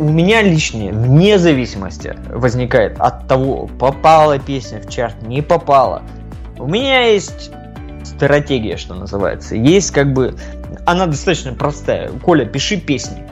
у 0.02 0.10
меня 0.10 0.42
лишнее, 0.42 0.92
вне 0.92 1.38
зависимости, 1.38 2.16
возникает 2.30 3.00
от 3.00 3.28
того, 3.28 3.68
попала 3.68 4.40
песня 4.40 4.82
в 4.82 4.90
чарт, 4.90 5.22
не 5.22 5.44
попала. 5.44 6.02
У 6.58 6.66
меня 6.68 7.06
есть 7.06 7.52
стратегия, 8.04 8.78
что 8.78 8.96
называется. 8.96 9.56
Есть 9.56 9.92
как 9.92 10.12
бы... 10.12 10.36
Она 10.88 11.06
достаточно 11.06 11.54
простая. 11.54 12.10
Коля, 12.10 12.46
пиши 12.46 12.78
песни. 12.78 13.24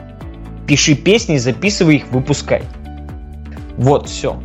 Пиши 0.68 0.94
песни, 0.94 1.38
записывай 1.38 1.96
их, 1.96 2.06
выпускай. 2.12 2.62
Вот, 3.76 4.08
все. 4.08 4.40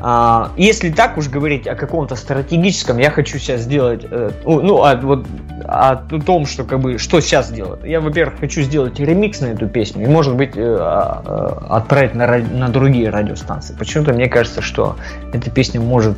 А, 0.00 0.52
если 0.56 0.90
так 0.90 1.16
уж 1.16 1.28
говорить 1.28 1.66
о 1.66 1.74
каком-то 1.74 2.16
стратегическом, 2.16 2.98
я 2.98 3.10
хочу 3.10 3.38
сейчас 3.38 3.62
сделать, 3.62 4.04
э, 4.10 4.30
ну, 4.44 4.82
а, 4.82 4.96
вот 4.96 5.26
о 5.64 5.96
том, 5.96 6.46
что 6.46 6.64
как 6.64 6.80
бы 6.80 6.98
что 6.98 7.20
сейчас 7.20 7.50
делать. 7.50 7.80
Я, 7.82 8.00
во-первых, 8.00 8.38
хочу 8.38 8.62
сделать 8.62 9.00
ремикс 9.00 9.40
на 9.40 9.46
эту 9.46 9.66
песню 9.68 10.04
и, 10.04 10.06
может 10.06 10.36
быть, 10.36 10.52
э, 10.54 10.60
э, 10.60 11.50
отправить 11.70 12.14
на, 12.14 12.26
на 12.26 12.68
другие 12.68 13.08
радиостанции. 13.08 13.74
Почему-то 13.78 14.12
мне 14.12 14.28
кажется, 14.28 14.60
что 14.60 14.96
эта 15.32 15.50
песня 15.50 15.80
может 15.80 16.16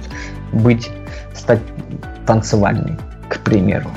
быть 0.52 0.90
стать 1.34 1.60
танцевальной, 2.26 2.98
к 3.28 3.38
примеру. 3.40 3.90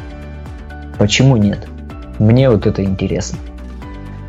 Почему 0.99 1.37
нет? 1.37 1.67
Мне 2.19 2.49
вот 2.49 2.67
это 2.67 2.83
интересно. 2.83 3.39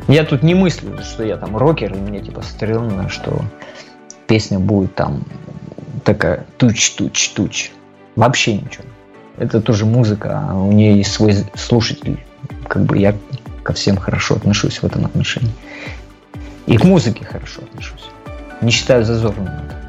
Я 0.07 0.23
тут 0.23 0.41
не 0.41 0.55
мыслю, 0.55 0.97
что 1.03 1.23
я 1.23 1.37
там 1.37 1.55
рокер, 1.55 1.93
и 1.93 1.97
мне 1.97 2.19
типа 2.19 2.41
стрёмно, 2.41 3.07
что 3.07 3.43
песня 4.27 4.59
будет 4.59 4.95
там 4.95 5.23
такая 6.03 6.45
туч-туч-туч. 6.57 7.71
Вообще 8.15 8.55
ничего. 8.55 8.85
Это 9.37 9.61
тоже 9.61 9.85
музыка, 9.85 10.47
а 10.49 10.55
у 10.55 10.71
нее 10.71 10.97
есть 10.97 11.11
свой 11.11 11.35
слушатель. 11.55 12.19
Как 12.67 12.83
бы 12.83 12.97
я 12.97 13.15
ко 13.63 13.73
всем 13.73 13.97
хорошо 13.97 14.35
отношусь 14.35 14.79
в 14.79 14.85
этом 14.85 15.05
отношении. 15.05 15.53
И 16.65 16.77
к 16.77 16.83
музыке 16.83 17.25
хорошо 17.25 17.61
отношусь. 17.61 18.05
Не 18.61 18.71
считаю 18.71 19.03
зазорным 19.03 19.47
это. 19.47 19.82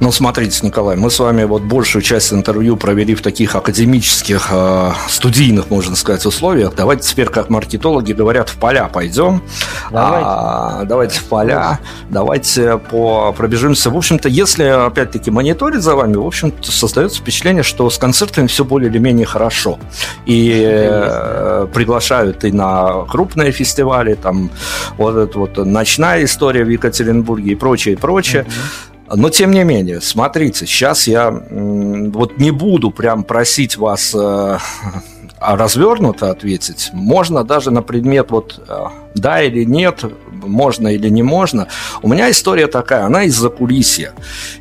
Ну, 0.00 0.10
смотрите, 0.10 0.66
Николай, 0.66 0.96
мы 0.96 1.10
с 1.10 1.18
вами 1.18 1.44
вот 1.44 1.62
большую 1.62 2.02
часть 2.02 2.32
интервью 2.32 2.76
провели 2.76 3.14
в 3.14 3.22
таких 3.22 3.54
академических, 3.54 4.48
э, 4.50 4.92
студийных, 5.08 5.70
можно 5.70 5.94
сказать, 5.94 6.26
условиях. 6.26 6.74
Давайте 6.74 7.08
теперь, 7.08 7.28
как 7.28 7.50
маркетологи 7.50 8.12
говорят, 8.12 8.48
в 8.48 8.56
поля 8.56 8.88
пойдем. 8.88 9.42
Давайте, 9.90 10.26
а, 10.26 10.84
давайте 10.84 11.20
в 11.20 11.24
поля, 11.24 11.78
давайте 12.10 12.78
по, 12.78 13.32
пробежимся. 13.32 13.90
В 13.90 13.96
общем-то, 13.96 14.28
если, 14.28 14.64
опять-таки, 14.64 15.30
мониторить 15.30 15.82
за 15.82 15.94
вами, 15.94 16.16
в 16.16 16.26
общем-то, 16.26 16.72
создается 16.72 17.20
впечатление, 17.20 17.62
что 17.62 17.88
с 17.88 17.98
концертами 17.98 18.48
все 18.48 18.64
более 18.64 18.90
или 18.90 18.98
менее 18.98 19.26
хорошо. 19.26 19.78
И 20.26 20.62
э, 20.64 21.68
приглашают 21.72 22.44
и 22.44 22.50
на 22.50 23.04
крупные 23.08 23.52
фестивали, 23.52 24.14
там, 24.14 24.50
вот 24.96 25.16
эта 25.16 25.38
вот 25.38 25.56
ночная 25.58 26.24
история 26.24 26.64
в 26.64 26.68
Екатеринбурге 26.68 27.52
и 27.52 27.54
прочее, 27.54 27.94
и 27.94 27.96
прочее. 27.96 28.46
Mm-hmm. 28.48 28.91
Но 29.14 29.28
тем 29.28 29.50
не 29.50 29.62
менее, 29.64 30.00
смотрите, 30.00 30.66
сейчас 30.66 31.06
я 31.06 31.30
вот 31.30 32.38
не 32.38 32.50
буду 32.50 32.90
прям 32.90 33.24
просить 33.24 33.76
вас 33.76 34.14
э, 34.14 34.58
развернуто 35.40 36.30
ответить. 36.30 36.90
Можно 36.92 37.44
даже 37.44 37.70
на 37.70 37.82
предмет 37.82 38.30
вот 38.30 38.62
э, 38.66 38.86
да 39.14 39.42
или 39.42 39.64
нет, 39.64 40.04
можно 40.46 40.88
или 40.88 41.08
не 41.08 41.22
можно. 41.22 41.68
У 42.02 42.08
меня 42.08 42.30
история 42.30 42.66
такая, 42.66 43.04
она 43.04 43.24
из-за 43.24 43.48
кулисья. 43.48 44.12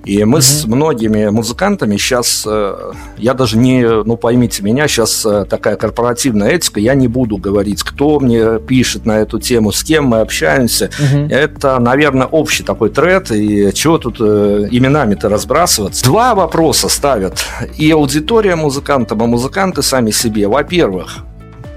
И 0.06 0.24
мы 0.24 0.39
mm-hmm. 0.39 0.41
с 0.41 0.66
многими 0.66 1.30
музыкантами 1.30 1.97
сейчас, 1.97 2.43
э, 2.45 2.91
я 3.18 3.34
даже 3.34 3.58
не, 3.58 3.84
ну 4.04 4.18
поймите 4.18 4.64
меня, 4.64 4.88
сейчас 4.88 5.26
э, 5.26 5.45
такая 5.49 5.76
корпоративная 5.76 6.49
этика, 6.49 6.80
я 6.80 6.93
не 6.93 7.08
буду 7.08 7.38
говорить, 7.38 7.84
кто 7.84 8.20
мне 8.20 8.60
пишет 8.60 9.06
на 9.06 9.20
эту 9.20 9.39
тему, 9.39 9.72
с 9.72 9.84
кем 9.84 10.06
мы 10.06 10.20
общаемся. 10.20 10.89
Mm-hmm. 10.99 11.30
Это, 11.34 11.80
наверное, 11.80 12.28
общий 12.28 12.64
такой 12.64 12.89
тред, 12.89 13.32
и 13.32 13.74
чего 13.74 13.97
тут 13.97 14.18
э, 14.20 14.68
именами-то 14.70 15.30
разбрасываться. 15.30 16.04
Два 16.06 16.36
вопроса 16.36 16.89
ставят 16.89 17.45
и 17.78 17.91
аудитория 17.91 18.56
музыкантам, 18.56 19.24
и 19.24 19.28
музыканты 19.28 19.82
сами 19.82 20.12
себе. 20.12 20.47
Во-первых, 20.47 21.20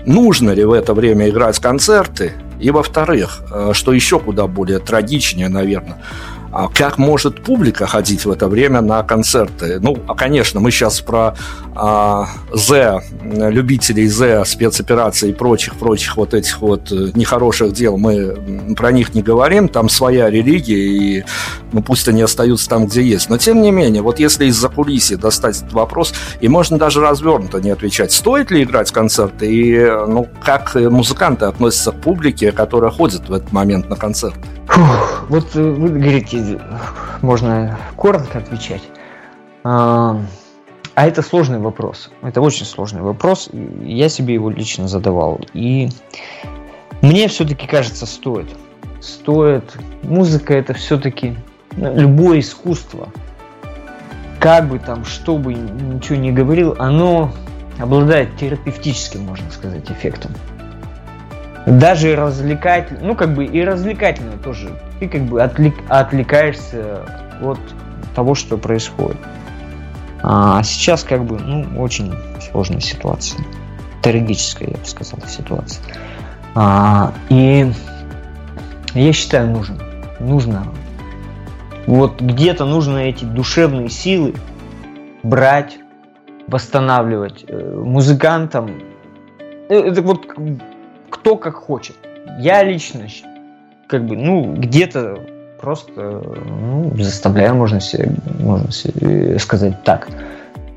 нужно 0.07 0.51
ли 0.51 0.65
в 0.65 0.73
это 0.73 0.95
время 0.95 1.29
играть 1.29 1.59
концерты, 1.59 2.33
и 2.61 2.71
во-вторых, 2.71 3.43
э, 3.51 3.71
что 3.75 3.93
еще 3.93 4.19
куда 4.19 4.47
более 4.47 4.79
трагичнее, 4.79 5.49
наверное, 5.49 5.99
а 6.55 6.69
как 6.69 6.99
может 6.99 7.43
публика 7.43 7.87
ходить 7.87 8.25
в 8.25 8.31
это 8.31 8.47
время 8.47 8.81
на 8.81 9.03
концерты? 9.03 9.81
Ну, 9.81 9.99
а, 10.07 10.15
конечно, 10.15 10.61
мы 10.61 10.71
сейчас 10.71 11.01
про 11.01 11.35
а, 11.75 12.29
З, 12.53 13.01
любителей 13.25 14.07
З, 14.07 14.45
спецопераций 14.45 15.31
и 15.31 15.33
прочих-прочих 15.33 16.17
вот 16.17 16.33
этих 16.33 16.61
вот 16.61 16.93
э, 16.93 17.11
нехороших 17.17 17.73
дел, 17.73 17.99
мы 17.99 18.75
про 18.77 18.93
них 18.93 19.15
не 19.15 19.23
говорим, 19.23 19.69
там 19.69 19.89
своя 19.89 20.31
религия, 20.31 20.79
и 20.79 21.25
ну, 21.73 21.83
пусть 21.83 22.07
они 22.07 22.23
остаются 22.23 22.69
там, 22.69 22.87
где 22.87 23.03
есть. 23.03 23.31
Но, 23.31 23.37
тем 23.37 23.61
не 23.61 23.73
менее, 23.73 24.03
вот 24.03 24.21
если 24.21 24.47
из-за 24.47 24.69
кулиси 24.69 25.17
достать 25.17 25.57
этот 25.57 25.73
вопрос, 25.73 26.15
и 26.41 26.47
можно 26.47 26.79
даже 26.79 27.01
развернуто 27.01 27.61
не 27.61 27.71
отвечать, 27.71 28.13
стоит 28.13 28.53
ли 28.53 28.63
играть 28.63 28.93
концерты, 28.93 29.53
и 29.53 29.77
ну, 30.07 30.29
как 30.45 30.77
музыканты 30.77 31.47
относятся 31.47 31.91
к 31.91 32.01
публике, 32.01 32.53
которая 32.53 32.93
ходит 32.93 33.29
в 33.29 33.33
этот 33.33 33.51
момент 33.51 33.91
на 33.91 33.97
концерты? 33.97 34.39
Фух, 34.69 35.25
вот 35.29 35.55
вы 35.55 35.89
говорите, 35.89 36.44
можно 37.23 37.79
коротко 37.97 38.39
отвечать. 38.39 38.83
А, 39.65 40.21
а 40.95 41.07
это 41.07 41.23
сложный 41.23 41.59
вопрос. 41.59 42.11
Это 42.23 42.41
очень 42.41 42.67
сложный 42.67 43.03
вопрос. 43.03 43.49
Я 43.83 44.09
себе 44.09 44.35
его 44.35 44.51
лично 44.51 44.89
задавал. 44.89 45.41
И 45.53 45.89
мне 47.03 47.29
все-таки 47.29 47.67
кажется, 47.67 48.07
стоит. 48.07 48.49
Стоит. 49.01 49.77
Музыка 50.03 50.55
это 50.55 50.75
все-таки 50.75 51.37
любое 51.77 52.41
искусство. 52.41 53.09
Как 54.39 54.69
бы 54.69 54.79
там, 54.79 55.05
что 55.05 55.39
бы 55.39 55.55
ничего 55.55 56.17
не 56.17 56.31
говорил, 56.31 56.77
оно 56.79 57.33
обладает 57.79 58.37
терапевтическим, 58.37 59.23
можно 59.23 59.51
сказать, 59.51 59.91
эффектом. 59.91 60.33
Даже 61.67 62.15
развлекательно, 62.15 63.01
ну 63.03 63.15
как 63.15 63.35
бы 63.35 63.45
и 63.47 63.65
развлекательно 63.65 64.37
тоже. 64.39 64.69
Ты 65.01 65.09
как 65.09 65.23
бы 65.23 65.43
отвлек, 65.43 65.75
отвлекаешься 65.89 67.01
от 67.41 67.59
того, 68.15 68.35
что 68.35 68.59
происходит. 68.59 69.17
А 70.23 70.63
сейчас 70.63 71.05
как 71.05 71.25
бы, 71.25 71.39
ну, 71.39 71.81
очень 71.81 72.15
сложная 72.51 72.81
ситуация. 72.81 73.41
Трагическая, 74.03 74.69
я 74.71 74.77
бы 74.77 74.85
сказал, 74.85 75.19
ситуация. 75.27 75.85
А, 76.55 77.13
и 77.29 77.71
я 78.95 79.13
считаю, 79.13 79.49
нужно. 79.49 79.79
Нужно. 80.21 80.67
Вот 81.87 82.21
где-то 82.21 82.65
нужно 82.65 82.99
эти 82.99 83.25
душевные 83.25 83.91
силы 83.91 84.35
брать, 85.23 85.77
восстанавливать 86.47 87.45
э, 87.49 87.83
музыкантам. 87.85 88.71
Э, 89.69 89.75
это 89.75 90.01
вот 90.01 90.27
кто 91.25 91.37
как 91.37 91.55
хочет. 91.55 91.97
Я 92.39 92.63
лично, 92.63 93.07
как 93.89 94.05
бы, 94.05 94.15
ну, 94.15 94.55
где-то 94.57 95.19
просто 95.59 96.23
ну, 96.51 96.95
заставляю, 96.99 97.55
можно 97.55 97.81
себе, 97.81 98.13
можно 98.41 98.71
себе 98.71 99.39
сказать 99.39 99.83
так. 99.85 100.07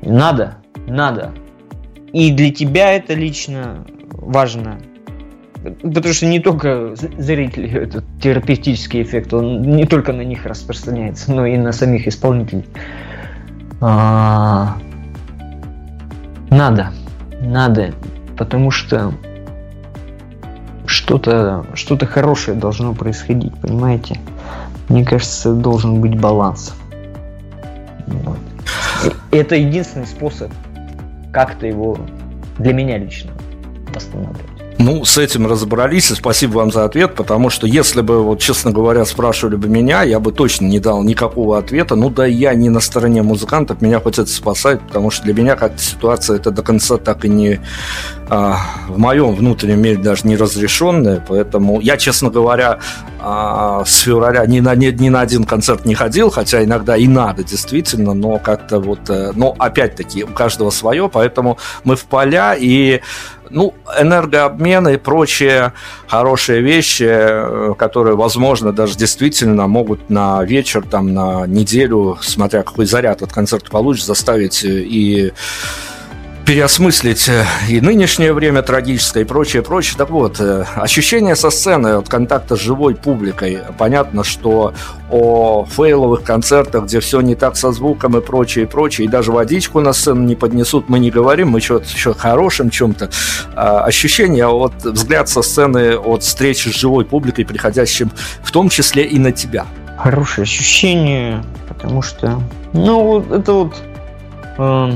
Надо, 0.00 0.54
надо. 0.86 1.32
И 2.14 2.32
для 2.32 2.50
тебя 2.50 2.94
это 2.94 3.12
лично 3.12 3.84
важно. 4.10 4.78
Потому 5.82 6.14
что 6.14 6.24
не 6.24 6.40
только 6.40 6.94
зрители, 6.96 7.70
этот 7.70 8.06
терапевтический 8.22 9.02
эффект, 9.02 9.34
он 9.34 9.60
не 9.60 9.84
только 9.84 10.14
на 10.14 10.22
них 10.22 10.46
распространяется, 10.46 11.30
но 11.30 11.44
и 11.44 11.58
на 11.58 11.72
самих 11.72 12.08
исполнителей. 12.08 12.64
А, 13.82 14.78
надо, 16.48 16.92
надо, 17.42 17.92
потому 18.38 18.70
что 18.70 19.12
что-то 21.08 21.64
что 21.72 21.96
хорошее 22.06 22.54
должно 22.56 22.92
происходить, 22.92 23.54
понимаете? 23.60 24.20
Мне 24.90 25.06
кажется, 25.06 25.54
должен 25.54 26.02
быть 26.02 26.20
баланс. 26.20 26.74
Вот. 28.06 28.38
Это 29.30 29.54
единственный 29.54 30.06
способ 30.06 30.52
как-то 31.32 31.66
его 31.66 31.98
для 32.58 32.74
меня 32.74 32.98
лично 32.98 33.30
восстанавливать. 33.94 34.47
Ну, 34.78 35.04
с 35.04 35.18
этим 35.18 35.48
разобрались, 35.48 36.12
и 36.12 36.14
спасибо 36.14 36.58
вам 36.58 36.70
за 36.70 36.84
ответ, 36.84 37.16
потому 37.16 37.50
что 37.50 37.66
если 37.66 38.00
бы, 38.00 38.22
вот, 38.22 38.38
честно 38.38 38.70
говоря, 38.70 39.04
спрашивали 39.04 39.56
бы 39.56 39.68
меня, 39.68 40.04
я 40.04 40.20
бы 40.20 40.30
точно 40.30 40.66
не 40.66 40.78
дал 40.78 41.02
никакого 41.02 41.58
ответа. 41.58 41.96
Ну 41.96 42.10
да, 42.10 42.26
я 42.26 42.54
не 42.54 42.70
на 42.70 42.78
стороне 42.78 43.24
музыкантов, 43.24 43.82
меня 43.82 43.98
хоть 43.98 44.20
это 44.20 44.30
спасает, 44.30 44.80
потому 44.86 45.10
что 45.10 45.24
для 45.24 45.34
меня 45.34 45.56
как-то 45.56 45.82
ситуация 45.82 46.36
это 46.36 46.52
до 46.52 46.62
конца 46.62 46.96
так 46.96 47.24
и 47.24 47.28
не 47.28 47.60
а, 48.30 48.58
в 48.88 48.98
моем 48.98 49.34
внутреннем 49.34 49.82
мире 49.82 49.96
даже 49.96 50.28
не 50.28 50.36
разрешенная, 50.36 51.24
поэтому 51.26 51.80
я, 51.80 51.96
честно 51.96 52.30
говоря, 52.30 52.78
а, 53.20 53.84
с 53.84 53.98
февраля 54.00 54.46
ни 54.46 54.60
на, 54.60 54.76
ни, 54.76 54.86
ни 54.86 55.08
на 55.08 55.22
один 55.22 55.44
концерт 55.44 55.86
не 55.86 55.94
ходил, 55.94 56.30
хотя 56.30 56.62
иногда 56.62 56.96
и 56.96 57.08
надо, 57.08 57.42
действительно, 57.42 58.14
но 58.14 58.38
как-то 58.38 58.78
вот, 58.78 59.10
э, 59.10 59.32
но 59.34 59.56
опять-таки 59.58 60.22
у 60.22 60.28
каждого 60.28 60.70
свое, 60.70 61.08
поэтому 61.08 61.58
мы 61.82 61.96
в 61.96 62.04
поля 62.04 62.54
и 62.54 63.00
ну, 63.50 63.74
энергообмен 63.98 64.88
и 64.88 64.96
прочие 64.96 65.72
хорошие 66.06 66.60
вещи, 66.60 67.06
э, 67.08 67.74
которые, 67.78 68.16
возможно, 68.16 68.72
даже 68.72 68.96
действительно 68.96 69.66
могут 69.66 70.10
на 70.10 70.42
вечер, 70.44 70.84
там, 70.88 71.12
на 71.14 71.46
неделю, 71.46 72.18
смотря 72.20 72.62
какой 72.62 72.86
заряд 72.86 73.22
от 73.22 73.32
концерта 73.32 73.70
получишь, 73.70 74.04
заставить 74.04 74.64
э, 74.64 74.68
и 74.68 75.32
переосмыслить 76.48 77.28
э, 77.28 77.44
и 77.68 77.78
нынешнее 77.82 78.32
время 78.32 78.62
трагическое, 78.62 79.24
и 79.24 79.26
прочее, 79.26 79.62
прочее. 79.62 79.96
Так 79.98 80.08
вот, 80.08 80.40
э, 80.40 80.64
ощущение 80.76 81.36
со 81.36 81.50
сцены 81.50 81.88
от 81.88 82.08
контакта 82.08 82.56
с 82.56 82.60
живой 82.60 82.94
публикой. 82.94 83.58
Понятно, 83.76 84.24
что 84.24 84.72
о 85.10 85.66
фейловых 85.66 86.22
концертах, 86.22 86.84
где 86.84 87.00
все 87.00 87.20
не 87.20 87.34
так 87.34 87.54
со 87.54 87.70
звуком 87.70 88.16
и 88.16 88.22
прочее, 88.22 88.64
и 88.64 88.66
прочее, 88.66 89.06
и 89.06 89.10
даже 89.10 89.30
водичку 89.30 89.80
на 89.80 89.92
сцену 89.92 90.22
не 90.22 90.36
поднесут, 90.36 90.88
мы 90.88 90.98
не 91.00 91.10
говорим, 91.10 91.50
мы 91.50 91.60
что-то 91.60 91.84
еще 91.84 92.14
хорошим 92.14 92.70
чем-то. 92.70 93.10
А 93.54 93.80
ощущение, 93.80 94.46
от 94.46 94.72
взгляд 94.82 95.28
со 95.28 95.42
сцены 95.42 95.98
от 95.98 96.22
встречи 96.22 96.70
с 96.70 96.72
живой 96.72 97.04
публикой, 97.04 97.44
приходящим 97.44 98.10
в 98.42 98.50
том 98.52 98.70
числе 98.70 99.04
и 99.04 99.18
на 99.18 99.32
тебя. 99.32 99.66
Хорошее 99.98 100.44
ощущение, 100.44 101.44
потому 101.68 102.00
что, 102.00 102.40
ну, 102.72 103.22
это 103.34 103.52
вот... 103.52 103.74
Э 104.56 104.92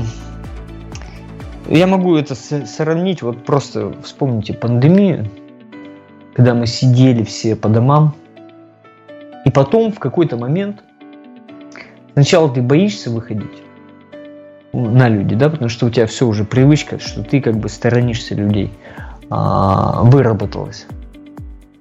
я 1.67 1.87
могу 1.87 2.15
это 2.15 2.35
сравнить, 2.35 3.21
вот 3.21 3.43
просто 3.45 3.93
вспомните 4.03 4.53
пандемию, 4.53 5.29
когда 6.33 6.53
мы 6.53 6.67
сидели 6.67 7.23
все 7.23 7.55
по 7.55 7.69
домам, 7.69 8.15
и 9.45 9.51
потом 9.51 9.91
в 9.91 9.99
какой-то 9.99 10.37
момент 10.37 10.83
сначала 12.13 12.49
ты 12.49 12.61
боишься 12.61 13.11
выходить 13.11 13.63
на 14.73 15.07
люди, 15.07 15.35
да, 15.35 15.49
потому 15.49 15.69
что 15.69 15.85
у 15.85 15.89
тебя 15.89 16.07
все 16.07 16.25
уже 16.25 16.45
привычка, 16.45 16.99
что 16.99 17.23
ты 17.23 17.41
как 17.41 17.57
бы 17.57 17.69
сторонишься 17.69 18.33
людей, 18.35 18.71
а, 19.29 20.03
выработалась. 20.03 20.87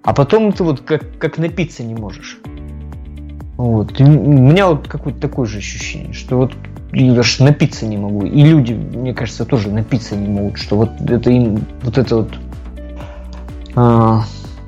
А 0.03 0.12
потом 0.12 0.53
ты 0.53 0.64
вот 0.64 0.80
как, 0.80 1.18
как 1.18 1.39
напиться 1.39 1.83
не 1.83 1.95
можешь. 1.95 2.41
Вот. 3.57 3.99
И 4.01 4.05
у 4.05 4.09
меня 4.09 4.68
вот 4.68 4.89
какое-то 4.89 5.20
такое 5.20 5.47
же 5.47 5.59
ощущение, 5.59 6.12
что 6.12 6.37
вот 6.37 6.53
я 6.93 7.14
даже 7.14 7.43
напиться 7.43 7.86
не 7.86 7.97
могу. 7.97 8.24
И 8.26 8.43
люди, 8.43 8.74
мне 8.74 9.14
кажется, 9.14 9.45
тоже 9.45 9.70
напиться 9.70 10.14
не 10.16 10.28
могут, 10.28 10.59
что 10.59 10.76
вот 10.76 10.90
это 11.01 11.30
им, 11.30 11.64
вот 11.82 11.99
это 11.99 12.16
вот 12.16 12.34
а, 13.74 14.24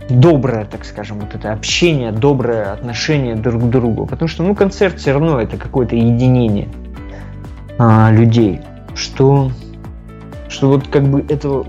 доброе, 0.08 0.64
так 0.64 0.84
скажем, 0.84 1.20
вот 1.20 1.34
это 1.34 1.52
общение, 1.52 2.12
доброе 2.12 2.72
отношение 2.72 3.36
друг 3.36 3.62
к 3.62 3.66
другу. 3.66 4.06
Потому 4.06 4.28
что, 4.28 4.42
ну, 4.42 4.54
концерт 4.54 4.98
все 4.98 5.12
равно 5.12 5.40
это 5.40 5.56
какое-то 5.56 5.96
единение 5.96 6.68
а, 7.78 8.10
людей, 8.10 8.60
что, 8.94 9.50
что 10.48 10.68
вот 10.68 10.88
как 10.88 11.04
бы 11.04 11.24
этого 11.28 11.66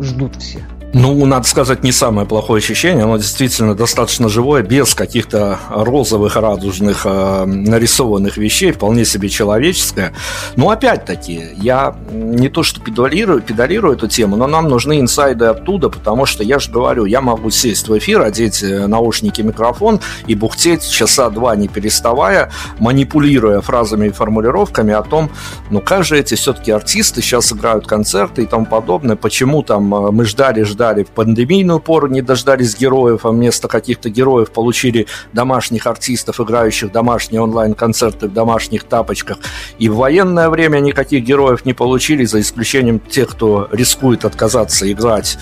ждут 0.00 0.36
все. 0.36 0.60
Ну, 0.92 1.24
надо 1.24 1.46
сказать, 1.46 1.84
не 1.84 1.92
самое 1.92 2.26
плохое 2.26 2.58
ощущение. 2.58 3.04
Оно 3.04 3.16
действительно 3.16 3.76
достаточно 3.76 4.28
живое, 4.28 4.62
без 4.62 4.94
каких-то 4.94 5.60
розовых, 5.70 6.34
радужных, 6.34 7.02
э, 7.04 7.44
нарисованных 7.44 8.36
вещей, 8.36 8.72
вполне 8.72 9.04
себе 9.04 9.28
человеческое. 9.28 10.12
Но 10.56 10.70
опять-таки, 10.70 11.50
я 11.58 11.94
не 12.10 12.48
то 12.48 12.64
что 12.64 12.80
педалирую, 12.80 13.40
педалирую 13.40 13.94
эту 13.94 14.08
тему, 14.08 14.34
но 14.34 14.48
нам 14.48 14.68
нужны 14.68 14.98
инсайды 14.98 15.44
оттуда, 15.44 15.90
потому 15.90 16.26
что 16.26 16.42
я 16.42 16.58
же 16.58 16.72
говорю, 16.72 17.04
я 17.04 17.20
могу 17.20 17.50
сесть 17.50 17.86
в 17.86 17.96
эфир, 17.96 18.22
одеть 18.22 18.60
э, 18.64 18.88
наушники, 18.88 19.42
микрофон 19.42 20.00
и 20.26 20.34
бухтеть 20.34 20.90
часа 20.90 21.30
два 21.30 21.54
не 21.54 21.68
переставая, 21.68 22.50
манипулируя 22.80 23.60
фразами 23.60 24.08
и 24.08 24.10
формулировками 24.10 24.92
о 24.92 25.02
том, 25.02 25.30
ну 25.70 25.80
как 25.80 26.02
же 26.02 26.18
эти 26.18 26.34
все-таки 26.34 26.72
артисты 26.72 27.22
сейчас 27.22 27.52
играют 27.52 27.86
концерты 27.86 28.42
и 28.42 28.46
тому 28.46 28.66
подобное, 28.66 29.14
почему 29.14 29.62
там 29.62 29.94
э, 29.94 30.10
мы 30.10 30.24
ждали, 30.24 30.64
ждали 30.64 30.79
ждали 30.80 31.02
в 31.02 31.08
пандемийную 31.08 31.78
пору, 31.78 32.06
не 32.06 32.22
дождались 32.22 32.78
героев, 32.78 33.26
а 33.26 33.28
вместо 33.28 33.68
каких-то 33.68 34.08
героев 34.08 34.50
получили 34.50 35.06
домашних 35.34 35.86
артистов, 35.86 36.40
играющих 36.40 36.90
домашние 36.90 37.42
онлайн-концерты 37.42 38.28
в 38.28 38.32
домашних 38.32 38.84
тапочках. 38.84 39.36
И 39.78 39.90
в 39.90 39.96
военное 39.96 40.48
время 40.48 40.80
никаких 40.80 41.22
героев 41.22 41.66
не 41.66 41.74
получили, 41.74 42.24
за 42.24 42.40
исключением 42.40 42.98
тех, 42.98 43.28
кто 43.28 43.68
рискует 43.72 44.24
отказаться 44.24 44.90
играть 44.90 45.38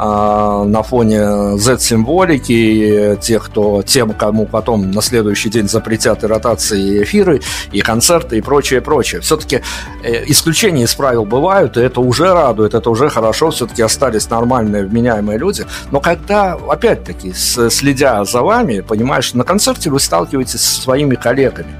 на 0.00 0.82
фоне 0.82 1.58
Z-символики, 1.58 3.18
тех, 3.20 3.44
кто, 3.44 3.82
тем, 3.82 4.12
кому 4.12 4.46
потом 4.46 4.90
на 4.90 5.02
следующий 5.02 5.50
день 5.50 5.68
запретят 5.68 6.24
и 6.24 6.26
ротации, 6.26 6.80
и 6.80 7.02
эфиры, 7.02 7.42
и 7.72 7.80
концерты, 7.80 8.38
и 8.38 8.40
прочее, 8.40 8.80
прочее. 8.80 9.20
Все-таки 9.20 9.60
э, 10.02 10.24
исключения 10.26 10.84
из 10.84 10.94
правил 10.94 11.24
бывают, 11.24 11.76
и 11.76 11.80
это 11.80 12.00
уже 12.00 12.32
радует, 12.32 12.74
это 12.74 12.88
уже 12.88 13.10
хорошо, 13.10 13.50
все-таки 13.50 13.82
остались 13.82 14.30
нормальные, 14.30 14.86
вменяемые 14.86 15.38
люди. 15.38 15.66
Но 15.90 16.00
когда, 16.00 16.54
опять-таки, 16.54 17.32
следя 17.34 18.24
за 18.24 18.42
вами, 18.42 18.80
понимаешь, 18.80 19.34
на 19.34 19.44
концерте 19.44 19.90
вы 19.90 20.00
сталкиваетесь 20.00 20.60
со 20.60 20.80
своими 20.80 21.14
коллегами. 21.14 21.74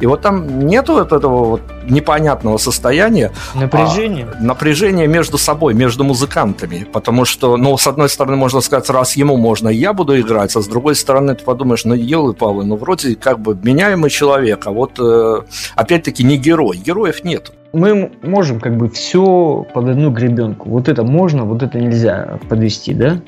И 0.00 0.06
вот 0.06 0.20
там 0.20 0.66
нету 0.66 0.94
вот 0.94 1.12
этого 1.12 1.44
вот 1.44 1.62
непонятного 1.88 2.58
состояния. 2.58 3.32
Напряжение? 3.54 4.28
А, 4.38 4.42
напряжение 4.42 5.06
между 5.06 5.38
собой, 5.38 5.74
между 5.74 6.04
музыкантами. 6.04 6.86
Потому 6.92 7.24
что, 7.24 7.56
ну, 7.56 7.76
с 7.76 7.86
одной 7.86 8.08
стороны, 8.08 8.36
можно 8.36 8.60
сказать, 8.60 8.90
раз 8.90 9.16
ему 9.16 9.36
можно, 9.36 9.68
я 9.68 9.92
буду 9.92 10.18
играть, 10.20 10.54
а 10.56 10.60
с 10.60 10.66
другой 10.66 10.94
стороны, 10.94 11.34
ты 11.34 11.44
подумаешь, 11.44 11.84
ну, 11.84 11.94
елы 11.94 12.34
палы, 12.34 12.64
ну, 12.64 12.76
вроде 12.76 13.14
как 13.14 13.40
бы 13.40 13.58
меняемый 13.62 14.10
человек, 14.10 14.66
а 14.66 14.70
вот, 14.70 14.98
э, 14.98 15.42
опять-таки, 15.74 16.24
не 16.24 16.36
герой. 16.36 16.76
Героев 16.76 17.24
нет. 17.24 17.52
Мы 17.72 18.12
можем 18.22 18.60
как 18.60 18.76
бы 18.76 18.88
все 18.88 19.66
под 19.74 19.88
одну 19.88 20.10
гребенку. 20.10 20.68
Вот 20.70 20.88
это 20.88 21.02
можно, 21.04 21.44
вот 21.44 21.62
это 21.62 21.78
нельзя 21.78 22.38
подвести, 22.48 22.94
да? 22.94 23.20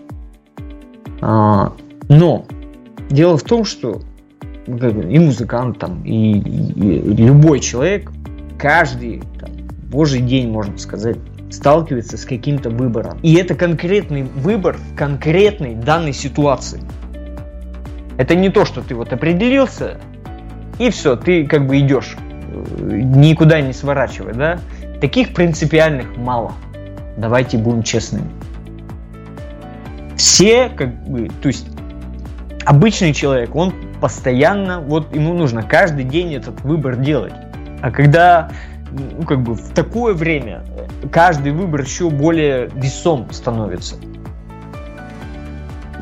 А, 1.21 1.73
но 2.09 2.45
дело 3.11 3.37
в 3.37 3.43
том, 3.43 3.64
что 3.64 4.01
и 4.69 5.19
музыкант 5.19 5.79
там, 5.79 6.03
и, 6.05 6.33
и 6.39 7.16
любой 7.16 7.61
человек, 7.61 8.12
каждый 8.59 9.23
там, 9.41 9.51
божий 9.91 10.21
день, 10.21 10.51
можно 10.51 10.77
сказать, 10.79 11.16
сталкивается 11.51 12.19
с 12.19 12.25
каким-то 12.25 12.71
выбором. 12.71 13.19
И 13.23 13.35
это 13.35 13.55
конкретный 13.55 14.23
выбор 14.23 14.77
в 14.77 14.95
конкретной 14.95 15.75
данной 15.75 16.12
ситуации. 16.12 16.81
Это 18.19 18.35
не 18.35 18.51
то, 18.51 18.64
что 18.64 18.83
ты 18.83 18.95
вот 18.95 19.12
определился, 19.12 19.99
и 20.79 20.91
все, 20.91 21.16
ты 21.16 21.47
как 21.47 21.66
бы 21.66 21.79
идешь, 21.79 22.16
никуда 22.81 23.61
не 23.61 23.73
сворачивая, 23.73 24.35
да? 24.35 24.59
Таких 25.01 25.33
принципиальных 25.33 26.16
мало. 26.16 26.53
Давайте 27.16 27.59
будем 27.59 27.83
честными. 27.83 28.29
Все, 30.16 30.69
как 30.69 31.09
бы, 31.09 31.31
то 31.41 31.49
есть 31.49 31.66
обычный 32.69 33.14
человек, 33.14 33.57
он 33.57 33.73
постоянно, 33.99 34.79
вот 34.81 35.14
ему 35.14 35.33
нужно 35.33 35.62
каждый 35.62 36.05
день 36.05 36.35
этот 36.35 36.61
выбор 36.61 36.97
делать. 36.97 37.33
А 37.81 37.91
когда 37.91 38.51
ну, 38.91 39.23
как 39.23 39.41
бы 39.41 39.55
в 39.55 39.73
такое 39.73 40.12
время 40.12 40.62
каждый 41.11 41.53
выбор 41.53 41.81
еще 41.81 42.11
более 42.11 42.69
весом 42.75 43.27
становится. 43.31 43.97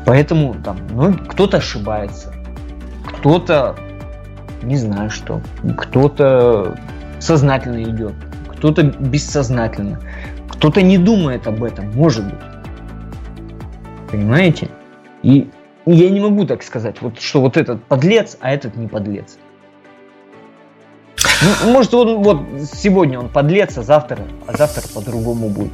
Поэтому 0.05 0.55
там, 0.55 0.77
ну, 0.91 1.13
кто-то 1.13 1.57
ошибается, 1.57 2.33
кто-то, 3.05 3.77
не 4.61 4.75
знаю 4.75 5.09
что, 5.09 5.41
кто-то 5.77 6.77
сознательно 7.19 7.81
идет, 7.83 8.13
кто-то 8.49 8.83
бессознательно, 8.83 10.01
кто-то 10.49 10.81
не 10.81 10.97
думает 10.97 11.47
об 11.47 11.63
этом, 11.63 11.93
может 11.93 12.25
быть. 12.25 12.43
Понимаете? 14.11 14.67
И 15.23 15.49
я 15.93 16.09
не 16.09 16.19
могу 16.19 16.45
так 16.45 16.63
сказать, 16.63 16.97
вот, 17.01 17.19
что 17.19 17.41
вот 17.41 17.57
этот 17.57 17.83
подлец, 17.83 18.37
а 18.39 18.51
этот 18.51 18.75
не 18.75 18.87
подлец. 18.87 19.37
Ну, 21.41 21.71
может, 21.71 21.93
он 21.93 22.23
вот 22.23 22.41
сегодня 22.73 23.19
он 23.19 23.29
подлец, 23.29 23.77
а 23.77 23.83
завтра, 23.83 24.19
а 24.47 24.57
завтра 24.57 24.83
по-другому 24.93 25.49
будет. 25.49 25.73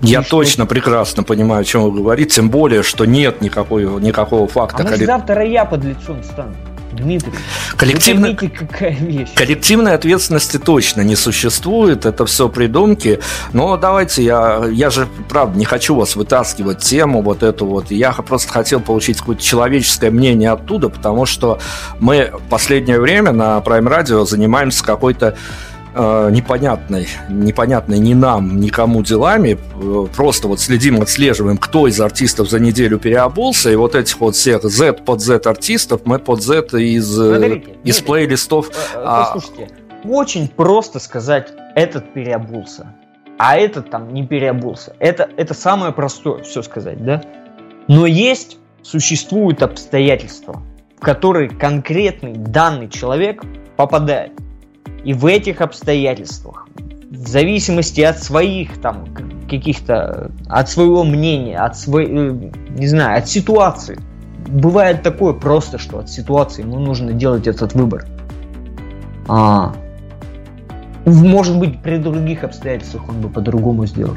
Я 0.00 0.20
И 0.20 0.24
точно 0.24 0.64
что... 0.64 0.66
прекрасно 0.66 1.22
понимаю, 1.22 1.62
о 1.62 1.64
чем 1.64 1.82
вы 1.82 1.92
говорите, 1.92 2.36
тем 2.36 2.50
более, 2.50 2.82
что 2.82 3.04
нет 3.04 3.40
никакой, 3.40 3.84
никакого 4.00 4.46
факта. 4.46 4.78
А 4.78 4.82
может, 4.82 4.98
коли... 4.98 5.06
завтра 5.06 5.44
я 5.44 5.64
подлецом 5.64 6.22
стану. 6.22 6.54
Дмитрий, 6.96 7.32
Коллективно... 7.76 8.34
поймите, 8.34 8.48
какая 8.48 8.94
вещь. 8.94 9.34
Коллективной 9.34 9.94
ответственности 9.94 10.58
точно 10.58 11.02
не 11.02 11.16
существует, 11.16 12.06
это 12.06 12.26
все 12.26 12.48
придумки. 12.48 13.20
Но 13.52 13.76
давайте, 13.76 14.24
я, 14.24 14.64
я 14.70 14.90
же, 14.90 15.08
правда, 15.28 15.58
не 15.58 15.64
хочу 15.64 15.94
вас 15.94 16.16
вытаскивать 16.16 16.78
тему 16.78 17.22
вот 17.22 17.42
эту 17.42 17.66
вот. 17.66 17.90
Я 17.90 18.12
просто 18.12 18.52
хотел 18.52 18.80
получить 18.80 19.18
какое-то 19.18 19.42
человеческое 19.42 20.10
мнение 20.10 20.50
оттуда, 20.50 20.88
потому 20.88 21.26
что 21.26 21.58
мы 22.00 22.32
в 22.32 22.48
последнее 22.48 23.00
время 23.00 23.32
на 23.32 23.58
Prime 23.58 23.88
Radio 23.88 24.24
занимаемся 24.24 24.84
какой-то 24.84 25.36
э, 25.96 26.30
непонятной, 26.30 27.08
непонятной 27.28 27.98
ни 27.98 28.14
нам, 28.14 28.60
никому 28.60 29.02
делами. 29.02 29.58
Э, 29.74 30.06
просто 30.14 30.48
вот 30.48 30.60
следим, 30.60 31.00
отслеживаем, 31.00 31.56
кто 31.56 31.88
из 31.88 32.00
артистов 32.00 32.50
за 32.50 32.60
неделю 32.60 32.98
переобулся, 32.98 33.70
и 33.70 33.76
вот 33.76 33.94
этих 33.94 34.20
вот 34.20 34.36
всех 34.36 34.62
Z 34.62 34.92
под 35.04 35.20
Z 35.20 35.40
артистов 35.46 36.02
мы 36.04 36.18
под 36.18 36.42
Z 36.42 36.66
из, 36.78 37.18
э, 37.18 37.38
Смотрите, 37.38 37.70
из 37.82 37.96
нет, 37.96 38.04
плейлистов... 38.04 38.70
А, 38.94 39.32
послушайте, 39.34 39.74
очень 40.04 40.48
просто 40.48 40.98
сказать, 40.98 41.52
этот 41.74 42.12
переобулся, 42.12 42.94
а 43.38 43.56
этот 43.56 43.90
там 43.90 44.12
не 44.12 44.26
переобулся. 44.26 44.94
Это, 44.98 45.28
это 45.36 45.54
самое 45.54 45.92
простое 45.92 46.42
все 46.42 46.62
сказать, 46.62 47.04
да? 47.04 47.22
Но 47.88 48.06
есть, 48.06 48.58
существуют 48.82 49.62
обстоятельства, 49.62 50.62
в 50.96 51.00
которые 51.00 51.48
конкретный 51.48 52.34
данный 52.34 52.88
человек 52.88 53.42
попадает. 53.76 54.32
И 55.06 55.14
в 55.14 55.24
этих 55.24 55.60
обстоятельствах, 55.60 56.66
в 57.12 57.28
зависимости 57.28 58.00
от 58.00 58.20
своих 58.20 58.80
там 58.80 59.04
каких-то, 59.48 60.32
от 60.48 60.68
своего 60.68 61.04
мнения, 61.04 61.58
от 61.58 61.78
своей, 61.78 62.08
э, 62.08 62.50
не 62.70 62.88
знаю, 62.88 63.18
от 63.18 63.28
ситуации, 63.28 64.00
бывает 64.48 65.04
такое 65.04 65.32
просто, 65.32 65.78
что 65.78 66.00
от 66.00 66.10
ситуации 66.10 66.62
ему 66.62 66.80
нужно 66.80 67.12
делать 67.12 67.46
этот 67.46 67.72
выбор. 67.74 68.04
А, 69.28 69.74
может 71.04 71.56
быть, 71.56 71.80
при 71.82 71.98
других 71.98 72.42
обстоятельствах 72.42 73.08
он 73.08 73.20
бы 73.20 73.28
по-другому 73.28 73.86
сделал. 73.86 74.16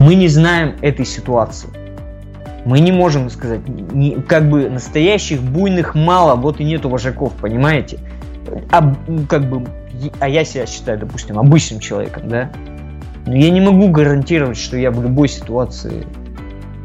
Мы 0.00 0.16
не 0.16 0.26
знаем 0.26 0.74
этой 0.82 1.06
ситуации. 1.06 1.68
Мы 2.64 2.80
не 2.80 2.90
можем 2.90 3.30
сказать, 3.30 3.60
не, 3.68 4.16
как 4.16 4.50
бы 4.50 4.68
настоящих 4.68 5.40
буйных 5.40 5.94
мало, 5.94 6.34
вот 6.34 6.58
и 6.58 6.64
нету 6.64 6.88
вожаков, 6.88 7.32
понимаете? 7.34 8.00
Об, 8.70 8.96
как 9.28 9.48
бы, 9.48 9.66
а 10.20 10.28
я 10.28 10.44
себя 10.44 10.66
считаю, 10.66 10.98
допустим, 10.98 11.38
обычным 11.38 11.80
человеком, 11.80 12.28
да, 12.28 12.50
но 13.26 13.36
я 13.36 13.50
не 13.50 13.60
могу 13.60 13.88
гарантировать, 13.88 14.58
что 14.58 14.76
я 14.76 14.90
в 14.90 15.02
любой 15.02 15.28
ситуации 15.28 16.06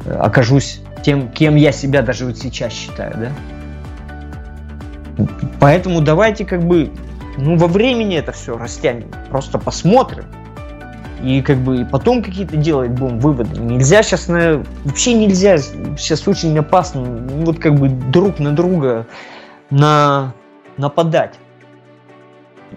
э, 0.06 0.14
окажусь 0.14 0.82
тем, 1.04 1.30
кем 1.30 1.56
я 1.56 1.72
себя 1.72 2.02
даже 2.02 2.26
вот 2.26 2.38
сейчас 2.38 2.74
считаю, 2.74 3.16
да. 3.18 3.32
Поэтому 5.60 6.02
давайте 6.02 6.46
как 6.46 6.64
бы, 6.64 6.92
ну, 7.38 7.58
во 7.58 7.68
времени 7.68 8.18
это 8.18 8.32
все 8.32 8.58
растянем, 8.58 9.10
просто 9.30 9.58
посмотрим. 9.58 10.26
И 11.24 11.42
как 11.42 11.58
бы 11.58 11.88
потом 11.92 12.22
какие-то 12.22 12.58
делать 12.58 12.92
будем 12.92 13.20
выводы. 13.20 13.60
Нельзя 13.60 14.04
сейчас 14.04 14.28
на... 14.28 14.64
Вообще 14.84 15.14
нельзя, 15.14 15.58
сейчас 15.58 16.28
очень 16.28 16.56
опасно, 16.60 17.02
вот 17.02 17.58
как 17.58 17.74
бы 17.74 17.90
друг 17.90 18.38
на 18.38 18.52
друга 18.52 19.08
на 19.72 20.34
нападать 20.78 21.34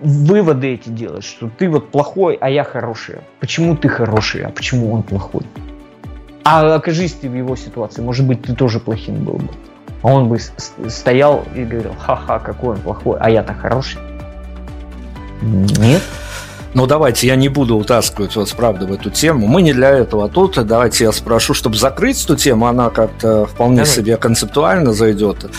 выводы 0.00 0.74
эти 0.74 0.88
делать, 0.88 1.24
что 1.24 1.50
ты 1.58 1.68
вот 1.68 1.90
плохой, 1.90 2.38
а 2.40 2.48
я 2.48 2.64
хороший. 2.64 3.16
Почему 3.40 3.76
ты 3.76 3.88
хороший, 3.88 4.42
а 4.42 4.50
почему 4.50 4.92
он 4.92 5.02
плохой? 5.02 5.42
А 6.44 6.74
окажись 6.74 7.12
ты 7.12 7.28
в 7.28 7.34
его 7.34 7.56
ситуации, 7.56 8.02
может 8.02 8.26
быть, 8.26 8.42
ты 8.42 8.54
тоже 8.54 8.80
плохим 8.80 9.24
был 9.24 9.34
бы. 9.34 9.48
А 10.02 10.08
он 10.08 10.28
бы 10.28 10.38
стоял 10.88 11.44
и 11.54 11.64
говорил, 11.64 11.94
ха-ха, 11.98 12.38
какой 12.38 12.76
он 12.76 12.80
плохой, 12.80 13.18
а 13.20 13.28
я-то 13.28 13.52
хороший. 13.54 14.00
Нет. 15.42 16.02
Ну, 16.72 16.86
давайте 16.86 17.26
я 17.26 17.34
не 17.34 17.48
буду 17.48 17.76
утаскивать 17.76 18.36
вас, 18.36 18.52
правда, 18.52 18.86
в 18.86 18.92
эту 18.92 19.10
тему. 19.10 19.48
Мы 19.48 19.60
не 19.60 19.72
для 19.72 19.90
этого 19.90 20.28
тут. 20.28 20.64
Давайте 20.64 21.04
я 21.04 21.12
спрошу, 21.12 21.52
чтобы 21.52 21.76
закрыть 21.76 22.24
эту 22.24 22.36
тему, 22.36 22.66
она 22.66 22.90
как-то 22.90 23.46
вполне 23.46 23.78
Давай. 23.78 23.90
себе 23.90 24.16
концептуально 24.16 24.92
зайдет. 24.92 25.50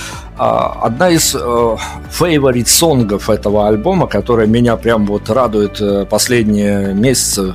А, 0.44 0.76
одна 0.82 1.12
из 1.12 1.36
э, 1.36 1.78
фейворит 2.10 2.68
сонгов 2.68 3.30
этого 3.30 3.68
альбома, 3.68 4.08
которая 4.08 4.48
меня 4.48 4.76
прям 4.76 5.06
вот 5.06 5.30
радует 5.30 5.80
э, 5.80 6.08
последние 6.10 6.96
месяцы, 6.96 7.54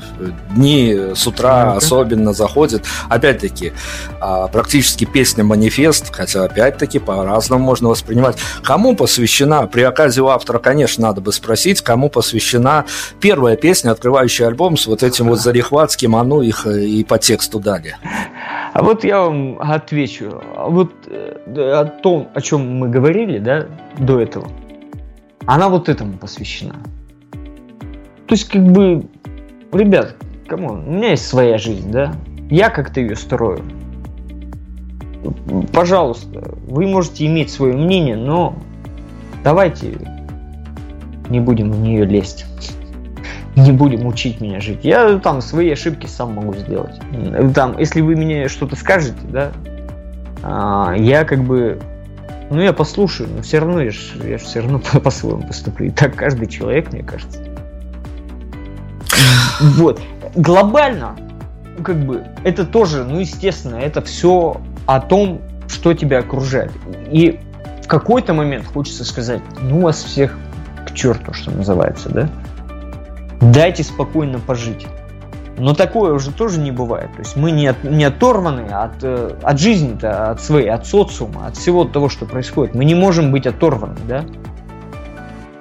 дни 0.55 0.97
с 1.17 1.27
утра 1.27 1.73
ну 1.73 1.79
особенно 1.79 2.33
заходит. 2.33 2.85
Опять-таки, 3.09 3.73
а, 4.21 4.47
практически 4.47 5.05
песня 5.05 5.43
«Манифест», 5.43 6.15
хотя 6.15 6.45
опять-таки 6.45 7.01
по-разному 7.01 7.65
можно 7.65 7.89
воспринимать. 7.89 8.37
Кому 8.63 8.95
посвящена, 8.95 9.67
при 9.67 9.83
оказе 9.83 10.21
у 10.21 10.29
автора, 10.29 10.61
конечно, 10.61 11.09
надо 11.09 11.21
бы 11.21 11.33
спросить, 11.33 11.81
кому 11.81 12.09
посвящена 12.09 12.85
первая 13.21 13.57
песня, 13.57 13.91
открывающая 13.91 14.47
альбом 14.47 14.77
с 14.77 14.87
вот 14.87 15.03
этим 15.03 15.27
вот 15.27 15.41
зарихватским 15.41 16.15
«А 16.15 16.23
ну 16.23 16.41
их» 16.41 16.69
и 16.69 17.03
по 17.03 17.19
тексту 17.19 17.59
далее. 17.59 17.99
А 18.77 18.83
вот 18.83 19.05
я 19.05 19.23
вам 19.23 19.59
отвечу. 19.59 20.43
Вот 20.55 20.93
о 21.07 21.85
том, 21.85 22.29
о 22.35 22.41
чем 22.41 22.79
мы 22.79 22.89
говорили, 22.89 23.39
да, 23.39 23.67
до 23.99 24.21
этого, 24.21 24.49
она 25.47 25.69
вот 25.69 25.89
этому 25.89 26.19
посвящена. 26.19 26.77
То 28.27 28.35
есть, 28.35 28.49
как 28.49 28.63
бы, 28.63 29.07
ребят, 29.73 30.17
кому? 30.47 30.73
У 30.73 30.91
меня 30.91 31.11
есть 31.11 31.27
своя 31.27 31.59
жизнь, 31.59 31.91
да? 31.91 32.15
Я 32.51 32.71
как-то 32.71 33.01
ее 33.01 33.17
строю. 33.17 33.63
Пожалуйста, 35.73 36.55
вы 36.69 36.87
можете 36.87 37.27
иметь 37.27 37.51
свое 37.51 37.75
мнение, 37.75 38.17
но 38.17 38.57
давайте 39.43 39.97
не 41.29 41.41
будем 41.41 41.73
в 41.73 41.81
нее 41.81 42.05
лезть 42.05 42.47
не 43.57 43.73
будем 43.73 44.07
учить 44.07 44.41
меня 44.41 44.61
жить. 44.61 44.81
Я 44.83 45.19
там 45.19 45.41
свои 45.41 45.71
ошибки 45.71 46.07
сам 46.07 46.35
могу 46.35 46.55
сделать. 46.55 47.01
Там, 47.55 47.79
если 47.79 48.03
вы 48.03 48.15
мне 48.15 48.49
что-то 48.49 48.77
скажете, 48.77 49.17
да, 49.31 49.53
а, 50.49 50.95
я 50.97 51.25
как 51.25 51.43
бы, 51.43 51.81
ну 52.51 52.61
я 52.61 52.73
послушаю, 52.73 53.29
но 53.35 53.43
все 53.43 53.59
равно 53.59 53.83
я 53.83 53.91
же 53.91 53.99
я 54.25 54.39
ж 54.39 54.43
все 54.43 54.61
равно 54.61 54.81
по-своему 55.03 55.43
поступлю. 55.43 55.89
И 55.89 55.91
так 55.91 56.15
каждый 56.15 56.47
человек, 56.47 56.93
мне 56.93 57.03
кажется. 57.03 57.41
Вот. 59.61 60.01
Глобально, 60.35 61.17
как 61.83 62.05
бы, 62.05 62.25
это 62.45 62.65
тоже, 62.65 63.05
ну, 63.05 63.21
естественно, 63.21 63.77
это 63.77 64.03
все 64.03 64.61
о 64.85 65.01
том, 65.01 65.41
что 65.67 65.95
тебя 65.95 66.19
окружает. 66.19 66.73
И 67.11 67.41
в 67.83 67.89
какой-то 67.89 68.35
момент 68.35 68.67
хочется 68.67 69.05
сказать, 69.05 69.41
ну, 69.63 69.81
вас 69.81 70.05
всех 70.05 70.37
к 70.87 70.93
черту, 70.93 71.33
что 71.33 71.51
называется, 71.51 72.11
да? 72.11 72.29
Дайте 73.41 73.83
спокойно 73.83 74.39
пожить. 74.39 74.87
Но 75.59 75.75
такое 75.75 76.13
уже 76.13 76.33
тоже 76.33 76.61
не 76.61 76.71
бывает. 76.71 77.11
То 77.13 77.21
есть 77.21 77.37
мы 77.37 77.51
не, 77.51 77.69
от, 77.69 77.83
не 77.83 78.05
оторваны 78.05 78.69
от, 78.69 79.03
э, 79.03 79.37
от 79.43 79.59
жизни-то, 79.59 80.31
от 80.33 80.43
своей, 80.43 80.69
от 80.69 80.87
социума, 80.87 81.47
от 81.47 81.57
всего 81.57 81.85
того, 81.85 82.09
что 82.09 82.27
происходит. 82.27 82.75
Мы 82.75 82.85
не 82.85 82.95
можем 82.95 83.33
быть 83.33 83.47
оторваны, 83.47 83.97
да? 84.07 84.25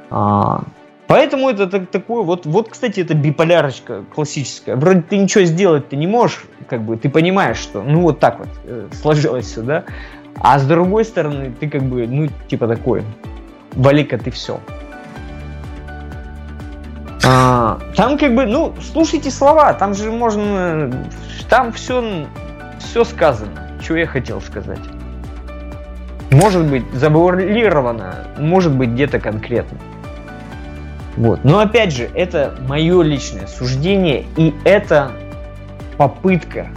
А, 0.10 0.64
поэтому 1.08 1.50
это 1.50 1.68
так, 1.68 1.88
такое 1.88 2.24
вот, 2.24 2.46
вот, 2.46 2.70
кстати, 2.70 3.00
это 3.00 3.14
биполярочка 3.14 4.04
классическая. 4.14 4.76
Вроде 4.76 5.02
ты 5.02 5.18
ничего 5.18 5.46
сделать 5.46 5.88
ты 5.88 5.96
не 5.96 6.08
можешь, 6.08 6.43
как 6.68 6.82
бы 6.82 6.98
ты 6.98 7.10
понимаешь, 7.10 7.58
что 7.58 7.82
ну 7.82 8.02
вот 8.02 8.20
так 8.20 8.39
вот 8.39 8.50
э, 8.66 8.88
сложилось 8.91 9.46
все, 9.46 9.62
да? 9.62 9.84
А 10.39 10.60
с 10.60 10.66
другой 10.66 11.06
стороны, 11.06 11.54
ты 11.58 11.70
как 11.70 11.84
бы, 11.84 12.06
ну, 12.08 12.28
типа 12.50 12.68
такой, 12.68 13.04
вали-ка 13.74 14.18
ты 14.18 14.32
все. 14.32 14.60
А, 17.28 17.80
там 17.95 18.19
как 18.19 18.36
бы, 18.36 18.45
ну, 18.45 18.76
слушайте 18.82 19.32
слова, 19.32 19.73
там 19.73 19.95
же 19.95 20.11
можно, 20.11 20.91
там 21.49 21.71
все, 21.71 22.28
все 22.78 23.03
сказано, 23.03 23.67
что 23.82 23.95
я 23.95 24.05
хотел 24.05 24.41
сказать. 24.41 24.80
Может 26.30 26.67
быть, 26.67 26.84
завуалировано, 26.93 28.28
может 28.38 28.73
быть, 28.73 28.91
где-то 28.91 29.19
конкретно. 29.19 29.80
Вот. 31.17 31.43
Но 31.43 31.59
опять 31.59 31.93
же, 31.93 32.09
это 32.13 32.53
мое 32.67 33.01
личное 33.01 33.47
суждение, 33.47 34.26
и 34.38 34.53
это 34.63 35.11
попытка, 35.97 36.67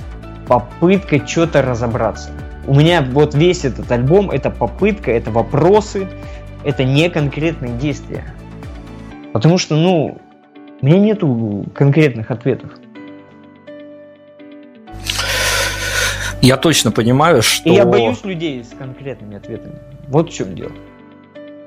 попытка 0.46 1.26
что-то 1.26 1.60
разобраться. 1.60 2.30
У 2.66 2.74
меня 2.74 3.02
вот 3.02 3.34
весь 3.34 3.66
этот 3.66 3.90
альбом, 3.92 4.30
это 4.30 4.48
попытка, 4.48 5.10
это 5.10 5.30
вопросы, 5.30 6.08
это 6.64 6.84
не 6.84 7.10
конкретные 7.10 7.74
действия. 7.74 8.24
Потому 9.34 9.58
что, 9.58 9.76
ну, 9.76 10.18
у 10.80 10.86
меня 10.86 10.98
нету 10.98 11.66
конкретных 11.74 12.30
ответов. 12.30 12.70
Я 16.40 16.56
точно 16.56 16.92
понимаю, 16.92 17.42
что... 17.42 17.68
И 17.68 17.72
я 17.72 17.84
боюсь 17.84 18.24
людей 18.24 18.62
с 18.62 18.68
конкретными 18.76 19.36
ответами. 19.36 19.74
Вот 20.06 20.30
в 20.30 20.34
чем 20.34 20.54
дело. 20.54 20.72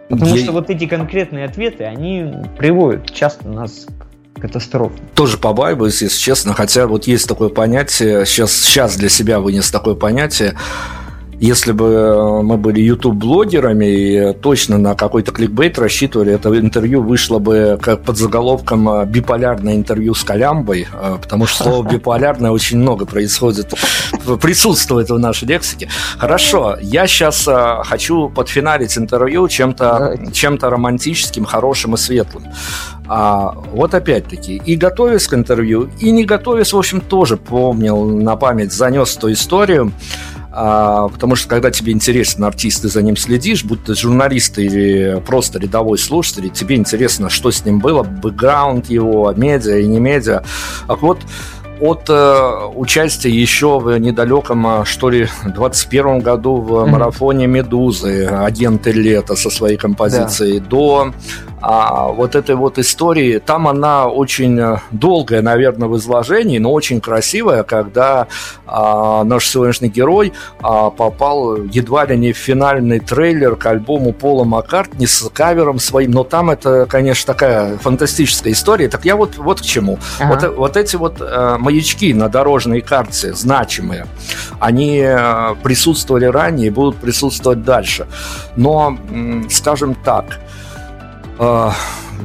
Потому 0.10 0.36
я... 0.36 0.44
что 0.44 0.52
вот 0.54 0.70
эти 0.70 0.88
конкретные 0.88 1.46
ответы, 1.46 1.84
они 1.84 2.34
приводят 2.58 3.14
часто 3.14 3.50
нас 3.50 3.86
к 4.34 4.42
катастрофе. 4.42 4.96
Тоже 5.14 5.38
побаиваюсь, 5.38 6.02
если 6.02 6.18
честно, 6.18 6.54
хотя 6.54 6.88
вот 6.88 7.06
есть 7.06 7.28
такое 7.28 7.50
понятие, 7.50 8.26
сейчас, 8.26 8.54
сейчас 8.54 8.96
для 8.96 9.10
себя 9.10 9.40
вынес 9.40 9.70
такое 9.72 9.96
понятие, 9.96 10.56
если 11.42 11.72
бы 11.72 11.86
э, 11.86 12.42
мы 12.44 12.58
были 12.58 12.80
YouTube-блогерами 12.82 13.86
и 13.86 14.34
точно 14.34 14.78
на 14.78 14.94
какой-то 14.94 15.32
кликбейт 15.32 15.80
рассчитывали, 15.80 16.34
это 16.34 16.56
интервью 16.56 17.02
вышло 17.02 17.40
бы 17.40 17.80
как 17.82 18.04
под 18.04 18.16
заголовком 18.18 18.88
э, 18.88 19.06
«Биполярное 19.08 19.74
интервью 19.74 20.14
с 20.14 20.24
Колямбой», 20.24 20.88
э, 20.94 21.18
потому 21.20 21.48
что 21.48 21.64
слово 21.64 21.92
«биполярное» 21.92 22.52
очень 22.52 22.78
много 22.78 23.08
происходит, 23.08 23.74
присутствует 24.40 25.10
в 25.10 25.18
нашей 25.18 25.48
лексике. 25.48 25.90
Хорошо, 26.20 26.78
я 26.80 27.08
сейчас 27.08 27.50
хочу 27.86 28.30
подфиналить 28.30 28.96
интервью 28.96 29.48
чем-то 29.48 30.20
чем 30.34 30.60
романтическим, 30.62 31.46
хорошим 31.46 31.96
и 31.96 31.98
светлым. 31.98 32.44
А 33.08 33.56
вот 33.74 33.96
опять-таки, 33.96 34.62
и 34.64 34.76
готовясь 34.76 35.28
к 35.28 35.34
интервью, 35.34 35.90
и 36.00 36.12
не 36.12 36.24
готовясь, 36.24 36.72
в 36.72 36.78
общем, 36.78 37.02
тоже 37.02 37.36
помнил 37.36 38.06
на 38.06 38.36
память, 38.36 38.72
занес 38.72 39.18
эту 39.18 39.32
историю. 39.32 39.92
А, 40.54 41.08
потому 41.08 41.36
что 41.36 41.48
когда 41.48 41.72
тебе 41.72 41.94
интересен 41.94 42.44
артист, 42.44 42.82
ты 42.82 42.90
за 42.90 43.02
ним 43.02 43.16
следишь, 43.16 43.64
будь 43.64 43.84
ты 43.86 43.96
журналист 43.96 44.60
или 44.60 45.22
просто 45.26 45.60
рядовой 45.60 45.98
слушатель, 45.98 46.50
тебе 46.50 46.76
интересно, 46.76 47.30
что 47.30 47.52
с 47.52 47.64
ним 47.64 47.80
было, 47.80 48.04
бэкграунд 48.04 48.90
его, 48.90 49.34
медиа 49.36 49.78
и 49.78 49.88
не 49.88 50.00
медиа. 50.00 50.44
Так 50.88 51.02
вот, 51.02 51.20
от 51.82 52.10
э, 52.10 52.68
участия 52.76 53.30
еще 53.30 53.80
в 53.80 53.98
недалеком, 53.98 54.68
а, 54.68 54.86
что 54.86 55.10
ли, 55.10 55.28
21 55.44 56.20
году 56.20 56.56
в 56.58 56.72
mm-hmm. 56.72 56.86
марафоне 56.86 57.48
«Медузы» 57.48 58.28
агенты 58.28 58.92
лета 58.92 59.36
со 59.36 59.50
своей 59.50 59.78
композицией, 59.78 60.60
да. 60.60 60.66
до 60.68 61.14
а 61.62 62.08
вот 62.08 62.36
этой 62.36 62.56
вот 62.56 62.80
истории, 62.80 63.38
там 63.38 63.68
она 63.68 64.08
очень 64.08 64.60
э, 64.60 64.78
долгая, 64.92 65.44
наверное, 65.44 65.88
в 65.88 65.96
изложении, 65.98 66.58
но 66.58 66.72
очень 66.72 67.00
красивая, 67.00 67.64
когда 67.64 68.28
а, 68.66 69.24
наш 69.24 69.48
сегодняшний 69.48 69.90
герой 69.90 70.34
а, 70.62 70.90
попал 70.90 71.58
едва 71.58 72.06
ли 72.06 72.18
не 72.18 72.34
в 72.34 72.38
финальный 72.38 73.00
трейлер 73.00 73.56
к 73.56 73.66
альбому 73.68 74.12
Пола 74.12 74.44
Маккартни 74.44 75.06
с 75.06 75.30
кавером 75.32 75.78
своим, 75.78 76.12
но 76.12 76.24
там 76.24 76.50
это, 76.50 76.88
конечно, 76.88 77.32
такая 77.32 77.78
фантастическая 77.78 78.54
история. 78.54 78.88
Так 78.88 79.06
я 79.06 79.16
вот, 79.16 79.38
вот 79.38 79.62
к 79.62 79.64
чему. 79.64 80.00
Ага. 80.20 80.34
Вот, 80.34 80.58
вот 80.58 80.78
эти 80.78 80.96
вот 80.96 81.18
а, 81.20 81.60
маячки 81.72 82.14
на 82.14 82.30
дорожной 82.30 82.82
карте, 82.82 83.34
значимые, 83.34 84.08
они 84.60 85.02
а, 85.02 85.56
присутствовали 85.64 86.26
ранее 86.26 86.68
и 86.68 86.70
будут 86.70 86.98
присутствовать 86.98 87.64
дальше. 87.64 88.08
Но, 88.56 88.98
скажем 89.50 89.96
так, 89.96 90.40
Uh, 91.38 91.74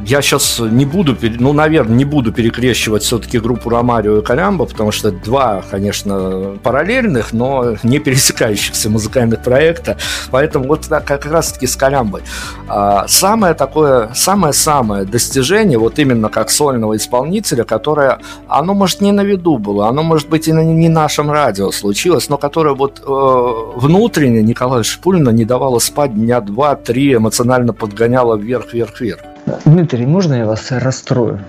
я 0.04 0.22
сейчас 0.22 0.58
не 0.58 0.84
буду, 0.84 1.16
ну, 1.38 1.52
наверное, 1.52 1.96
не 1.96 2.04
буду 2.04 2.32
перекрещивать 2.32 3.02
все-таки 3.02 3.38
группу 3.38 3.70
Ромарио 3.70 4.18
и 4.18 4.22
Колямбо, 4.22 4.66
потому 4.66 4.92
что 4.92 5.10
два, 5.10 5.62
конечно, 5.70 6.56
параллельных, 6.62 7.32
но 7.32 7.76
не 7.82 7.98
пересекающихся 7.98 8.90
музыкальных 8.90 9.42
проекта. 9.42 9.96
Поэтому 10.30 10.66
вот 10.66 10.86
как 10.86 11.26
раз-таки 11.26 11.66
с 11.66 11.76
Колямбой. 11.76 12.22
А, 12.68 13.06
самое 13.08 13.54
такое, 13.54 14.10
самое-самое 14.14 15.04
достижение, 15.04 15.78
вот 15.78 15.98
именно 15.98 16.28
как 16.28 16.50
сольного 16.50 16.96
исполнителя, 16.96 17.64
которое, 17.64 18.18
оно, 18.48 18.74
может, 18.74 19.00
не 19.00 19.12
на 19.12 19.22
виду 19.22 19.58
было, 19.58 19.88
оно, 19.88 20.02
может 20.02 20.28
быть, 20.28 20.48
и 20.48 20.52
на 20.52 20.64
не 20.64 20.88
нашем 20.88 21.30
радио 21.30 21.70
случилось, 21.70 22.28
но 22.28 22.38
которое 22.38 22.74
вот 22.74 23.00
э, 23.00 23.78
внутренне 23.78 24.42
Николая 24.42 24.82
Шипулина 24.82 25.30
не 25.30 25.44
давало 25.44 25.78
спать 25.78 26.14
дня 26.14 26.40
два-три, 26.40 27.14
эмоционально 27.14 27.72
подгоняло 27.72 28.36
вверх-вверх-вверх. 28.36 29.35
Дмитрий, 29.64 30.06
можно 30.06 30.34
я 30.34 30.46
вас 30.46 30.72
расстрою? 30.72 31.40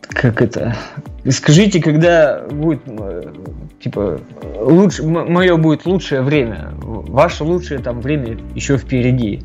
Как 0.00 0.42
это? 0.42 0.76
Скажите, 1.28 1.80
когда 1.80 2.42
будет, 2.50 2.80
типа, 3.80 4.20
лучше, 4.60 5.02
мое 5.04 5.56
будет 5.56 5.86
лучшее 5.86 6.22
время, 6.22 6.70
ваше 6.82 7.44
лучшее 7.44 7.80
там 7.80 8.00
время 8.00 8.38
еще 8.54 8.76
впереди. 8.76 9.42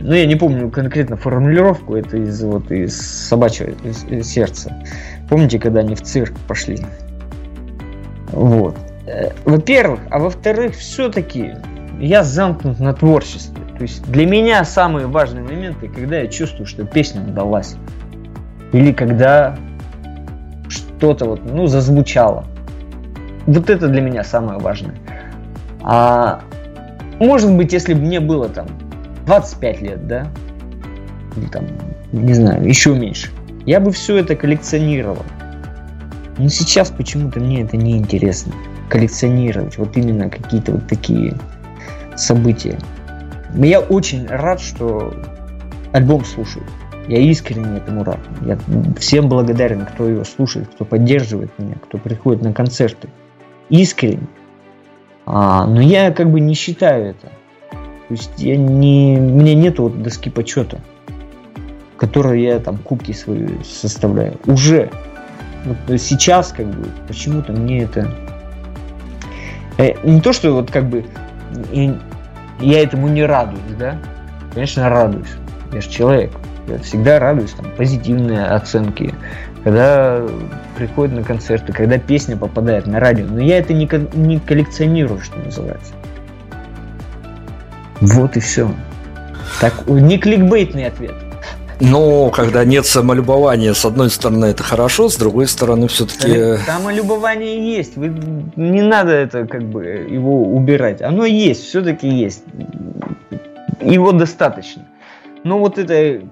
Но 0.00 0.14
я 0.14 0.26
не 0.26 0.36
помню 0.36 0.70
конкретно 0.70 1.16
формулировку, 1.16 1.96
это 1.96 2.18
из 2.18 2.42
вот 2.42 2.70
из 2.70 3.00
собачьего 3.00 3.70
из, 3.82 4.04
из 4.04 4.28
сердца. 4.28 4.84
Помните, 5.28 5.58
когда 5.58 5.80
они 5.80 5.94
в 5.94 6.02
цирк 6.02 6.34
пошли? 6.46 6.78
Вот. 8.30 8.76
Э, 9.06 9.30
во-первых, 9.44 10.00
а 10.10 10.18
во-вторых, 10.18 10.76
все-таки 10.76 11.54
я 11.98 12.22
замкнут 12.22 12.78
на 12.78 12.92
творчестве. 12.92 13.65
То 13.76 13.82
есть 13.82 14.02
для 14.10 14.26
меня 14.26 14.64
самые 14.64 15.06
важные 15.06 15.44
моменты, 15.44 15.88
когда 15.88 16.18
я 16.18 16.26
чувствую, 16.28 16.66
что 16.66 16.84
песня 16.84 17.22
удалась. 17.22 17.76
Или 18.72 18.92
когда 18.92 19.56
что-то 20.68 21.26
вот, 21.26 21.40
ну, 21.44 21.66
зазвучало. 21.66 22.44
Вот 23.46 23.70
это 23.70 23.88
для 23.88 24.00
меня 24.00 24.24
самое 24.24 24.58
важное. 24.58 24.96
А 25.82 26.40
может 27.20 27.52
быть, 27.52 27.72
если 27.72 27.94
бы 27.94 28.00
мне 28.00 28.20
было 28.20 28.48
там 28.48 28.66
25 29.26 29.80
лет, 29.82 30.06
да, 30.06 30.26
или 31.36 31.46
там, 31.46 31.66
не 32.12 32.34
знаю, 32.34 32.66
еще 32.66 32.94
меньше, 32.94 33.30
я 33.66 33.80
бы 33.80 33.92
все 33.92 34.16
это 34.16 34.36
коллекционировал. 34.36 35.24
Но 36.38 36.48
сейчас 36.48 36.90
почему-то 36.90 37.40
мне 37.40 37.62
это 37.62 37.76
не 37.76 37.96
интересно 37.96 38.52
коллекционировать 38.88 39.78
вот 39.78 39.96
именно 39.96 40.30
какие-то 40.30 40.72
вот 40.72 40.86
такие 40.86 41.34
события. 42.16 42.78
Я 43.54 43.80
очень 43.80 44.26
рад, 44.26 44.60
что 44.60 45.14
альбом 45.92 46.24
слушают. 46.24 46.68
Я 47.08 47.18
искренне 47.18 47.78
этому 47.78 48.02
рад. 48.02 48.18
Я 48.42 48.58
всем 48.98 49.28
благодарен, 49.28 49.86
кто 49.86 50.08
его 50.08 50.24
слушает, 50.24 50.68
кто 50.68 50.84
поддерживает 50.84 51.50
меня, 51.58 51.76
кто 51.76 51.98
приходит 51.98 52.42
на 52.42 52.52
концерты. 52.52 53.08
Искренне. 53.68 54.26
А, 55.24 55.66
но 55.66 55.80
я 55.80 56.12
как 56.12 56.30
бы 56.30 56.40
не 56.40 56.54
считаю 56.54 57.10
это. 57.10 57.28
То 58.08 58.12
есть 58.14 58.32
я 58.38 58.56
не, 58.56 59.16
у 59.18 59.40
меня 59.40 59.54
нету 59.54 59.84
вот 59.84 60.02
доски 60.02 60.30
почета, 60.30 60.80
в 61.94 61.98
которой 61.98 62.42
я 62.42 62.58
там 62.58 62.78
кубки 62.78 63.12
свои 63.12 63.48
составляю. 63.64 64.38
Уже. 64.46 64.90
Вот 65.64 66.00
сейчас 66.00 66.52
как 66.52 66.66
бы 66.66 66.88
почему-то 67.08 67.52
мне 67.52 67.82
это... 67.82 68.08
Э, 69.78 69.94
не 70.04 70.20
то, 70.20 70.32
что 70.32 70.52
вот 70.52 70.70
как 70.70 70.88
бы 70.88 71.04
я 72.60 72.82
этому 72.82 73.08
не 73.08 73.24
радуюсь, 73.24 73.60
да? 73.78 73.98
Конечно, 74.52 74.88
радуюсь. 74.88 75.34
Я 75.72 75.80
же 75.80 75.90
человек. 75.90 76.32
Я 76.68 76.78
всегда 76.78 77.18
радуюсь 77.18 77.52
там, 77.52 77.66
позитивные 77.76 78.46
оценки, 78.46 79.14
когда 79.62 80.22
приходят 80.76 81.14
на 81.14 81.22
концерты, 81.22 81.72
когда 81.72 81.98
песня 81.98 82.36
попадает 82.36 82.86
на 82.86 82.98
радио. 82.98 83.26
Но 83.26 83.40
я 83.40 83.58
это 83.58 83.72
не, 83.72 83.88
не 84.16 84.40
коллекционирую, 84.40 85.20
что 85.20 85.38
называется. 85.38 85.92
Вот 88.00 88.36
и 88.36 88.40
все. 88.40 88.70
Так, 89.60 89.86
не 89.86 90.18
кликбейтный 90.18 90.86
ответ. 90.86 91.14
Но 91.80 92.30
когда 92.30 92.64
нет 92.64 92.86
самолюбования, 92.86 93.74
с 93.74 93.84
одной 93.84 94.10
стороны, 94.10 94.46
это 94.46 94.62
хорошо, 94.62 95.08
с 95.08 95.16
другой 95.16 95.46
стороны, 95.46 95.88
все-таки... 95.88 96.56
Самолюбование 96.64 97.76
есть. 97.76 97.96
Вы... 97.96 98.08
Не 98.56 98.82
надо 98.82 99.12
это 99.12 99.46
как 99.46 99.62
бы 99.62 99.84
его 99.84 100.42
убирать. 100.42 101.02
Оно 101.02 101.26
есть, 101.26 101.64
все-таки 101.64 102.08
есть. 102.08 102.44
Его 103.82 104.12
достаточно. 104.12 104.86
Но 105.44 105.58
вот 105.58 105.78
это 105.78 106.22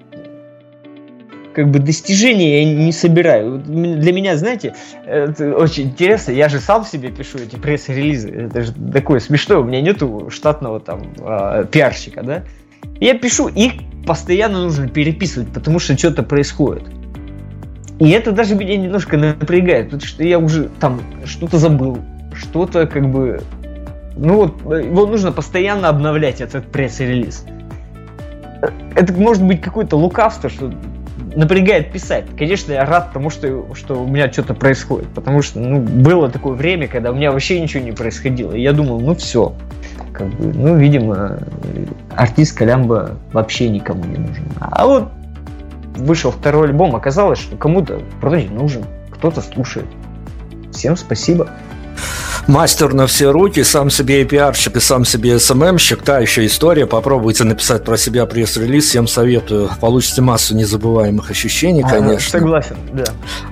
как 1.55 1.71
бы 1.71 1.79
достижения 1.79 2.63
я 2.63 2.75
не 2.87 2.93
собираю. 2.93 3.59
Для 3.59 4.13
меня, 4.13 4.37
знаете, 4.37 4.75
это 5.07 5.55
очень 5.55 5.85
интересно. 5.85 6.33
Я 6.33 6.49
же 6.49 6.59
сам 6.59 6.85
себе 6.85 7.11
пишу 7.11 7.39
эти 7.39 7.57
пресс-релизы. 7.57 8.29
Это 8.31 8.63
же 8.63 8.73
такое 8.93 9.21
смешное. 9.21 9.59
У 9.59 9.65
меня 9.65 9.81
нету 9.81 10.31
штатного 10.31 10.81
там 10.81 11.13
а, 11.21 11.65
пиарщика, 11.65 12.23
да? 12.23 12.43
Я 12.99 13.15
пишу, 13.15 13.49
их 13.49 13.75
постоянно 14.07 14.63
нужно 14.63 14.89
переписывать, 14.89 15.49
потому 15.49 15.79
что 15.79 15.97
что-то 15.97 16.23
происходит. 16.23 16.85
И 17.99 18.11
это 18.11 18.33
даже 18.33 18.55
меня 18.55 18.77
немножко 18.77 19.17
напрягает, 19.17 19.87
потому 19.87 20.03
что 20.03 20.25
я 20.25 20.39
уже 20.39 20.69
там 20.81 21.01
что-то 21.25 21.59
забыл, 21.59 21.99
что-то 22.35 22.87
как 22.87 23.09
бы... 23.11 23.41
Ну 24.17 24.35
вот, 24.37 24.61
его 24.63 25.07
нужно 25.07 25.33
постоянно 25.33 25.89
обновлять, 25.89 26.41
этот 26.41 26.67
пресс-релиз. 26.67 27.45
Это 28.95 29.13
может 29.13 29.43
быть 29.43 29.61
какое-то 29.61 29.97
лукавство, 29.97 30.49
что 30.49 30.73
напрягает 31.35 31.93
писать. 31.93 32.25
Конечно, 32.37 32.73
я 32.73 32.85
рад 32.85 33.13
тому, 33.13 33.31
что, 33.31 33.67
что 33.75 34.03
у 34.03 34.07
меня 34.07 34.31
что-то 34.33 34.55
происходит, 34.55 35.09
потому 35.09 35.43
что 35.43 35.59
ну, 35.61 35.81
было 35.81 36.31
такое 36.31 36.55
время, 36.55 36.89
когда 36.89 37.11
у 37.11 37.15
меня 37.15 37.33
вообще 37.33 37.61
ничего 37.61 37.83
не 37.83 37.93
происходило. 37.93 38.53
И 38.53 38.61
я 38.61 38.73
думал, 38.73 39.01
ну 39.01 39.15
все, 39.15 39.55
как 40.13 40.29
бы, 40.29 40.53
ну, 40.53 40.77
видимо, 40.77 41.39
артист 42.15 42.57
Колямба 42.57 43.13
вообще 43.33 43.69
никому 43.69 44.05
не 44.05 44.19
нужен. 44.19 44.45
А 44.61 44.87
вот 44.87 45.11
вышел 45.97 46.31
второй 46.31 46.69
альбом, 46.69 46.97
оказалось, 46.97 47.39
что 47.39 47.57
кому-то 47.57 48.01
вроде 48.21 48.49
нужен, 48.49 48.85
кто-то 49.11 49.41
слушает. 49.41 49.87
Всем 50.73 50.97
спасибо. 50.97 51.49
Мастер 52.47 52.93
на 52.93 53.07
все 53.07 53.31
руки, 53.31 53.63
сам 53.63 53.89
себе 53.89 54.21
и 54.21 54.25
пиарщик, 54.27 54.77
и 54.77 54.81
сам 54.81 55.07
себе 55.07 55.39
СММщик. 55.39 56.03
Та 56.03 56.19
еще 56.19 56.45
история. 56.45 56.87
Попробуйте 56.87 57.45
написать 57.45 57.85
про 57.85 57.97
себя 57.97 58.27
пресс-релиз. 58.27 58.87
Всем 58.87 59.07
советую. 59.07 59.71
Получите 59.81 60.21
массу 60.21 60.55
незабываемых 60.55 61.31
ощущений, 61.31 61.83
конечно. 61.83 62.39
Согласен, 62.39 62.77
да. 62.93 63.05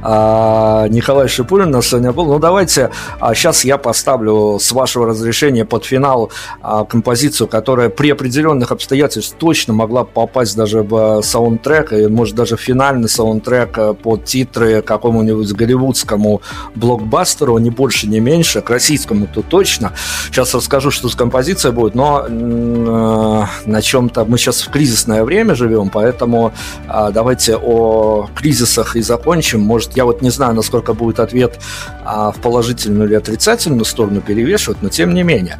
А, 0.03 0.89
Николай 0.89 1.29
Шипулин 1.29 1.69
у 1.69 1.73
нас 1.73 1.87
сегодня 1.87 2.13
был. 2.13 2.27
Ну, 2.27 2.39
давайте, 2.39 2.91
а, 3.19 3.35
сейчас 3.35 3.65
я 3.65 3.79
поставлю, 3.79 4.59
с 4.61 4.71
вашего 4.73 5.07
разрешения, 5.07 5.65
под 5.65 5.87
финал 5.87 6.31
а, 6.61 6.85
композицию, 6.85 7.49
которая 7.49 7.89
при 7.89 8.11
определенных 8.11 8.73
обстоятельствах 8.73 9.39
точно 9.39 9.73
могла 9.73 10.05
попасть 10.05 10.55
даже 10.55 10.83
в 10.83 11.23
саундтрек, 11.23 11.95
и, 11.95 12.09
может, 12.09 12.35
даже 12.35 12.59
в 12.59 12.61
финальный 12.61 13.09
саундтрек 13.09 13.79
э, 13.79 13.95
под 13.95 14.25
титры 14.25 14.83
какому-нибудь 14.83 15.51
голливудскому 15.53 16.43
блокбастеру, 16.75 17.57
не 17.59 17.71
больше, 17.71 18.07
не 18.07 18.21
меньше. 18.21 18.61
Российскому-то 18.83 19.43
точно. 19.43 19.93
Сейчас 20.27 20.55
расскажу, 20.55 20.91
что 20.91 21.09
с 21.09 21.15
композицией 21.15 21.73
будет, 21.73 21.95
но 21.95 22.27
э, 22.29 23.45
на 23.67 23.83
чем-то... 23.83 24.25
Мы 24.25 24.39
сейчас 24.39 24.63
в 24.63 24.71
кризисное 24.71 25.23
время 25.23 25.55
живем, 25.55 25.89
поэтому 25.89 26.53
э, 26.89 27.11
давайте 27.15 27.57
о 27.57 28.27
кризисах 28.35 28.97
и 28.97 29.03
закончим. 29.03 29.61
Может, 29.61 29.97
я 29.97 30.05
вот 30.05 30.23
не 30.23 30.31
знаю, 30.31 30.55
насколько 30.55 30.95
будет 30.95 31.21
ответ 31.21 31.61
э, 32.05 32.33
в 32.35 32.41
положительную 32.43 33.09
или 33.09 33.15
отрицательную 33.15 33.85
сторону 33.85 34.21
перевешивать, 34.21 34.83
но 34.83 34.89
тем 34.89 35.15
не 35.15 35.23
менее. 35.23 35.59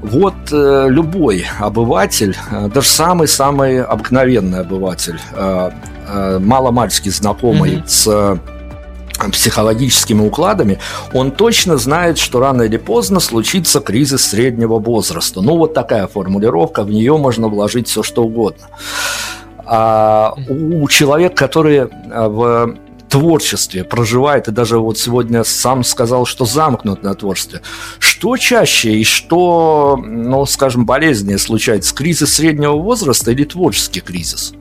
Вот 0.00 0.34
э, 0.52 0.86
любой 0.88 1.46
обыватель, 1.58 2.36
э, 2.52 2.68
даже 2.72 2.88
самый-самый 2.88 3.82
обыкновенный 3.82 4.60
обыватель, 4.60 5.18
э, 5.32 5.70
э, 6.08 6.38
маломальски 6.38 7.08
знакомый 7.10 7.76
mm-hmm. 7.76 7.88
с 7.88 8.38
психологическими 9.28 10.26
укладами, 10.26 10.78
он 11.12 11.30
точно 11.30 11.76
знает, 11.76 12.18
что 12.18 12.40
рано 12.40 12.62
или 12.62 12.76
поздно 12.76 13.20
случится 13.20 13.80
кризис 13.80 14.24
среднего 14.24 14.78
возраста. 14.78 15.40
Ну, 15.42 15.56
вот 15.56 15.74
такая 15.74 16.06
формулировка, 16.06 16.82
в 16.82 16.90
нее 16.90 17.16
можно 17.16 17.48
вложить 17.48 17.88
все, 17.88 18.02
что 18.02 18.24
угодно. 18.24 18.68
А 19.64 20.34
у 20.48 20.88
человека, 20.88 21.34
который 21.34 21.82
а, 21.82 22.28
в 22.28 22.76
творчестве 23.10 23.84
проживает, 23.84 24.48
и 24.48 24.52
даже 24.52 24.78
вот 24.78 24.98
сегодня 24.98 25.44
сам 25.44 25.84
сказал, 25.84 26.24
что 26.24 26.44
замкнут 26.44 27.02
на 27.02 27.14
творчестве. 27.14 27.60
Что 27.98 28.36
чаще 28.36 28.92
и 28.92 29.04
что, 29.04 29.98
ну, 30.02 30.46
скажем, 30.46 30.86
болезненнее 30.86 31.38
случается? 31.38 31.94
Кризис 31.94 32.34
среднего 32.34 32.76
возраста 32.76 33.32
или 33.32 33.44
творческий 33.44 34.00
кризис? 34.00 34.54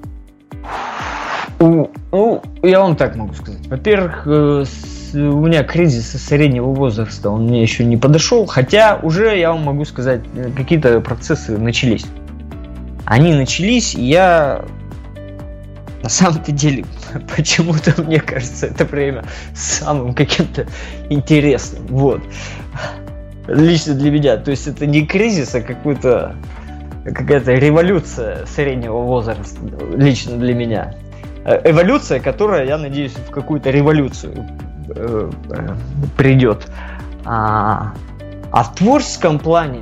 Ну, 1.60 2.41
я 2.64 2.80
вам 2.80 2.95
так 2.95 3.16
могу 3.16 3.34
сказать. 3.34 3.68
Во-первых, 3.68 4.24
э, 4.26 4.64
у 5.14 5.45
меня 5.45 5.64
кризис 5.64 6.12
среднего 6.12 6.68
возраста, 6.74 7.30
он 7.30 7.47
мне 7.47 7.62
еще 7.62 7.84
не 7.84 7.97
подошел, 7.97 8.45
хотя 8.45 8.97
уже, 9.01 9.38
я 9.38 9.51
вам 9.51 9.64
могу 9.64 9.84
сказать, 9.84 10.22
э, 10.36 10.51
какие-то 10.55 11.01
процессы 11.01 11.57
начались. 11.57 12.05
Они 13.05 13.34
начались, 13.34 13.93
и 13.93 14.03
я 14.03 14.64
на 16.01 16.10
самом-то 16.10 16.53
деле, 16.53 16.86
почему-то 17.36 18.01
мне 18.01 18.22
кажется, 18.22 18.68
это 18.68 18.86
время 18.86 19.26
самым 19.53 20.14
каким-то 20.14 20.66
интересным. 21.10 21.88
Вот. 21.88 22.22
Лично 23.47 23.95
для 23.95 24.12
меня. 24.12 24.38
То 24.38 24.51
есть 24.51 24.68
это 24.68 24.86
не 24.86 25.05
кризис, 25.05 25.55
а 25.55 25.62
какой-то 25.62 26.36
какая-то 27.03 27.53
революция 27.53 28.45
среднего 28.45 28.99
возраста 28.99 29.60
лично 29.95 30.38
для 30.38 30.53
меня. 30.53 30.93
Э, 31.49 31.61
эволюция, 31.71 32.19
которая, 32.19 32.67
я 32.67 32.77
надеюсь, 32.77 33.13
в 33.13 33.31
какую-то 33.31 33.71
революцию 33.71 34.45
э, 34.95 35.31
придет. 36.15 36.67
А, 37.25 37.93
а 38.51 38.63
в 38.63 38.75
творческом 38.75 39.39
плане, 39.39 39.79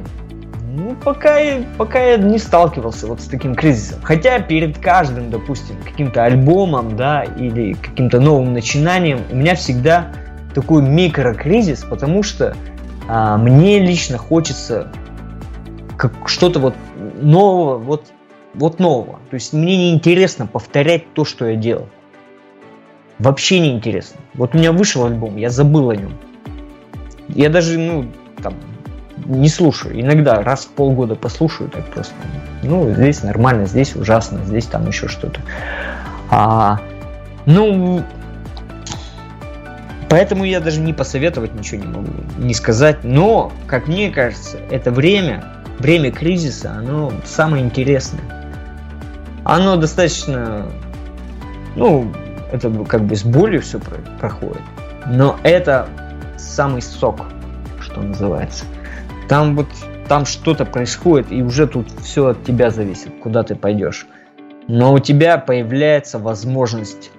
ну, 0.74 0.95
пока, 1.03 1.39
пока 1.78 1.99
я 1.99 2.15
не 2.15 2.38
сталкивался 2.38 3.07
вот 3.07 3.20
с 3.20 3.26
таким 3.26 3.53
кризисом. 3.53 3.99
Хотя 4.01 4.39
перед 4.39 4.78
каждым, 4.78 5.30
допустим, 5.30 5.76
каким-то 5.84 6.24
альбомом, 6.24 6.95
да, 6.95 7.24
или 7.24 7.74
каким-то 7.74 8.22
новым 8.22 8.53
начинанием 8.53 9.20
у 9.30 9.36
меня 9.36 9.55
всегда 9.55 10.07
такой 10.55 10.82
микрокризис, 10.82 11.84
потому 11.84 12.24
что 12.24 12.55
а, 13.09 13.38
мне 13.38 13.80
лично 13.80 14.18
хочется 14.18 14.88
как 15.97 16.13
что-то 16.30 16.59
вот 16.59 16.76
нового, 17.22 17.78
вот 17.78 18.05
вот 18.58 18.80
нового. 18.80 19.20
То 19.30 19.36
есть 19.36 19.53
мне 19.53 19.78
не 19.78 19.93
интересно 19.93 20.47
повторять 20.47 21.14
то, 21.14 21.24
что 21.24 21.45
я 21.45 21.55
делал. 21.55 21.88
Вообще 23.20 23.60
не 23.60 23.72
интересно. 23.72 24.20
Вот 24.34 24.53
у 24.53 24.58
меня 24.58 24.72
вышел 24.72 25.05
альбом, 25.05 25.38
я 25.38 25.49
забыл 25.49 25.89
о 25.89 25.95
нем. 25.95 26.14
Я 27.30 27.49
даже, 27.49 27.80
ну, 27.80 28.05
там, 28.43 28.53
не 29.26 29.49
слушаю. 29.49 29.99
Иногда 29.99 30.41
раз 30.43 30.66
в 30.66 30.70
полгода 30.70 31.16
послушаю 31.16 31.70
так 31.70 31.86
просто. 31.86 32.14
Ну, 32.64 32.91
здесь 32.93 33.24
нормально, 33.24 33.66
здесь 33.66 33.95
ужасно, 33.95 34.43
здесь 34.45 34.66
там 34.66 34.88
еще 34.88 35.08
что-то. 35.08 35.41
А, 36.30 36.80
ну, 37.45 38.03
поэтому 40.10 40.43
я 40.43 40.60
даже 40.60 40.80
не 40.80 40.93
посоветовать 40.93 41.53
ничего 41.55 41.82
не 41.82 41.88
могу, 41.88 42.12
не 42.38 42.53
сказать. 42.53 43.03
Но, 43.03 43.51
как 43.66 43.88
мне 43.88 44.12
кажется, 44.12 44.58
это 44.70 44.91
время, 44.91 45.43
время 45.80 46.12
кризиса, 46.12 46.72
оно 46.72 47.12
самое 47.26 47.64
интересное. 47.64 48.37
Оно 49.50 49.78
достаточно, 49.78 50.66
ну, 51.78 52.12
это 52.52 52.70
как 52.84 53.06
бы 53.06 53.16
с 53.16 53.24
болью 53.24 53.62
все 53.62 53.80
проходит, 54.20 54.62
но 55.06 55.38
это 55.43 55.88
самый 56.36 56.82
сок, 56.82 57.22
что 57.80 58.02
называется. 58.02 58.66
Там 59.30 59.56
вот 59.56 59.68
там 60.10 60.26
что-то 60.26 60.66
происходит, 60.66 61.32
и 61.32 61.41
уже 61.41 61.66
тут 61.66 61.88
все 62.02 62.28
от 62.28 62.43
тебя 62.43 62.72
зависит, 62.72 63.14
куда 63.24 63.43
ты 63.43 63.56
пойдешь. 63.56 64.06
Но 64.68 64.91
у 64.91 65.00
тебя 65.00 65.38
появляется 65.38 66.20
возможность 66.20 67.12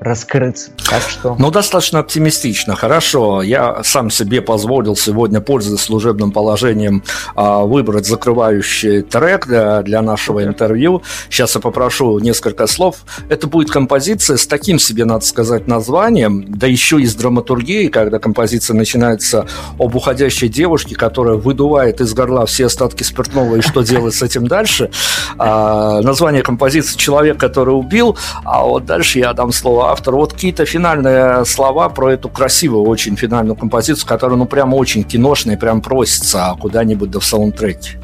раскрыться. 0.00 0.70
Так 0.88 1.02
что... 1.02 1.36
Ну, 1.38 1.50
достаточно 1.50 1.98
оптимистично. 1.98 2.76
Хорошо. 2.76 3.42
Я 3.42 3.82
сам 3.82 4.10
себе 4.10 4.40
позволил 4.40 4.94
сегодня, 4.96 5.40
пользуясь 5.40 5.80
служебным 5.80 6.30
положением, 6.30 7.02
а, 7.34 7.64
выбрать 7.64 8.06
закрывающий 8.06 9.02
трек 9.02 9.46
для, 9.46 10.02
нашего 10.02 10.44
интервью. 10.44 11.02
Сейчас 11.28 11.54
я 11.56 11.60
попрошу 11.60 12.18
несколько 12.20 12.66
слов. 12.66 12.98
Это 13.28 13.48
будет 13.48 13.70
композиция 13.70 14.36
с 14.36 14.46
таким 14.46 14.78
себе, 14.78 15.04
надо 15.04 15.24
сказать, 15.24 15.66
названием, 15.66 16.44
да 16.48 16.66
еще 16.66 17.00
и 17.00 17.06
с 17.06 17.14
драматургией, 17.14 17.88
когда 17.88 18.18
композиция 18.18 18.74
начинается 18.74 19.46
об 19.78 19.96
уходящей 19.96 20.48
девушке, 20.48 20.94
которая 20.94 21.34
выдувает 21.34 22.00
из 22.00 22.14
горла 22.14 22.46
все 22.46 22.66
остатки 22.66 23.02
спиртного 23.02 23.56
и 23.56 23.60
что 23.60 23.82
делать 23.82 24.14
с 24.14 24.22
этим 24.22 24.46
дальше. 24.46 24.90
А, 25.38 26.00
название 26.02 26.42
композиции 26.42 26.96
«Человек, 26.96 27.38
который 27.38 27.70
убил», 27.70 28.16
а 28.44 28.62
вот 28.62 28.86
дальше 28.86 29.18
я 29.18 29.32
дам 29.32 29.52
слово 29.52 29.87
автор. 29.90 30.14
Вот 30.14 30.32
какие-то 30.32 30.64
финальные 30.64 31.44
слова 31.44 31.88
про 31.88 32.12
эту 32.12 32.28
красивую 32.28 32.84
очень 32.84 33.16
финальную 33.16 33.56
композицию, 33.56 34.08
которая, 34.08 34.36
ну, 34.36 34.46
прям 34.46 34.74
очень 34.74 35.04
киношная, 35.04 35.56
прям 35.56 35.80
просится 35.80 36.54
куда-нибудь 36.60 37.10
да 37.10 37.20
в 37.20 37.24
саундтреке. 37.24 37.98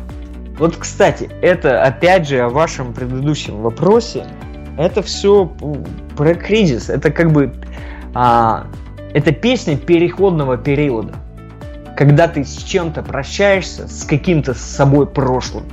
Вот, 0.59 0.76
кстати, 0.76 1.28
это, 1.43 1.82
опять 1.82 2.28
же, 2.28 2.41
о 2.41 2.49
вашем 2.49 2.93
предыдущем 2.93 3.61
вопросе. 3.61 4.26
Это 4.78 5.03
все 5.03 5.51
про 6.16 6.35
кризис. 6.35 6.89
Это 6.89 7.11
как 7.11 7.32
бы... 7.32 7.53
А, 8.14 8.66
это 9.12 9.32
песня 9.32 9.76
переходного 9.76 10.57
периода. 10.57 11.14
Когда 11.97 12.28
ты 12.28 12.45
с 12.45 12.57
чем-то 12.57 13.03
прощаешься, 13.03 13.89
с 13.89 14.05
каким-то 14.05 14.55
с 14.55 14.61
собой 14.61 15.07
прошлым. 15.07 15.64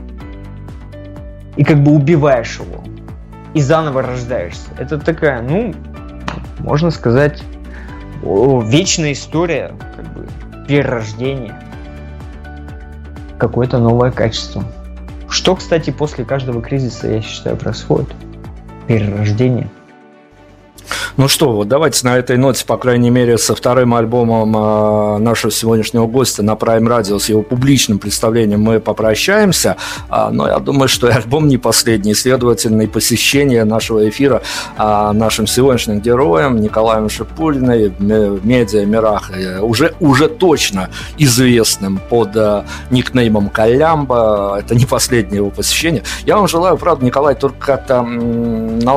И 1.57 1.63
как 1.63 1.83
бы 1.83 1.91
убиваешь 1.91 2.59
его. 2.59 2.83
И 3.53 3.61
заново 3.61 4.01
рождаешься. 4.01 4.69
Это 4.77 4.97
такая, 4.97 5.41
ну, 5.41 5.73
можно 6.59 6.91
сказать, 6.91 7.43
вечная 8.23 9.13
история, 9.13 9.73
как 9.95 10.13
бы 10.13 10.27
перерождение. 10.67 11.59
Какое-то 13.37 13.79
новое 13.79 14.11
качество. 14.11 14.63
Что, 15.29 15.55
кстати, 15.55 15.89
после 15.89 16.25
каждого 16.25 16.61
кризиса, 16.61 17.07
я 17.07 17.21
считаю, 17.21 17.57
происходит. 17.57 18.09
Перерождение. 18.87 19.69
Ну 21.21 21.27
что, 21.27 21.51
вот 21.51 21.67
давайте 21.67 22.03
на 22.07 22.17
этой 22.17 22.35
ноте, 22.35 22.65
по 22.65 22.77
крайней 22.77 23.11
мере, 23.11 23.37
со 23.37 23.53
вторым 23.53 23.93
альбомом 23.93 24.57
э, 24.57 25.17
нашего 25.19 25.51
сегодняшнего 25.51 26.07
гостя 26.07 26.41
на 26.41 26.53
Prime 26.53 26.87
Radio, 26.87 27.19
с 27.19 27.29
его 27.29 27.43
публичным 27.43 27.99
представлением 27.99 28.61
мы 28.61 28.79
попрощаемся. 28.79 29.77
А, 30.09 30.31
но 30.31 30.47
я 30.47 30.57
думаю, 30.57 30.87
что 30.87 31.07
и 31.07 31.11
альбом 31.11 31.47
не 31.47 31.59
последний, 31.59 32.15
следовательно, 32.15 32.81
и 32.81 32.87
посещение 32.87 33.65
нашего 33.65 34.09
эфира 34.09 34.41
э, 34.75 35.11
нашим 35.13 35.45
сегодняшним 35.45 35.99
героем 35.99 36.59
Николаем 36.59 37.07
Шипулиной 37.07 37.89
в 37.89 38.43
медиа 38.43 38.83
мирах 38.87 39.29
уже, 39.61 39.93
уже 39.99 40.27
точно 40.27 40.89
известным 41.19 42.01
под 42.09 42.35
э, 42.35 42.63
никнеймом 42.89 43.49
Калямба. 43.49 44.57
Это 44.59 44.73
не 44.73 44.87
последнее 44.87 45.35
его 45.35 45.51
посещение. 45.51 46.01
Я 46.25 46.37
вам 46.37 46.47
желаю, 46.47 46.79
правда, 46.79 47.05
Николай, 47.05 47.35
только 47.35 47.59
как-то, 47.59 48.07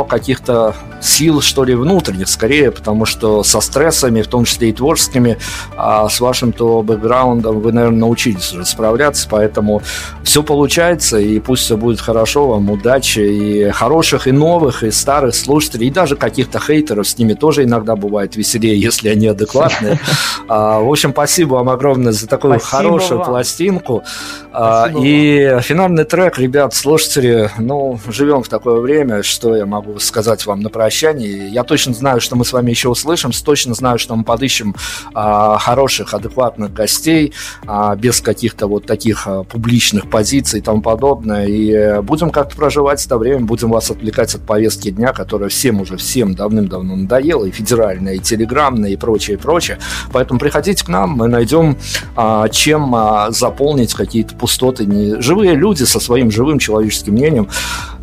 каких-то 0.08 0.74
сил, 1.02 1.42
что 1.42 1.64
ли, 1.64 1.74
внутрь 1.74 2.13
внутренних 2.14 2.28
скорее, 2.28 2.70
потому 2.70 3.04
что 3.04 3.42
со 3.42 3.60
стрессами, 3.60 4.22
в 4.22 4.28
том 4.28 4.44
числе 4.44 4.70
и 4.70 4.72
творческими, 4.72 5.38
а 5.76 6.08
с 6.08 6.20
вашим-то 6.20 6.82
бэкграундом 6.82 7.60
вы, 7.60 7.72
наверное, 7.72 8.00
научились 8.00 8.52
уже 8.52 8.64
справляться, 8.64 9.26
поэтому 9.30 9.82
все 10.22 10.42
получается, 10.42 11.18
и 11.18 11.40
пусть 11.40 11.64
все 11.64 11.76
будет 11.76 12.00
хорошо, 12.00 12.48
вам 12.48 12.70
удачи, 12.70 13.20
и 13.20 13.70
хороших, 13.70 14.26
и 14.26 14.32
новых, 14.32 14.82
и 14.82 14.90
старых 14.90 15.34
слушателей, 15.34 15.88
и 15.88 15.90
даже 15.90 16.16
каких-то 16.16 16.58
хейтеров, 16.58 17.06
с 17.06 17.18
ними 17.18 17.34
тоже 17.34 17.64
иногда 17.64 17.96
бывает 17.96 18.36
веселее, 18.36 18.78
если 18.88 19.08
они 19.08 19.26
адекватные. 19.28 19.98
А, 20.46 20.80
в 20.80 20.90
общем, 20.90 21.12
спасибо 21.12 21.54
вам 21.54 21.70
огромное 21.70 22.12
за 22.12 22.26
такую 22.26 22.58
хорошую 22.60 23.24
пластинку. 23.24 24.04
А, 24.52 24.90
и 24.94 25.58
финальный 25.62 26.04
трек, 26.04 26.38
ребят, 26.38 26.74
слушатели, 26.74 27.50
ну, 27.58 27.98
живем 28.08 28.42
в 28.42 28.48
такое 28.48 28.80
время, 28.80 29.22
что 29.22 29.56
я 29.56 29.64
могу 29.64 29.98
сказать 29.98 30.44
вам 30.44 30.60
на 30.60 30.68
прощание. 30.68 31.48
Я 31.48 31.64
точно 31.64 31.93
знаю, 31.94 32.20
что 32.20 32.36
мы 32.36 32.44
с 32.44 32.52
вами 32.52 32.70
еще 32.70 32.88
услышимся, 32.88 33.44
точно 33.44 33.74
знаю, 33.74 33.98
что 33.98 34.14
мы 34.16 34.24
подыщем 34.24 34.74
а, 35.14 35.58
хороших, 35.58 36.14
адекватных 36.14 36.72
гостей, 36.72 37.32
а, 37.66 37.94
без 37.96 38.20
каких-то 38.20 38.66
вот 38.66 38.86
таких 38.86 39.26
а, 39.26 39.44
публичных 39.44 40.10
позиций 40.10 40.60
и 40.60 40.62
тому 40.62 40.82
подобное. 40.82 41.46
И 41.46 42.00
будем 42.02 42.30
как-то 42.30 42.56
проживать 42.56 43.04
это 43.04 43.18
время, 43.18 43.44
будем 43.44 43.70
вас 43.70 43.90
отвлекать 43.90 44.34
от 44.34 44.42
повестки 44.42 44.90
дня, 44.90 45.12
которая 45.12 45.48
всем 45.48 45.80
уже, 45.80 45.96
всем 45.96 46.34
давным-давно 46.34 46.96
надоела, 46.96 47.44
и 47.44 47.50
федеральная, 47.50 48.14
и 48.14 48.18
телеграммная, 48.18 48.90
и 48.90 48.96
прочее, 48.96 49.36
и 49.36 49.40
прочее. 49.40 49.78
Поэтому 50.12 50.38
приходите 50.38 50.84
к 50.84 50.88
нам, 50.88 51.10
мы 51.10 51.28
найдем, 51.28 51.76
а, 52.16 52.48
чем 52.48 52.94
а, 52.94 53.30
заполнить 53.30 53.94
какие-то 53.94 54.34
пустоты. 54.34 54.86
Не... 54.86 55.20
Живые 55.20 55.54
люди 55.54 55.84
со 55.84 56.00
своим 56.00 56.30
живым 56.30 56.58
человеческим 56.58 57.12
мнением. 57.12 57.48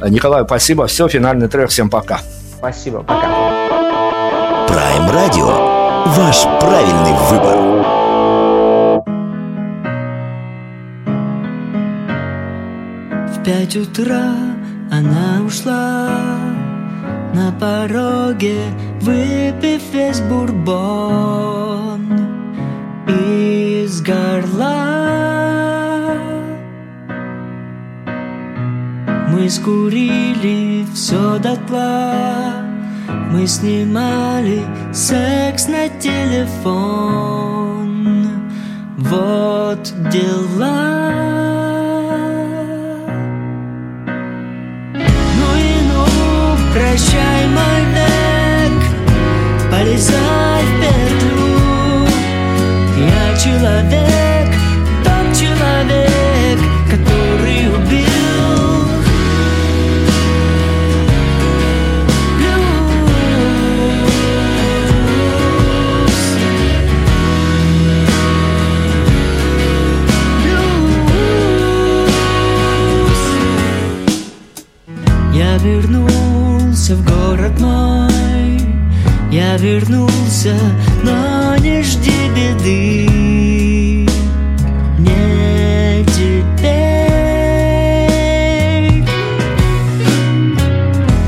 Николай, 0.10 0.44
спасибо. 0.46 0.88
Все, 0.88 1.08
финальный 1.08 1.48
трек. 1.48 1.70
Всем 1.70 1.90
пока. 1.90 2.22
Спасибо, 2.58 3.02
пока. 3.02 3.81
Prime 4.72 5.10
Radio. 5.12 5.48
Ваш 6.16 6.44
правильный 6.62 7.16
выбор. 7.30 7.58
В 13.28 13.44
пять 13.44 13.76
утра 13.76 14.32
она 14.90 15.42
ушла 15.46 16.08
на 17.34 17.52
пороге, 17.60 18.62
выпив 19.02 19.82
весь 19.92 20.22
бурбон 20.22 22.08
из 23.10 24.02
горла. 24.02 24.88
Мы 29.28 29.50
скурили 29.50 30.86
все 30.94 31.40
дотла, 31.40 32.61
мы 33.32 33.48
снимали 33.48 34.62
секс 34.94 35.68
на 35.68 35.88
телефон. 35.90 37.48
Вот 38.98 39.94
дела. 40.12 41.02
Прощай, 46.74 47.48
мой 47.48 47.82
век, 47.96 48.78
полезай 49.70 50.64
в 50.64 50.72
петлю 50.80 51.54
Я 52.98 53.38
человек, 53.38 54.21
Я 79.52 79.58
вернулся, 79.58 80.56
но 81.04 81.58
не 81.58 81.84
жди 81.84 82.30
беды. 82.34 83.06
Не 84.98 86.06
теперь 86.06 86.94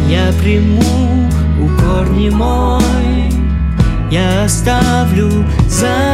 Я 0.07 0.31
приму 0.41 1.29
укор 1.61 2.09
не 2.11 2.29
мой 2.29 3.29
Я 4.09 4.45
оставлю 4.45 5.45
за 5.67 6.12